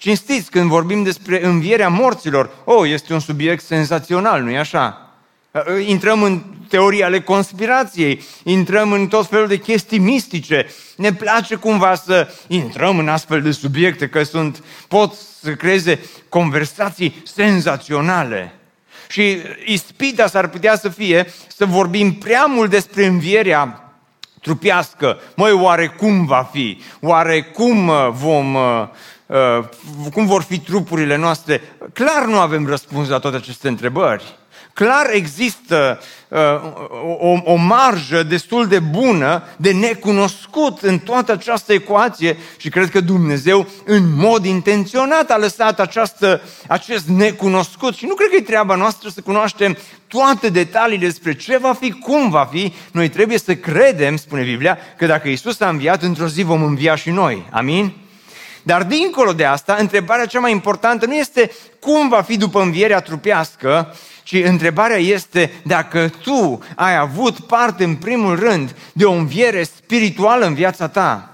cinstiți 0.00 0.50
când 0.50 0.68
vorbim 0.68 1.02
despre 1.02 1.44
învierea 1.44 1.88
morților, 1.88 2.50
oh, 2.64 2.90
este 2.90 3.12
un 3.12 3.20
subiect 3.20 3.64
senzațional, 3.64 4.42
nu-i 4.42 4.58
așa? 4.58 5.10
Intrăm 5.86 6.22
în 6.22 6.42
teorii 6.68 7.02
ale 7.02 7.20
conspirației, 7.20 8.22
intrăm 8.42 8.92
în 8.92 9.06
tot 9.06 9.28
felul 9.28 9.46
de 9.46 9.56
chestii 9.56 9.98
mistice. 9.98 10.66
Ne 10.96 11.12
place 11.12 11.54
cumva 11.54 11.94
să 11.94 12.28
intrăm 12.46 12.98
în 12.98 13.08
astfel 13.08 13.42
de 13.42 13.50
subiecte, 13.50 14.08
că 14.08 14.22
sunt, 14.22 14.64
pot 14.88 15.14
să 15.42 15.50
creeze 15.50 16.00
conversații 16.28 17.22
senzaționale. 17.24 18.54
Și 19.08 19.38
ispita 19.64 20.26
s-ar 20.26 20.48
putea 20.48 20.76
să 20.76 20.88
fie 20.88 21.32
să 21.56 21.66
vorbim 21.66 22.12
prea 22.12 22.44
mult 22.44 22.70
despre 22.70 23.06
învierea 23.06 23.92
trupească. 24.40 25.18
Măi, 25.36 25.52
oare 25.52 25.86
cum 25.86 26.24
va 26.24 26.48
fi? 26.52 26.80
Oare 27.00 27.42
cum 27.42 27.88
uh, 27.88 28.08
vom, 28.10 28.54
uh, 28.54 28.62
uh, 28.62 28.88
cum 30.12 30.26
vor 30.26 30.42
fi 30.42 30.58
trupurile 30.58 31.16
noastre? 31.16 31.62
Clar 31.92 32.24
nu 32.26 32.38
avem 32.38 32.66
răspuns 32.66 33.08
la 33.08 33.18
toate 33.18 33.36
aceste 33.36 33.68
întrebări. 33.68 34.38
Clar 34.72 35.10
există 35.12 36.00
uh, 36.28 36.38
o, 37.18 37.52
o 37.52 37.54
marjă 37.54 38.22
destul 38.22 38.66
de 38.66 38.78
bună 38.78 39.42
de 39.56 39.72
necunoscut 39.72 40.80
în 40.80 40.98
toată 40.98 41.32
această 41.32 41.72
ecuație 41.72 42.36
și 42.56 42.68
cred 42.68 42.90
că 42.90 43.00
Dumnezeu 43.00 43.66
în 43.84 44.14
mod 44.14 44.44
intenționat 44.44 45.30
a 45.30 45.38
lăsat 45.38 45.80
această, 45.80 46.40
acest 46.68 47.06
necunoscut 47.06 47.94
și 47.94 48.06
nu 48.06 48.14
cred 48.14 48.28
că 48.28 48.36
e 48.36 48.40
treaba 48.42 48.74
noastră 48.74 49.08
să 49.08 49.20
cunoaștem 49.20 49.76
toate 50.06 50.48
detaliile 50.48 51.06
despre 51.06 51.34
ce 51.34 51.58
va 51.58 51.72
fi, 51.72 51.90
cum 51.90 52.30
va 52.30 52.48
fi. 52.50 52.72
Noi 52.92 53.08
trebuie 53.08 53.38
să 53.38 53.54
credem, 53.54 54.16
spune 54.16 54.42
Biblia, 54.42 54.78
că 54.96 55.06
dacă 55.06 55.28
Isus 55.28 55.60
a 55.60 55.68
înviat, 55.68 56.02
într-o 56.02 56.26
zi 56.26 56.42
vom 56.42 56.62
învia 56.62 56.94
și 56.94 57.10
noi. 57.10 57.46
Amin? 57.50 57.92
Dar 58.62 58.82
dincolo 58.82 59.32
de 59.32 59.44
asta, 59.44 59.76
întrebarea 59.78 60.26
cea 60.26 60.40
mai 60.40 60.50
importantă 60.50 61.06
nu 61.06 61.14
este 61.14 61.50
cum 61.80 62.08
va 62.08 62.22
fi 62.22 62.36
după 62.36 62.60
învierea 62.60 63.00
trupească, 63.00 63.94
ci 64.22 64.34
întrebarea 64.44 64.96
este 64.96 65.52
dacă 65.62 66.10
tu 66.22 66.60
ai 66.74 66.96
avut 66.96 67.40
parte 67.40 67.84
în 67.84 67.94
primul 67.94 68.38
rând 68.38 68.74
de 68.92 69.04
o 69.04 69.12
înviere 69.12 69.62
spirituală 69.62 70.46
în 70.46 70.54
viața 70.54 70.88
ta. 70.88 71.24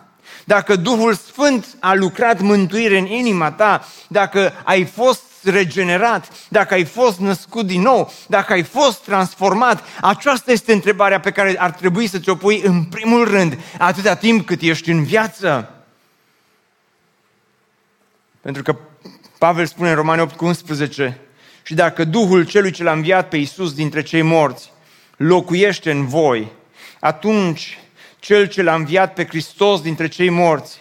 Dacă 0.45 0.77
Duhul 0.77 1.15
Sfânt 1.15 1.67
a 1.81 1.95
lucrat 1.95 2.41
mântuire 2.41 2.99
în 2.99 3.07
inima 3.07 3.51
ta, 3.51 3.89
dacă 4.09 4.53
ai 4.65 4.85
fost 4.85 5.23
regenerat, 5.43 6.29
dacă 6.49 6.75
ai 6.75 6.85
fost 6.85 7.19
născut 7.19 7.67
din 7.67 7.81
nou, 7.81 8.13
dacă 8.27 8.53
ai 8.53 8.63
fost 8.63 8.99
transformat, 9.03 9.85
aceasta 10.01 10.53
este 10.53 10.73
întrebarea 10.73 11.21
pe 11.21 11.31
care 11.31 11.55
ar 11.59 11.71
trebui 11.71 12.07
să 12.07 12.19
ți-o 12.19 12.35
pui 12.35 12.63
în 12.65 12.85
primul 12.85 13.29
rând, 13.29 13.59
atâta 13.79 14.15
timp 14.15 14.47
cât 14.47 14.61
ești 14.61 14.91
în 14.91 15.05
viață. 15.05 15.76
Pentru 18.47 18.63
că 18.63 18.77
Pavel 19.39 19.67
spune 19.67 19.89
în 19.89 19.95
Romani 19.95 20.21
8 20.21 20.37
cu 20.37 20.45
11, 20.45 21.19
și 21.63 21.75
dacă 21.75 22.05
Duhul 22.05 22.45
celui 22.45 22.71
ce 22.71 22.83
l-a 22.83 22.93
înviat 22.93 23.29
pe 23.29 23.37
Iisus 23.37 23.75
dintre 23.75 24.03
cei 24.03 24.23
morți 24.23 24.73
locuiește 25.17 25.91
în 25.91 26.07
voi, 26.07 26.53
atunci 27.01 27.79
cel 28.19 28.47
ce 28.47 28.63
l-a 28.63 28.75
înviat 28.75 29.15
pe 29.15 29.27
Hristos 29.27 29.81
dintre 29.81 30.09
cei 30.09 30.29
morți 30.29 30.81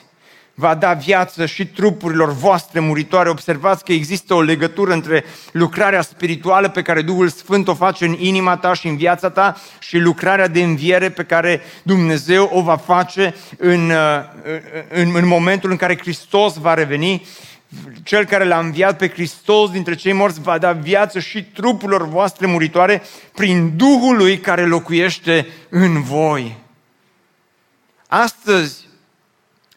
va 0.54 0.76
da 0.76 0.94
viață 0.94 1.46
și 1.46 1.68
trupurilor 1.68 2.34
voastre 2.34 2.80
muritoare. 2.80 3.30
Observați 3.30 3.84
că 3.84 3.92
există 3.92 4.34
o 4.34 4.42
legătură 4.42 4.94
între 4.94 5.24
lucrarea 5.52 6.02
spirituală 6.02 6.70
pe 6.70 6.82
care 6.82 7.02
Duhul 7.02 7.30
Sfânt 7.30 7.68
o 7.68 7.74
face 7.74 8.06
în 8.06 8.16
inima 8.20 8.58
ta 8.58 8.74
și 8.74 8.88
în 8.88 8.98
viața 8.98 9.30
ta 9.30 9.58
și 9.80 9.98
lucrarea 9.98 10.48
de 10.48 10.64
înviere 10.64 11.10
pe 11.10 11.24
care 11.24 11.62
Dumnezeu 11.84 12.50
o 12.54 12.62
va 12.62 12.78
face 12.78 13.36
în, 13.58 13.92
în, 14.90 15.16
în 15.16 15.28
momentul 15.28 15.72
în 15.72 15.78
care 15.78 15.98
Hristos 15.98 16.58
va 16.58 16.74
reveni 16.74 17.26
cel 18.04 18.26
care 18.26 18.44
l-a 18.44 18.60
înviat 18.60 18.98
pe 18.98 19.10
Hristos 19.10 19.72
dintre 19.72 19.96
cei 19.96 20.14
morți 20.14 20.42
va 20.42 20.58
da 20.58 20.72
viață 20.72 21.20
și 21.20 21.44
trupurilor 21.44 22.08
voastre 22.08 22.46
muritoare 22.46 23.02
prin 23.34 23.78
Duhul 23.78 24.18
lui 24.18 24.40
care 24.40 24.66
locuiește 24.66 25.48
în 25.70 26.02
voi. 26.02 26.58
Astăzi, 28.08 28.88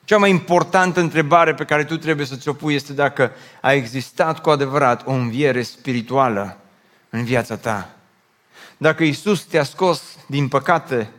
cea 0.04 0.18
mai 0.18 0.30
importantă 0.30 1.00
întrebare 1.00 1.54
pe 1.54 1.64
care 1.64 1.84
tu 1.84 1.96
trebuie 1.96 2.26
să 2.26 2.36
ți-o 2.36 2.52
pui 2.52 2.74
este 2.74 2.92
dacă 2.92 3.32
a 3.60 3.72
existat 3.72 4.40
cu 4.40 4.50
adevărat 4.50 5.06
o 5.06 5.12
înviere 5.12 5.62
spirituală 5.62 6.56
în 7.10 7.24
viața 7.24 7.56
ta. 7.56 7.90
Dacă 8.76 9.04
Isus 9.04 9.42
te-a 9.42 9.62
scos 9.62 10.02
din 10.26 10.48
păcate, 10.48 11.10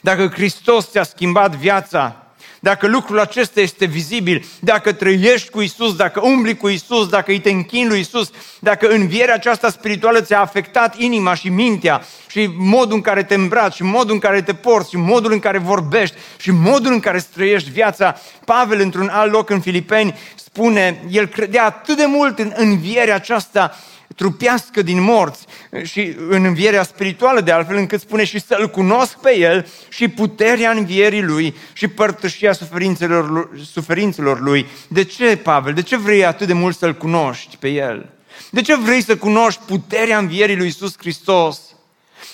dacă 0.00 0.26
Hristos 0.26 0.90
ți-a 0.90 1.02
schimbat 1.02 1.56
viața, 1.56 2.27
dacă 2.60 2.86
lucrul 2.86 3.20
acesta 3.20 3.60
este 3.60 3.84
vizibil, 3.84 4.44
dacă 4.60 4.92
trăiești 4.92 5.50
cu 5.50 5.60
Isus, 5.60 5.96
dacă 5.96 6.20
umbli 6.24 6.56
cu 6.56 6.68
Isus, 6.68 7.08
dacă 7.08 7.30
îi 7.30 7.40
te 7.40 7.50
închin 7.50 7.88
lui 7.88 8.00
Isus, 8.00 8.30
dacă 8.60 8.88
învierea 8.88 9.34
aceasta 9.34 9.70
spirituală 9.70 10.20
ți-a 10.20 10.40
afectat 10.40 10.98
inima 10.98 11.34
și 11.34 11.48
mintea 11.48 12.02
și 12.28 12.50
modul 12.56 12.94
în 12.94 13.00
care 13.00 13.22
te 13.22 13.34
îmbraci, 13.34 13.74
și 13.74 13.82
modul 13.82 14.12
în 14.14 14.18
care 14.18 14.42
te 14.42 14.54
porți, 14.54 14.90
și 14.90 14.96
modul 14.96 15.32
în 15.32 15.38
care 15.38 15.58
vorbești, 15.58 16.16
și 16.38 16.50
modul 16.50 16.92
în 16.92 17.00
care 17.00 17.26
trăiești 17.34 17.70
viața. 17.70 18.16
Pavel, 18.44 18.80
într-un 18.80 19.08
alt 19.08 19.32
loc 19.32 19.50
în 19.50 19.60
Filipeni, 19.60 20.14
spune, 20.34 21.04
el 21.10 21.26
credea 21.26 21.64
atât 21.64 21.96
de 21.96 22.06
mult 22.06 22.38
în 22.38 22.52
învierea 22.56 23.14
aceasta 23.14 23.76
trupească 24.16 24.82
din 24.82 25.02
morți 25.02 25.44
și 25.82 26.14
în 26.28 26.44
învierea 26.44 26.82
spirituală 26.82 27.40
de 27.40 27.52
altfel, 27.52 27.76
încât 27.76 28.00
spune 28.00 28.24
și 28.24 28.40
să-L 28.40 28.70
cunosc 28.70 29.16
pe 29.16 29.36
El 29.36 29.66
și 29.88 30.08
puterea 30.08 30.70
învierii 30.70 31.22
Lui 31.22 31.56
și 31.72 31.88
părtășia 31.88 32.52
suferințelor, 32.52 33.50
suferințelor 33.72 34.40
Lui. 34.40 34.66
De 34.88 35.04
ce, 35.04 35.36
Pavel? 35.36 35.74
De 35.74 35.82
ce 35.82 35.96
vrei 35.96 36.24
atât 36.24 36.46
de 36.46 36.52
mult 36.52 36.76
să-L 36.76 36.94
cunoști 36.94 37.56
pe 37.56 37.68
El? 37.68 38.10
De 38.50 38.62
ce 38.62 38.76
vrei 38.76 39.02
să 39.02 39.16
cunoști 39.16 39.60
puterea 39.66 40.18
învierii 40.18 40.56
Lui 40.56 40.66
Isus 40.66 40.94
Hristos? 40.98 41.60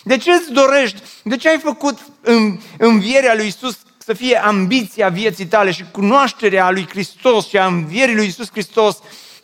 De 0.05 0.16
ce 0.16 0.31
îți 0.31 0.53
dorești? 0.53 1.03
De 1.22 1.37
ce 1.37 1.49
ai 1.49 1.59
făcut 1.59 1.99
învierea 2.79 3.35
Lui 3.35 3.47
Isus 3.47 3.79
să 4.05 4.12
fie 4.12 4.37
ambiția 4.37 5.09
vieții 5.09 5.47
tale 5.47 5.70
și 5.70 5.85
cunoașterea 5.91 6.70
lui 6.70 6.87
Hristos 6.89 7.49
și 7.49 7.59
a 7.59 7.66
învierii 7.66 8.14
lui 8.14 8.27
Isus 8.27 8.51
Hristos 8.51 8.99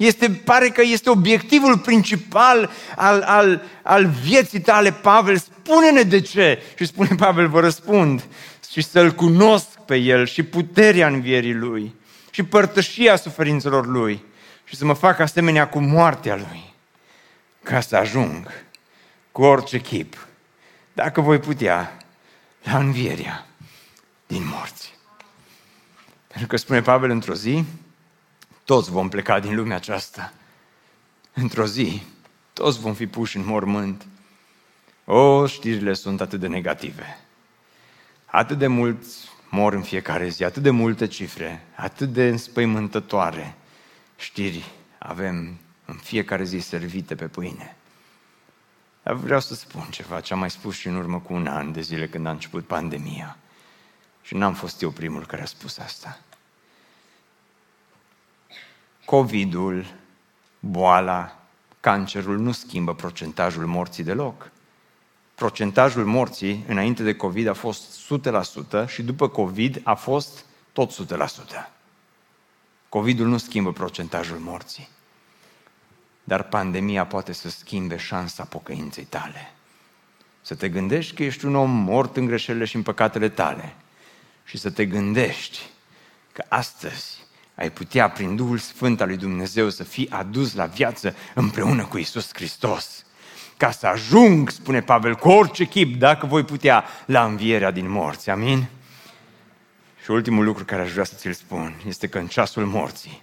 este, 0.07 0.31
pare 0.31 0.69
că 0.69 0.83
este 0.83 1.11
obiectivul 1.11 1.79
principal 1.79 2.71
al, 2.97 3.23
al, 3.23 3.63
al 3.83 4.07
vieții 4.07 4.61
tale, 4.61 4.93
Pavel. 4.93 5.37
Spune-ne 5.37 6.03
de 6.03 6.21
ce. 6.21 6.63
Și 6.75 6.87
spune 6.87 7.09
Pavel, 7.25 7.49
vă 7.49 7.61
răspund. 7.61 8.25
Și 8.71 8.83
să-L 8.83 9.13
cunosc 9.13 9.67
pe 9.67 9.97
El 9.97 10.27
și 10.27 10.43
puterea 10.43 11.07
învierii 11.07 11.55
Lui 11.55 11.95
și 12.31 12.43
părtășia 12.43 13.17
suferințelor 13.17 13.87
Lui 13.87 14.25
și 14.65 14.77
să 14.77 14.85
mă 14.85 14.93
fac 14.93 15.19
asemenea 15.19 15.69
cu 15.69 15.79
moartea 15.79 16.37
Lui 16.37 16.75
ca 17.63 17.81
să 17.81 17.97
ajung 17.97 18.47
cu 19.33 19.43
orice 19.43 19.81
chip, 19.81 20.27
dacă 20.93 21.21
voi 21.21 21.39
putea, 21.39 21.97
la 22.63 22.79
învierea 22.79 23.47
din 24.27 24.43
morți. 24.47 24.95
Pentru 26.27 26.47
că 26.47 26.57
spune 26.57 26.83
Pavel 26.83 27.11
într-o 27.11 27.35
zi, 27.35 27.65
toți 28.71 28.91
vom 28.91 29.09
pleca 29.09 29.41
din 29.41 29.55
lumea 29.55 29.77
aceasta. 29.77 30.33
Într-o 31.33 31.67
zi, 31.67 32.03
toți 32.53 32.81
vom 32.81 32.95
fi 32.95 33.07
puși 33.07 33.37
în 33.37 33.47
mormânt. 33.47 34.07
O, 35.05 35.47
știrile 35.47 35.93
sunt 35.93 36.21
atât 36.21 36.41
de 36.41 36.47
negative. 36.47 37.19
Atât 38.25 38.59
de 38.59 38.67
mulți 38.67 39.29
mor 39.49 39.73
în 39.73 39.83
fiecare 39.83 40.29
zi, 40.29 40.45
atât 40.45 40.63
de 40.63 40.71
multe 40.71 41.07
cifre, 41.07 41.67
atât 41.75 42.13
de 42.13 42.29
înspăimântătoare 42.29 43.55
știri 44.17 44.65
avem 44.99 45.59
în 45.85 45.97
fiecare 45.97 46.45
zi 46.45 46.59
servite 46.59 47.15
pe 47.15 47.27
pâine. 47.27 47.77
Dar 49.03 49.15
vreau 49.15 49.41
să 49.41 49.55
spun 49.55 49.87
ceva, 49.91 50.21
ce 50.21 50.33
am 50.33 50.39
mai 50.39 50.51
spus 50.51 50.77
și 50.77 50.87
în 50.87 50.97
urmă 50.97 51.19
cu 51.21 51.33
un 51.33 51.47
an 51.47 51.73
de 51.73 51.81
zile 51.81 52.09
când 52.09 52.27
a 52.27 52.31
început 52.31 52.67
pandemia. 52.67 53.37
Și 54.23 54.35
n-am 54.35 54.55
fost 54.55 54.83
eu 54.83 54.91
primul 54.91 55.27
care 55.27 55.43
a 55.43 55.47
spus 55.47 55.79
asta. 55.79 56.19
COVID-ul, 59.11 59.87
boala, 60.61 61.37
cancerul 61.81 62.39
nu 62.39 62.53
schimbă 62.53 62.95
procentajul 62.95 63.67
morții 63.67 64.05
deloc. 64.05 64.51
Procentajul 65.35 66.05
morții 66.05 66.65
înainte 66.69 67.03
de 67.03 67.15
COVID 67.15 67.47
a 67.47 67.53
fost 67.53 68.13
100% 68.85 68.87
și 68.87 69.03
după 69.03 69.29
COVID 69.29 69.81
a 69.85 69.95
fost 69.95 70.45
tot 70.73 70.93
100%. 70.93 71.71
COVID-ul 72.89 73.27
nu 73.27 73.39
schimbă 73.39 73.73
procentajul 73.73 74.39
morții. 74.39 74.89
Dar 76.25 76.43
pandemia 76.43 77.07
poate 77.07 77.33
să 77.33 77.49
schimbe 77.49 77.97
șansa 77.97 78.45
pocăinței 78.45 79.05
tale. 79.05 79.53
Să 80.41 80.55
te 80.55 80.69
gândești 80.69 81.15
că 81.15 81.23
ești 81.23 81.45
un 81.45 81.55
om 81.55 81.71
mort 81.71 82.17
în 82.17 82.27
greșelile 82.27 82.65
și 82.65 82.77
în 82.77 82.83
păcatele 82.83 83.29
tale 83.29 83.75
și 84.45 84.59
să 84.59 84.71
te 84.71 84.87
gândești 84.87 85.59
că 86.33 86.45
astăzi 86.49 87.20
ai 87.61 87.71
putea, 87.71 88.11
prin 88.11 88.37
Duhul 88.37 88.59
Sfânt 88.59 89.01
al 89.01 89.07
lui 89.07 89.17
Dumnezeu, 89.17 89.69
să 89.69 89.85
fii 89.85 90.11
adus 90.11 90.55
la 90.55 90.67
viață 90.67 91.15
împreună 91.35 91.85
cu 91.85 91.99
Isus 91.99 92.31
Hristos. 92.33 93.05
ca 93.57 93.71
să 93.71 93.87
ajung, 93.87 94.51
spune 94.51 94.83
Pavel, 94.83 95.15
cu 95.15 95.29
orice 95.29 95.65
chip, 95.65 95.97
dacă 95.97 96.27
voi 96.27 96.45
putea, 96.45 96.85
la 97.07 97.25
învierea 97.25 97.71
din 97.71 97.91
morți. 97.91 98.31
Amin? 98.31 98.67
Și 100.03 100.11
ultimul 100.11 100.45
lucru 100.45 100.65
care 100.65 100.83
aș 100.83 100.93
vrea 100.93 101.05
să 101.05 101.15
ți-l 101.17 101.33
spun 101.33 101.75
este 101.87 102.07
că 102.07 102.19
în 102.19 102.27
ceasul 102.27 102.67
morții 102.67 103.23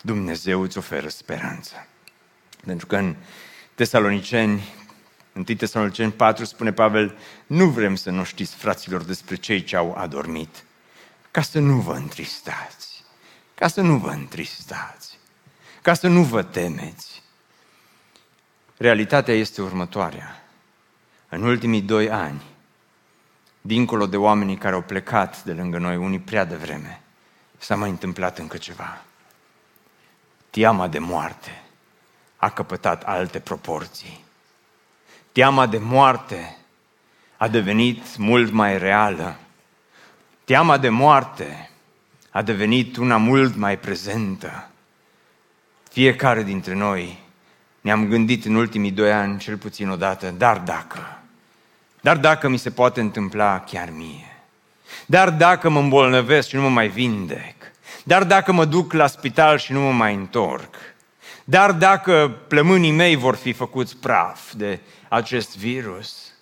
Dumnezeu 0.00 0.60
îți 0.60 0.78
oferă 0.78 1.08
speranță. 1.08 1.86
Pentru 2.66 2.86
că 2.86 2.96
în 2.96 3.14
Tesaloniceni, 3.74 4.74
în 5.32 5.44
Tesaloniceni 5.44 6.12
4 6.12 6.44
spune 6.44 6.72
Pavel, 6.72 7.16
nu 7.46 7.66
vrem 7.66 7.94
să 7.94 8.10
nu 8.10 8.24
știți, 8.24 8.54
fraților, 8.54 9.02
despre 9.02 9.34
cei 9.34 9.64
ce 9.64 9.76
au 9.76 9.94
adormit, 9.98 10.64
ca 11.30 11.42
să 11.42 11.58
nu 11.58 11.76
vă 11.76 11.92
întristați, 11.94 12.93
ca 13.64 13.70
să 13.70 13.80
nu 13.80 13.96
vă 13.96 14.10
întristați, 14.10 15.18
ca 15.82 15.94
să 15.94 16.08
nu 16.08 16.22
vă 16.22 16.42
temeți. 16.42 17.22
Realitatea 18.76 19.34
este 19.34 19.62
următoarea. 19.62 20.44
În 21.28 21.42
ultimii 21.42 21.82
doi 21.82 22.10
ani, 22.10 22.42
dincolo 23.60 24.06
de 24.06 24.16
oamenii 24.16 24.56
care 24.56 24.74
au 24.74 24.80
plecat 24.82 25.44
de 25.44 25.52
lângă 25.52 25.78
noi, 25.78 25.96
unii 25.96 26.18
prea 26.18 26.44
devreme, 26.44 27.00
s-a 27.58 27.76
mai 27.76 27.90
întâmplat 27.90 28.38
încă 28.38 28.56
ceva. 28.56 29.02
Teama 30.50 30.88
de 30.88 30.98
moarte 30.98 31.62
a 32.36 32.50
căpătat 32.50 33.02
alte 33.02 33.40
proporții. 33.40 34.24
Teama 35.32 35.66
de 35.66 35.78
moarte 35.78 36.56
a 37.36 37.48
devenit 37.48 38.16
mult 38.16 38.52
mai 38.52 38.78
reală. 38.78 39.36
Teama 40.44 40.78
de 40.78 40.88
moarte 40.88 41.68
a 42.34 42.42
devenit 42.42 42.96
una 42.96 43.16
mult 43.16 43.56
mai 43.56 43.78
prezentă. 43.78 44.70
Fiecare 45.90 46.42
dintre 46.42 46.74
noi 46.74 47.22
ne-am 47.80 48.08
gândit 48.08 48.44
în 48.44 48.54
ultimii 48.54 48.90
doi 48.90 49.12
ani, 49.12 49.38
cel 49.38 49.56
puțin 49.56 49.88
odată, 49.88 50.34
dar 50.38 50.58
dacă, 50.58 51.22
dar 52.00 52.16
dacă 52.16 52.48
mi 52.48 52.56
se 52.56 52.70
poate 52.70 53.00
întâmpla 53.00 53.60
chiar 53.60 53.90
mie, 53.90 54.42
dar 55.06 55.30
dacă 55.30 55.68
mă 55.68 55.78
îmbolnăvesc 55.78 56.48
și 56.48 56.54
nu 56.54 56.62
mă 56.62 56.68
mai 56.68 56.88
vindec, 56.88 57.54
dar 58.04 58.24
dacă 58.24 58.52
mă 58.52 58.64
duc 58.64 58.92
la 58.92 59.06
spital 59.06 59.58
și 59.58 59.72
nu 59.72 59.80
mă 59.80 59.92
mai 59.92 60.14
întorc, 60.14 60.74
dar 61.44 61.72
dacă 61.72 62.38
plămânii 62.48 62.90
mei 62.90 63.16
vor 63.16 63.36
fi 63.36 63.52
făcuți 63.52 63.96
praf 63.96 64.52
de 64.52 64.80
acest 65.08 65.56
virus, 65.56 66.32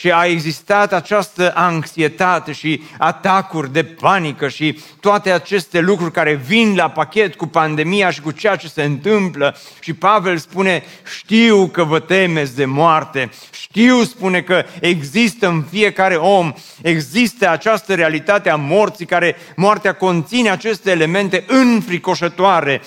și 0.00 0.10
a 0.10 0.24
existat 0.24 0.92
această 0.92 1.52
anxietate 1.54 2.52
și 2.52 2.82
atacuri 2.98 3.72
de 3.72 3.84
panică 3.84 4.48
și 4.48 4.78
toate 5.00 5.30
aceste 5.30 5.80
lucruri 5.80 6.12
care 6.12 6.34
vin 6.46 6.74
la 6.76 6.90
pachet 6.90 7.34
cu 7.34 7.46
pandemia 7.46 8.10
și 8.10 8.20
cu 8.20 8.30
ceea 8.30 8.56
ce 8.56 8.68
se 8.68 8.82
întâmplă. 8.82 9.56
Și 9.80 9.92
Pavel 9.92 10.38
spune, 10.38 10.84
știu 11.18 11.66
că 11.66 11.84
vă 11.84 11.98
temeți 11.98 12.56
de 12.56 12.64
moarte, 12.64 13.30
știu, 13.52 14.02
spune 14.02 14.40
că 14.40 14.64
există 14.80 15.48
în 15.48 15.64
fiecare 15.70 16.14
om, 16.14 16.52
există 16.82 17.50
această 17.50 17.94
realitate 17.94 18.50
a 18.50 18.56
morții, 18.56 19.06
care 19.06 19.36
moartea 19.56 19.92
conține 19.92 20.50
aceste 20.50 20.90
elemente 20.90 21.44
înfricoșătoare. 21.46 22.82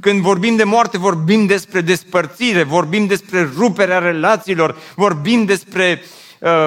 Când 0.00 0.20
vorbim 0.20 0.56
de 0.56 0.64
moarte, 0.64 0.98
vorbim 0.98 1.46
despre 1.46 1.80
despărțire, 1.80 2.62
vorbim 2.62 3.06
despre 3.06 3.50
ruperea 3.56 3.98
relațiilor, 3.98 4.76
vorbim 4.94 5.44
despre 5.44 5.63
uh, 5.72 6.66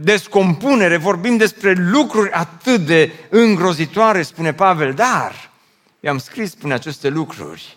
descompunere, 0.00 0.96
vorbim 0.96 1.36
despre 1.36 1.72
lucruri 1.72 2.30
atât 2.30 2.80
de 2.80 3.12
îngrozitoare, 3.28 4.22
spune 4.22 4.52
Pavel, 4.52 4.94
dar 4.94 5.50
i-am 6.00 6.18
scris, 6.18 6.50
spune 6.50 6.74
aceste 6.74 7.08
lucruri, 7.08 7.76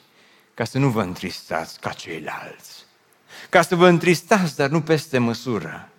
ca 0.54 0.64
să 0.64 0.78
nu 0.78 0.88
vă 0.88 1.02
întristați 1.02 1.80
ca 1.80 1.90
ceilalți 1.90 2.74
ca 3.54 3.62
să 3.62 3.76
vă 3.76 3.88
întristați, 3.88 4.56
dar 4.56 4.70
nu 4.70 4.82
peste 4.82 5.18
măsură. 5.18 5.90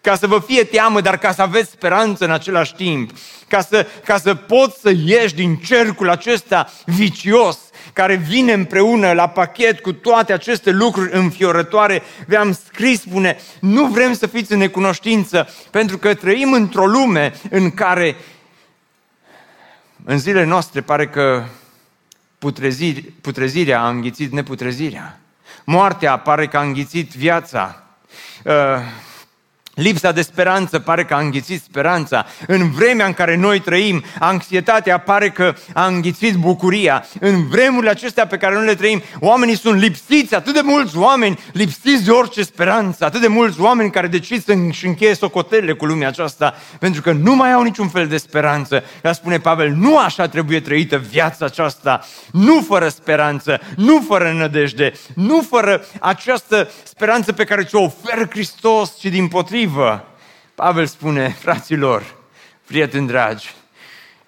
Ca 0.00 0.16
să 0.16 0.26
vă 0.26 0.38
fie 0.38 0.64
teamă, 0.64 1.00
dar 1.00 1.18
ca 1.18 1.32
să 1.32 1.42
aveți 1.42 1.70
speranță 1.70 2.24
în 2.24 2.30
același 2.30 2.74
timp. 2.74 3.10
Ca 3.48 3.60
să, 3.60 3.86
ca 4.04 4.18
să 4.18 4.34
poți 4.34 4.80
să 4.80 4.92
ieși 5.04 5.34
din 5.34 5.56
cercul 5.56 6.10
acesta 6.10 6.72
vicios 6.84 7.58
care 7.94 8.14
vine 8.14 8.52
împreună 8.52 9.12
la 9.12 9.28
pachet 9.28 9.80
cu 9.80 9.92
toate 9.92 10.32
aceste 10.32 10.70
lucruri 10.70 11.16
înfiorătoare. 11.16 12.02
Vi-am 12.26 12.52
scris, 12.52 13.00
spune, 13.00 13.36
nu 13.60 13.86
vrem 13.86 14.12
să 14.12 14.26
fiți 14.26 14.52
în 14.52 14.58
necunoștință, 14.58 15.48
pentru 15.70 15.98
că 15.98 16.14
trăim 16.14 16.52
într-o 16.52 16.86
lume 16.86 17.34
în 17.50 17.70
care 17.70 18.16
în 20.04 20.18
zilele 20.18 20.44
noastre 20.44 20.80
pare 20.80 21.08
că 21.08 21.44
putrezirea 23.20 23.80
a 23.80 23.88
înghițit 23.88 24.32
neputrezirea. 24.32 25.20
Moartea 25.64 26.18
pare 26.18 26.46
că 26.46 26.56
a 26.56 26.62
înghițit 26.62 27.12
viața. 27.12 27.82
Uh, 28.44 28.52
Lipsa 29.74 30.12
de 30.12 30.22
speranță 30.22 30.78
pare 30.78 31.04
că 31.04 31.14
a 31.14 31.20
înghițit 31.20 31.62
speranța. 31.62 32.26
În 32.46 32.70
vremea 32.70 33.06
în 33.06 33.12
care 33.12 33.36
noi 33.36 33.60
trăim, 33.60 34.04
anxietatea 34.18 34.98
pare 34.98 35.30
că 35.30 35.54
a 35.72 35.86
înghițit 35.86 36.34
bucuria. 36.34 37.04
În 37.20 37.46
vremurile 37.46 37.90
acestea 37.90 38.26
pe 38.26 38.36
care 38.36 38.54
noi 38.54 38.64
le 38.64 38.74
trăim, 38.74 39.02
oamenii 39.20 39.56
sunt 39.56 39.80
lipsiți, 39.80 40.34
atât 40.34 40.54
de 40.54 40.60
mulți 40.64 40.96
oameni 40.96 41.38
lipsiți 41.52 42.04
de 42.04 42.10
orice 42.10 42.42
speranță, 42.42 43.04
atât 43.04 43.20
de 43.20 43.26
mulți 43.26 43.60
oameni 43.60 43.90
care 43.90 44.06
decid 44.06 44.44
să-și 44.44 44.86
încheie 44.86 45.14
socotelele 45.14 45.72
cu 45.72 45.84
lumea 45.84 46.08
aceasta, 46.08 46.54
pentru 46.78 47.00
că 47.00 47.12
nu 47.12 47.34
mai 47.34 47.52
au 47.52 47.62
niciun 47.62 47.88
fel 47.88 48.06
de 48.06 48.16
speranță. 48.16 48.84
Dar 49.02 49.14
spune 49.14 49.38
Pavel, 49.38 49.70
nu 49.70 49.98
așa 49.98 50.28
trebuie 50.28 50.60
trăită 50.60 50.96
viața 50.96 51.44
aceasta, 51.44 52.04
nu 52.32 52.60
fără 52.60 52.88
speranță, 52.88 53.60
nu 53.76 54.04
fără 54.08 54.32
nădejde, 54.32 54.92
nu 55.14 55.46
fără 55.48 55.84
această 56.00 56.70
speranță 56.82 57.32
pe 57.32 57.44
care 57.44 57.62
ți-o 57.64 57.82
oferă 57.82 58.26
Hristos, 58.30 58.98
ci 58.98 59.04
din 59.04 59.28
potrivă. 59.28 59.62
Pavel 60.54 60.86
spune, 60.86 61.28
fraților, 61.28 62.14
prieteni 62.66 63.06
dragi, 63.06 63.54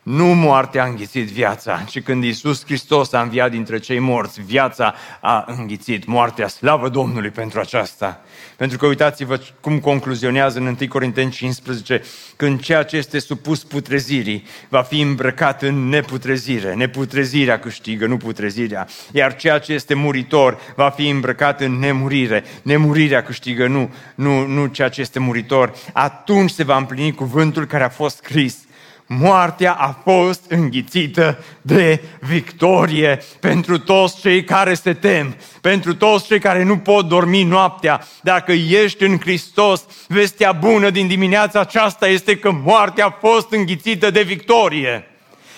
nu 0.06 0.24
moartea 0.24 0.82
a 0.82 0.86
înghițit 0.86 1.26
viața, 1.26 1.84
ci 1.88 2.02
când 2.02 2.24
Iisus 2.24 2.64
Hristos 2.64 3.12
a 3.12 3.20
înviat 3.20 3.50
dintre 3.50 3.78
cei 3.78 3.98
morți, 3.98 4.40
viața 4.40 4.94
a 5.20 5.44
înghițit 5.58 6.04
moartea. 6.04 6.48
Slavă 6.48 6.88
Domnului 6.88 7.30
pentru 7.30 7.60
aceasta! 7.60 8.20
Pentru 8.56 8.78
că 8.78 8.86
uitați-vă 8.86 9.40
cum 9.60 9.78
concluzionează 9.78 10.58
în 10.58 10.66
1 10.66 10.76
Corinteni 10.88 11.30
15, 11.30 12.02
când 12.36 12.60
ceea 12.60 12.82
ce 12.82 12.96
este 12.96 13.18
supus 13.18 13.64
putrezirii 13.64 14.44
va 14.68 14.82
fi 14.82 15.00
îmbrăcat 15.00 15.62
în 15.62 15.88
neputrezire. 15.88 16.74
Neputrezirea 16.74 17.58
câștigă, 17.58 18.06
nu 18.06 18.16
putrezirea. 18.16 18.86
Iar 19.12 19.36
ceea 19.36 19.58
ce 19.58 19.72
este 19.72 19.94
muritor 19.94 20.58
va 20.76 20.88
fi 20.88 21.08
îmbrăcat 21.08 21.60
în 21.60 21.78
nemurire. 21.78 22.44
Nemurirea 22.62 23.22
câștigă, 23.22 23.66
nu, 23.66 23.94
nu, 24.14 24.46
nu 24.46 24.66
ceea 24.66 24.88
ce 24.88 25.00
este 25.00 25.18
muritor. 25.18 25.74
Atunci 25.92 26.50
se 26.50 26.64
va 26.64 26.76
împlini 26.76 27.14
cuvântul 27.14 27.66
care 27.66 27.84
a 27.84 27.88
fost 27.88 28.16
scris 28.16 28.65
moartea 29.06 29.72
a 29.72 30.00
fost 30.02 30.44
înghițită 30.48 31.44
de 31.62 32.02
victorie 32.20 33.22
pentru 33.40 33.78
toți 33.78 34.20
cei 34.20 34.44
care 34.44 34.74
se 34.74 34.92
tem, 34.94 35.36
pentru 35.60 35.94
toți 35.94 36.26
cei 36.26 36.38
care 36.38 36.62
nu 36.62 36.78
pot 36.78 37.08
dormi 37.08 37.42
noaptea. 37.42 38.06
Dacă 38.22 38.52
ești 38.52 39.04
în 39.04 39.18
Hristos, 39.18 39.84
vestea 40.08 40.52
bună 40.52 40.90
din 40.90 41.06
dimineața 41.06 41.60
aceasta 41.60 42.08
este 42.08 42.38
că 42.38 42.50
moartea 42.50 43.06
a 43.06 43.16
fost 43.20 43.52
înghițită 43.52 44.10
de 44.10 44.22
victorie. 44.22 45.10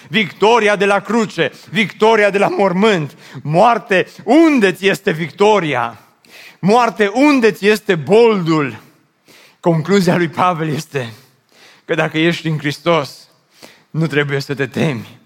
Victoria 0.09 0.77
de 0.77 0.85
la 0.85 1.01
cruce, 1.01 1.53
victoria 1.71 2.31
de 2.31 2.39
la 2.39 2.49
mormânt. 2.49 3.17
Moarte, 3.43 4.07
unde 4.25 4.73
ți 4.73 4.89
este 4.89 5.11
victoria? 5.11 5.99
Moarte, 6.59 7.11
unde 7.15 7.51
ți 7.51 7.67
este 7.67 7.95
boldul? 7.95 8.77
Concluzia 9.61 10.17
lui 10.17 10.29
Pavel 10.29 10.75
este 10.75 11.13
că 11.85 11.95
dacă 11.95 12.19
ești 12.19 12.47
în 12.47 12.59
Hristos, 12.59 13.18
nu 13.91 14.07
trebuie 14.07 14.41
să 14.41 14.55
te 14.55 14.67
temi. 14.67 15.19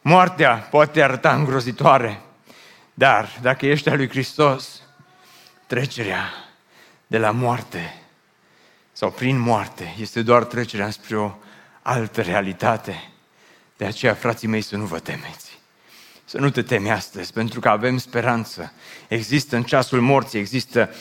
Moartea 0.00 0.54
poate 0.56 1.02
arăta 1.02 1.34
îngrozitoare, 1.34 2.20
dar 2.94 3.38
dacă 3.42 3.66
ești 3.66 3.88
al 3.88 3.96
lui 3.96 4.08
Hristos, 4.08 4.82
trecerea 5.66 6.32
de 7.06 7.18
la 7.18 7.30
moarte 7.30 8.02
sau 8.92 9.10
prin 9.10 9.38
moarte 9.38 9.94
este 9.98 10.22
doar 10.22 10.44
trecerea 10.44 10.90
spre 10.90 11.16
o 11.16 11.32
altă 11.82 12.22
realitate. 12.22 13.10
De 13.76 13.84
aceea, 13.84 14.14
frații 14.14 14.48
mei, 14.48 14.60
să 14.60 14.76
nu 14.76 14.84
vă 14.84 14.98
temeți. 14.98 15.60
Să 16.24 16.38
nu 16.38 16.50
te 16.50 16.62
temi 16.62 16.90
astăzi, 16.90 17.32
pentru 17.32 17.60
că 17.60 17.68
avem 17.68 17.98
speranță. 17.98 18.72
Există 19.08 19.56
în 19.56 19.62
ceasul 19.62 20.00
morții, 20.00 20.38
există, 20.38 20.94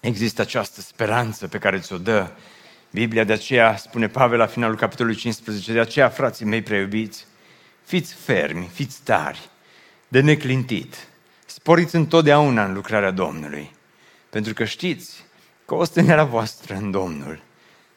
există 0.00 0.40
această 0.40 0.80
speranță 0.80 1.48
pe 1.48 1.58
care 1.58 1.78
ți-o 1.78 1.98
dă 1.98 2.30
Biblia 2.90 3.24
de 3.24 3.32
aceea 3.32 3.76
spune 3.76 4.08
Pavel 4.08 4.38
la 4.38 4.46
finalul 4.46 4.76
capitolului 4.76 5.18
15, 5.18 5.72
de 5.72 5.80
aceea, 5.80 6.08
frații 6.08 6.44
mei 6.44 6.62
preiubiți, 6.62 7.26
fiți 7.84 8.14
fermi, 8.14 8.70
fiți 8.72 9.02
tari, 9.02 9.50
de 10.08 10.20
neclintit, 10.20 11.08
sporiți 11.46 11.94
întotdeauna 11.94 12.64
în 12.64 12.72
lucrarea 12.72 13.10
Domnului, 13.10 13.70
pentru 14.30 14.54
că 14.54 14.64
știți 14.64 15.24
că 15.64 15.74
osteneala 15.74 16.24
voastră 16.24 16.74
în 16.74 16.90
Domnul 16.90 17.42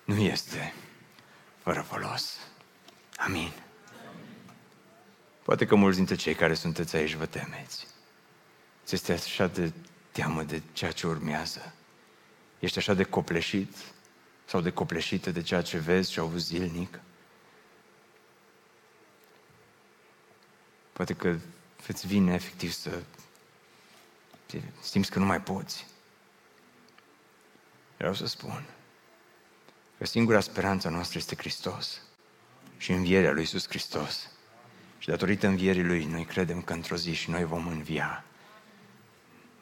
nu 0.04 0.16
este 0.16 0.74
fără 1.64 1.86
folos. 1.88 2.38
Amin. 3.18 3.52
Poate 5.44 5.66
că 5.66 5.76
mulți 5.76 5.98
dintre 5.98 6.16
cei 6.16 6.34
care 6.34 6.54
sunteți 6.54 6.96
aici 6.96 7.14
vă 7.14 7.26
temeți. 7.26 7.88
Ți 8.86 8.96
este 8.96 9.12
așa 9.12 9.48
de 9.48 9.72
teamă 10.12 10.44
de 10.44 10.62
ceea 10.74 10.92
ce 10.92 11.08
urmează. 11.08 11.74
Ești 12.60 12.78
așa 12.78 12.94
de 12.94 13.04
copleșit 13.04 13.76
sau 14.50 14.62
de 14.62 14.72
copleșită 14.72 15.32
de 15.32 15.42
ceea 15.42 15.62
ce 15.62 15.78
vezi 15.78 16.12
și 16.12 16.20
auzi 16.20 16.46
zilnic. 16.46 17.00
Poate 20.94 21.14
că 21.14 21.38
îți 21.88 22.08
vine 22.08 22.34
efectiv 22.34 22.72
să 22.72 23.04
simți 24.82 25.12
că 25.12 25.20
nu 25.20 25.26
mai 25.26 25.42
poți. 25.42 25.86
Vreau 27.98 28.14
să 28.14 28.26
spun 28.26 28.66
că 29.98 30.06
singura 30.06 30.40
speranță 30.40 30.90
noastră 30.90 31.18
este 31.18 31.36
Hristos 31.36 32.02
și 32.78 32.92
învierea 32.92 33.32
lui 33.32 33.42
Iisus 33.42 33.68
Hristos. 33.68 34.30
Și 34.98 35.08
datorită 35.08 35.48
învierii 35.48 35.84
Lui, 35.84 36.06
noi 36.06 36.26
credem 36.26 36.62
că 36.62 36.74
într-o 36.74 36.96
zi 36.96 37.14
și 37.14 37.30
noi 37.30 37.44
vom 37.44 37.68
învia. 37.68 38.24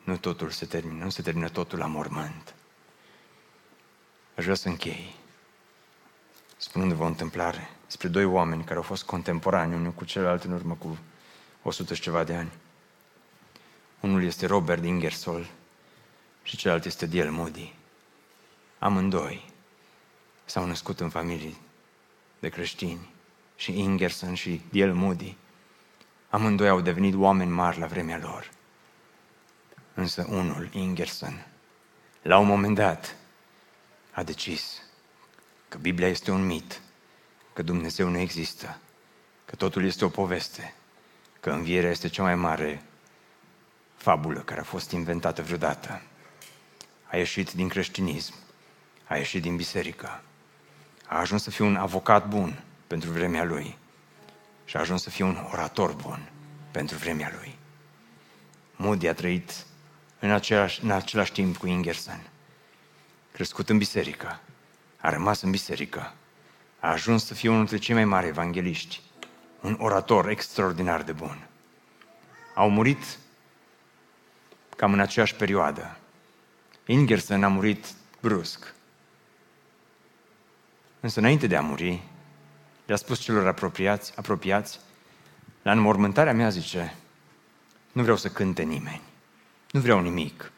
Nu 0.03 0.17
totul 0.17 0.49
se 0.49 0.65
termină, 0.65 1.03
nu 1.03 1.09
se 1.09 1.21
termină 1.21 1.49
totul 1.49 1.77
la 1.77 1.85
mormânt. 1.85 2.55
Aș 4.37 4.43
vrea 4.43 4.55
să 4.55 4.67
închei 4.67 5.15
spunându-vă 6.57 7.03
o 7.03 7.07
întâmplare 7.07 7.69
despre 7.85 8.07
doi 8.07 8.25
oameni 8.25 8.63
care 8.63 8.75
au 8.75 8.81
fost 8.81 9.03
contemporani 9.03 9.75
unul 9.75 9.91
cu 9.91 10.05
celălalt 10.05 10.43
în 10.43 10.51
urmă 10.51 10.73
cu 10.73 10.97
100 11.63 11.93
și 11.93 12.01
ceva 12.01 12.23
de 12.23 12.35
ani. 12.35 12.51
Unul 13.99 14.23
este 14.23 14.45
Robert 14.45 14.83
Ingersoll 14.83 15.47
și 16.43 16.57
celălalt 16.57 16.85
este 16.85 17.05
Diel 17.05 17.31
Moody. 17.31 17.73
Amândoi 18.79 19.53
s-au 20.45 20.65
născut 20.65 20.99
în 20.99 21.09
familii 21.09 21.57
de 22.39 22.49
creștini 22.49 23.09
și 23.55 23.79
Ingerson 23.79 24.33
și 24.33 24.61
Diel 24.69 24.93
Moody. 24.93 25.37
Amândoi 26.29 26.69
au 26.69 26.81
devenit 26.81 27.15
oameni 27.15 27.51
mari 27.51 27.79
la 27.79 27.85
vremea 27.85 28.17
lor. 28.17 28.51
Însă 29.93 30.25
unul, 30.29 30.69
Ingerson, 30.71 31.45
la 32.21 32.37
un 32.37 32.47
moment 32.47 32.75
dat 32.75 33.15
a 34.17 34.23
decis 34.23 34.81
că 35.69 35.77
Biblia 35.77 36.07
este 36.07 36.31
un 36.31 36.45
mit, 36.45 36.81
că 37.53 37.61
Dumnezeu 37.61 38.09
nu 38.09 38.17
există, 38.17 38.79
că 39.45 39.55
totul 39.55 39.85
este 39.85 40.05
o 40.05 40.09
poveste, 40.09 40.73
că 41.39 41.49
învierea 41.49 41.89
este 41.89 42.07
cea 42.07 42.23
mai 42.23 42.35
mare 42.35 42.83
fabulă 43.95 44.39
care 44.39 44.59
a 44.59 44.63
fost 44.63 44.91
inventată 44.91 45.41
vreodată. 45.41 46.01
A 47.03 47.17
ieșit 47.17 47.51
din 47.51 47.67
creștinism, 47.67 48.33
a 49.07 49.17
ieșit 49.17 49.41
din 49.41 49.55
biserică, 49.55 50.21
a 51.07 51.19
ajuns 51.19 51.43
să 51.43 51.49
fie 51.49 51.65
un 51.65 51.75
avocat 51.75 52.27
bun 52.27 52.63
pentru 52.87 53.11
vremea 53.11 53.43
lui 53.43 53.77
și 54.65 54.77
a 54.77 54.79
ajuns 54.79 55.01
să 55.01 55.09
fie 55.09 55.25
un 55.25 55.47
orator 55.51 55.93
bun 55.93 56.29
pentru 56.71 56.97
vremea 56.97 57.33
lui. 57.37 57.57
Moody 58.75 59.07
a 59.07 59.13
trăit 59.13 59.65
în 60.19 60.31
același, 60.31 60.83
în 60.83 60.91
același 60.91 61.31
timp 61.31 61.57
cu 61.57 61.67
Ingerson. 61.67 62.29
Crescut 63.37 63.69
în 63.69 63.77
biserică, 63.77 64.39
a 64.97 65.09
rămas 65.09 65.41
în 65.41 65.51
biserică, 65.51 66.13
a 66.79 66.91
ajuns 66.91 67.25
să 67.25 67.33
fie 67.33 67.49
unul 67.49 67.61
dintre 67.61 67.85
cei 67.85 67.95
mai 67.95 68.05
mari 68.05 68.27
evangeliști, 68.27 69.01
un 69.61 69.75
orator 69.79 70.29
extraordinar 70.29 71.03
de 71.03 71.11
bun. 71.11 71.47
Au 72.53 72.69
murit 72.69 73.17
cam 74.77 74.93
în 74.93 74.99
aceeași 74.99 75.35
perioadă. 75.35 75.97
Ingerson 76.85 77.43
a 77.43 77.47
murit 77.47 77.85
brusc. 78.21 78.73
Însă 80.99 81.19
înainte 81.19 81.47
de 81.47 81.55
a 81.55 81.61
muri, 81.61 82.03
le-a 82.85 82.97
spus 82.97 83.19
celor 83.19 83.47
apropiați, 83.47 84.13
apropiați, 84.15 84.79
la 85.61 85.71
înmormântarea 85.71 86.33
mea 86.33 86.49
zice, 86.49 86.95
nu 87.91 88.01
vreau 88.01 88.17
să 88.17 88.29
cânte 88.29 88.63
nimeni, 88.63 89.01
nu 89.71 89.79
vreau 89.79 89.99
nimic, 89.99 90.51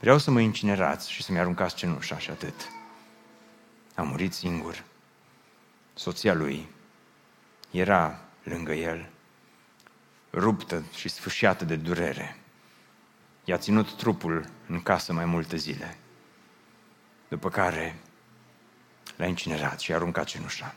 vreau 0.00 0.18
să 0.18 0.30
mă 0.30 0.40
incinerați 0.40 1.10
și 1.10 1.22
să-mi 1.22 1.38
aruncați 1.38 1.74
cenușa 1.74 2.18
și 2.18 2.30
atât. 2.30 2.68
A 3.94 4.02
murit 4.02 4.32
singur. 4.32 4.84
Soția 5.94 6.34
lui 6.34 6.68
era 7.70 8.20
lângă 8.42 8.72
el, 8.72 9.08
ruptă 10.32 10.82
și 10.94 11.08
sfâșiată 11.08 11.64
de 11.64 11.76
durere. 11.76 12.36
I-a 13.44 13.56
ținut 13.56 13.96
trupul 13.96 14.48
în 14.66 14.82
casă 14.82 15.12
mai 15.12 15.24
multe 15.24 15.56
zile, 15.56 15.96
după 17.28 17.48
care 17.48 17.96
l-a 19.16 19.26
incinerat 19.26 19.80
și 19.80 19.92
a 19.92 19.94
aruncat 19.94 20.24
cenușa. 20.24 20.74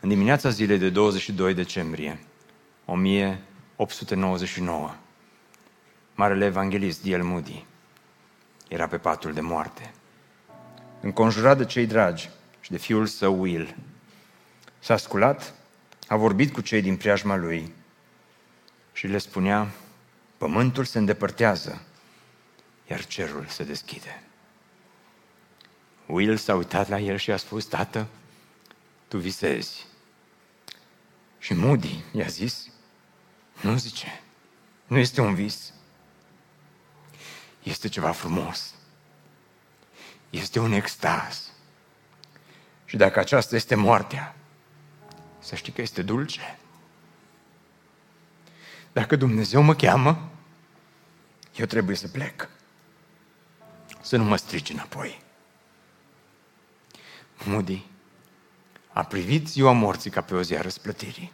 În 0.00 0.08
dimineața 0.08 0.48
zilei 0.48 0.78
de 0.78 0.90
22 0.90 1.54
decembrie 1.54 2.20
1899, 2.84 4.94
Marele 6.16 6.44
Evanghelist 6.44 7.02
D.L. 7.02 7.22
Moody 7.22 7.64
era 8.68 8.86
pe 8.86 8.98
patul 8.98 9.32
de 9.32 9.40
moarte. 9.40 9.92
Înconjurat 11.00 11.56
de 11.56 11.64
cei 11.64 11.86
dragi 11.86 12.30
și 12.60 12.70
de 12.70 12.76
fiul 12.76 13.06
său 13.06 13.40
Will, 13.40 13.76
s-a 14.78 14.96
sculat, 14.96 15.54
a 16.08 16.16
vorbit 16.16 16.52
cu 16.52 16.60
cei 16.60 16.82
din 16.82 16.96
preajma 16.96 17.36
lui 17.36 17.72
și 18.92 19.06
le 19.06 19.18
spunea, 19.18 19.70
pământul 20.36 20.84
se 20.84 20.98
îndepărtează, 20.98 21.82
iar 22.90 23.06
cerul 23.06 23.46
se 23.46 23.64
deschide. 23.64 24.22
Will 26.06 26.36
s-a 26.36 26.54
uitat 26.54 26.88
la 26.88 26.98
el 26.98 27.16
și 27.16 27.30
a 27.30 27.36
spus, 27.36 27.64
tată, 27.64 28.06
tu 29.08 29.18
visezi. 29.18 29.86
Și 31.38 31.54
Moody 31.54 32.04
i-a 32.12 32.26
zis, 32.26 32.68
nu 33.60 33.76
zice, 33.76 34.22
nu 34.86 34.98
este 34.98 35.20
un 35.20 35.34
vis. 35.34 35.74
Este 37.66 37.88
ceva 37.88 38.12
frumos. 38.12 38.74
Este 40.30 40.58
un 40.58 40.72
extaz. 40.72 41.50
Și 42.84 42.96
dacă 42.96 43.18
aceasta 43.18 43.56
este 43.56 43.74
moartea, 43.74 44.36
să 45.38 45.54
știi 45.54 45.72
că 45.72 45.80
este 45.82 46.02
dulce. 46.02 46.58
Dacă 48.92 49.16
Dumnezeu 49.16 49.62
mă 49.62 49.74
cheamă, 49.74 50.30
eu 51.56 51.66
trebuie 51.66 51.96
să 51.96 52.08
plec. 52.08 52.48
Să 54.00 54.16
nu 54.16 54.24
mă 54.24 54.36
strici 54.36 54.70
înapoi. 54.70 55.22
Moody 57.44 57.86
a 58.92 59.04
privit 59.04 59.48
ziua 59.48 59.72
morții 59.72 60.10
ca 60.10 60.20
pe 60.20 60.34
o 60.34 60.42
zi 60.42 60.56
a 60.56 60.60
răsplătirii. 60.60 61.32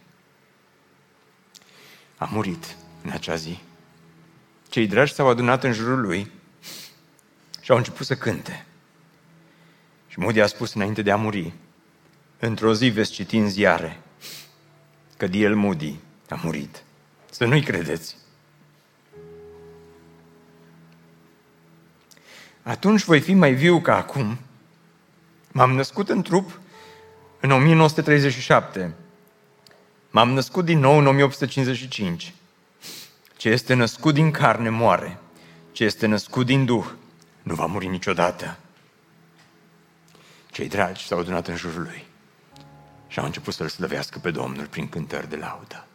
A 2.16 2.24
murit 2.24 2.76
în 3.02 3.10
acea 3.10 3.34
zi. 3.34 3.58
Cei 4.72 4.86
dragi 4.86 5.12
s-au 5.12 5.28
adunat 5.28 5.64
în 5.64 5.72
jurul 5.72 6.00
lui 6.00 6.30
și 7.60 7.70
au 7.70 7.76
început 7.76 8.06
să 8.06 8.14
cânte. 8.14 8.66
Și 10.08 10.18
Moody 10.18 10.40
a 10.40 10.46
spus 10.46 10.74
înainte 10.74 11.02
de 11.02 11.10
a 11.10 11.16
muri, 11.16 11.52
într-o 12.38 12.74
zi 12.74 12.88
veți 12.88 13.12
citi 13.12 13.36
în 13.36 13.50
ziare 13.50 14.00
că 15.16 15.26
D.L. 15.26 15.54
Moody 15.54 15.96
a 16.28 16.40
murit. 16.42 16.82
Să 17.30 17.44
nu-i 17.44 17.62
credeți. 17.62 18.16
Atunci 22.62 23.04
voi 23.04 23.20
fi 23.20 23.34
mai 23.34 23.54
viu 23.54 23.80
ca 23.80 23.96
acum. 23.96 24.38
M-am 25.50 25.72
născut 25.72 26.08
în 26.08 26.22
trup 26.22 26.60
în 27.40 27.50
1937. 27.50 28.94
M-am 30.10 30.30
născut 30.30 30.64
din 30.64 30.78
nou 30.78 30.98
în 30.98 31.06
1855. 31.06 32.34
Ce 33.42 33.48
este 33.48 33.74
născut 33.74 34.14
din 34.14 34.30
carne 34.30 34.68
moare. 34.68 35.18
Ce 35.72 35.84
este 35.84 36.06
născut 36.06 36.46
din 36.46 36.64
Duh 36.64 36.86
nu 37.42 37.54
va 37.54 37.66
muri 37.66 37.86
niciodată. 37.86 38.58
Cei 40.50 40.68
dragi 40.68 41.06
s-au 41.06 41.18
adunat 41.18 41.48
în 41.48 41.56
jurul 41.56 41.82
lui 41.82 42.04
și 43.06 43.18
au 43.18 43.24
început 43.24 43.54
să-L 43.54 43.68
slăvească 43.68 44.18
pe 44.18 44.30
Domnul 44.30 44.66
prin 44.66 44.88
cântări 44.88 45.28
de 45.28 45.36
laudă. 45.36 45.86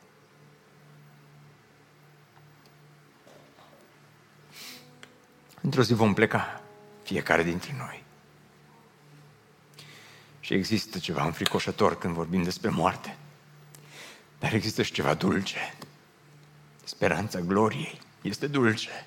Într-o 5.62 5.84
zi 5.84 5.94
vom 5.94 6.14
pleca, 6.14 6.62
fiecare 7.04 7.44
dintre 7.44 7.76
noi. 7.78 8.04
Și 10.40 10.54
există 10.54 11.00
ceva 11.00 11.26
înfricoșător 11.26 11.98
când 11.98 12.14
vorbim 12.14 12.44
despre 12.44 12.70
moarte. 12.70 13.18
Dar 14.40 14.54
există 14.54 14.84
și 14.84 14.92
ceva 14.92 15.14
dulce. 15.14 15.78
Speranța 16.98 17.40
gloriei 17.40 18.02
este 18.22 18.48
dulce. 18.48 19.06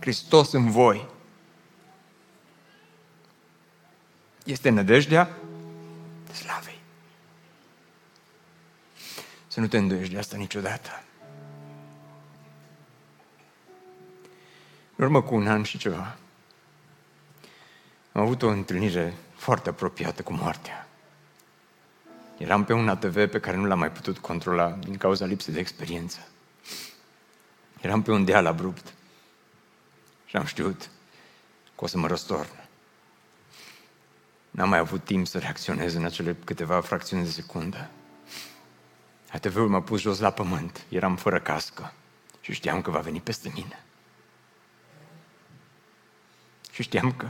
Hristos 0.00 0.52
în 0.52 0.70
voi. 0.70 1.08
Este 4.44 4.68
nădejdea 4.68 5.36
slavei. 6.32 6.78
Să 9.46 9.60
nu 9.60 9.66
te 9.66 9.76
îndoiești 9.76 10.12
de 10.12 10.18
asta 10.18 10.36
niciodată. 10.36 11.02
În 14.96 15.04
urmă 15.04 15.22
cu 15.22 15.34
un 15.34 15.46
an 15.46 15.62
și 15.62 15.78
ceva, 15.78 16.16
am 18.12 18.22
avut 18.22 18.42
o 18.42 18.48
întâlnire 18.48 19.14
foarte 19.34 19.68
apropiată 19.68 20.22
cu 20.22 20.32
moartea. 20.32 20.88
Eram 22.38 22.64
pe 22.64 22.72
un 22.72 22.88
ATV 22.88 23.30
pe 23.30 23.40
care 23.40 23.56
nu 23.56 23.64
l-am 23.64 23.78
mai 23.78 23.92
putut 23.92 24.18
controla 24.18 24.70
din 24.70 24.96
cauza 24.96 25.24
lipsei 25.24 25.54
de 25.54 25.60
experiență. 25.60 26.18
Eram 27.80 28.02
pe 28.02 28.10
un 28.10 28.24
deal 28.24 28.46
abrupt. 28.46 28.94
Și 30.26 30.36
am 30.36 30.44
știut 30.44 30.90
că 31.76 31.84
o 31.84 31.86
să 31.86 31.98
mă 31.98 32.06
răstorn. 32.06 32.48
N-am 34.50 34.68
mai 34.68 34.78
avut 34.78 35.04
timp 35.04 35.26
să 35.26 35.38
reacționez 35.38 35.94
în 35.94 36.04
acele 36.04 36.36
câteva 36.44 36.80
fracțiuni 36.80 37.24
de 37.24 37.30
secundă. 37.30 37.90
ATV-ul 39.32 39.68
m-a 39.68 39.82
pus 39.82 40.00
jos 40.00 40.18
la 40.18 40.30
pământ, 40.30 40.84
eram 40.88 41.16
fără 41.16 41.40
cască 41.40 41.92
și 42.40 42.52
știam 42.52 42.82
că 42.82 42.90
va 42.90 42.98
veni 42.98 43.20
peste 43.20 43.50
mine. 43.54 43.84
Și 46.70 46.82
știam 46.82 47.12
că 47.12 47.28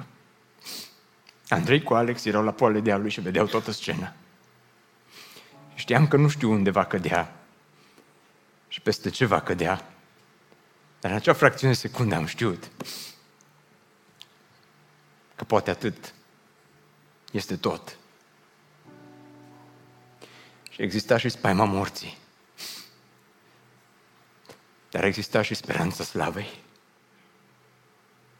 Andrei 1.49 1.83
cu 1.83 1.95
Alex 1.95 2.25
erau 2.25 2.45
la 2.45 2.53
poale 2.53 2.81
de 2.81 2.95
lui 2.95 3.11
și 3.11 3.21
vedeau 3.21 3.47
toată 3.47 3.71
scena. 3.71 4.13
Și 5.75 5.81
știam 5.81 6.09
că 6.09 6.17
nu 6.17 6.29
știu 6.29 6.51
unde 6.51 6.71
va 6.71 6.85
cădea 6.85 7.37
și 8.69 8.81
peste 8.81 9.11
ce 9.11 9.25
va 9.25 9.41
cădea. 9.41 9.96
Dar 11.01 11.11
în 11.11 11.17
acea 11.17 11.33
fracțiune 11.33 11.73
de 11.73 11.79
secundă 11.79 12.15
am 12.15 12.27
știut 12.27 12.71
că 15.37 15.45
poate 15.45 15.71
atât 15.71 16.15
este 17.33 17.57
tot. 17.57 17.97
Și 20.71 20.83
exista 20.83 21.17
și 21.17 21.29
spaima 21.29 21.65
morții. 21.65 22.19
Dar 24.91 25.05
exista 25.05 25.43
și 25.43 25.55
speranța 25.55 26.05
slavei. 26.05 26.65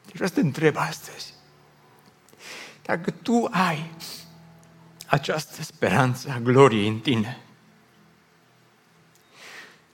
Deci 0.05 0.13
vreau 0.13 0.29
să 0.29 0.35
te 0.35 0.41
întreb 0.41 0.75
astăzi. 0.77 1.33
Dacă 2.81 3.11
tu 3.11 3.47
ai 3.51 3.91
această 5.07 5.61
speranță 5.63 6.29
a 6.29 6.39
gloriei 6.39 6.87
în 6.87 6.99
tine, 6.99 7.41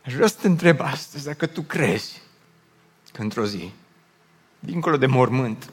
aș 0.05 0.13
vrea 0.13 0.27
să 0.27 0.37
te 0.41 0.47
întreb 0.47 0.79
astăzi 0.79 1.25
dacă 1.25 1.45
tu 1.45 1.61
crezi 1.61 2.22
că 3.13 3.21
într-o 3.21 3.45
zi, 3.45 3.71
dincolo 4.59 4.97
de 4.97 5.05
mormânt, 5.05 5.69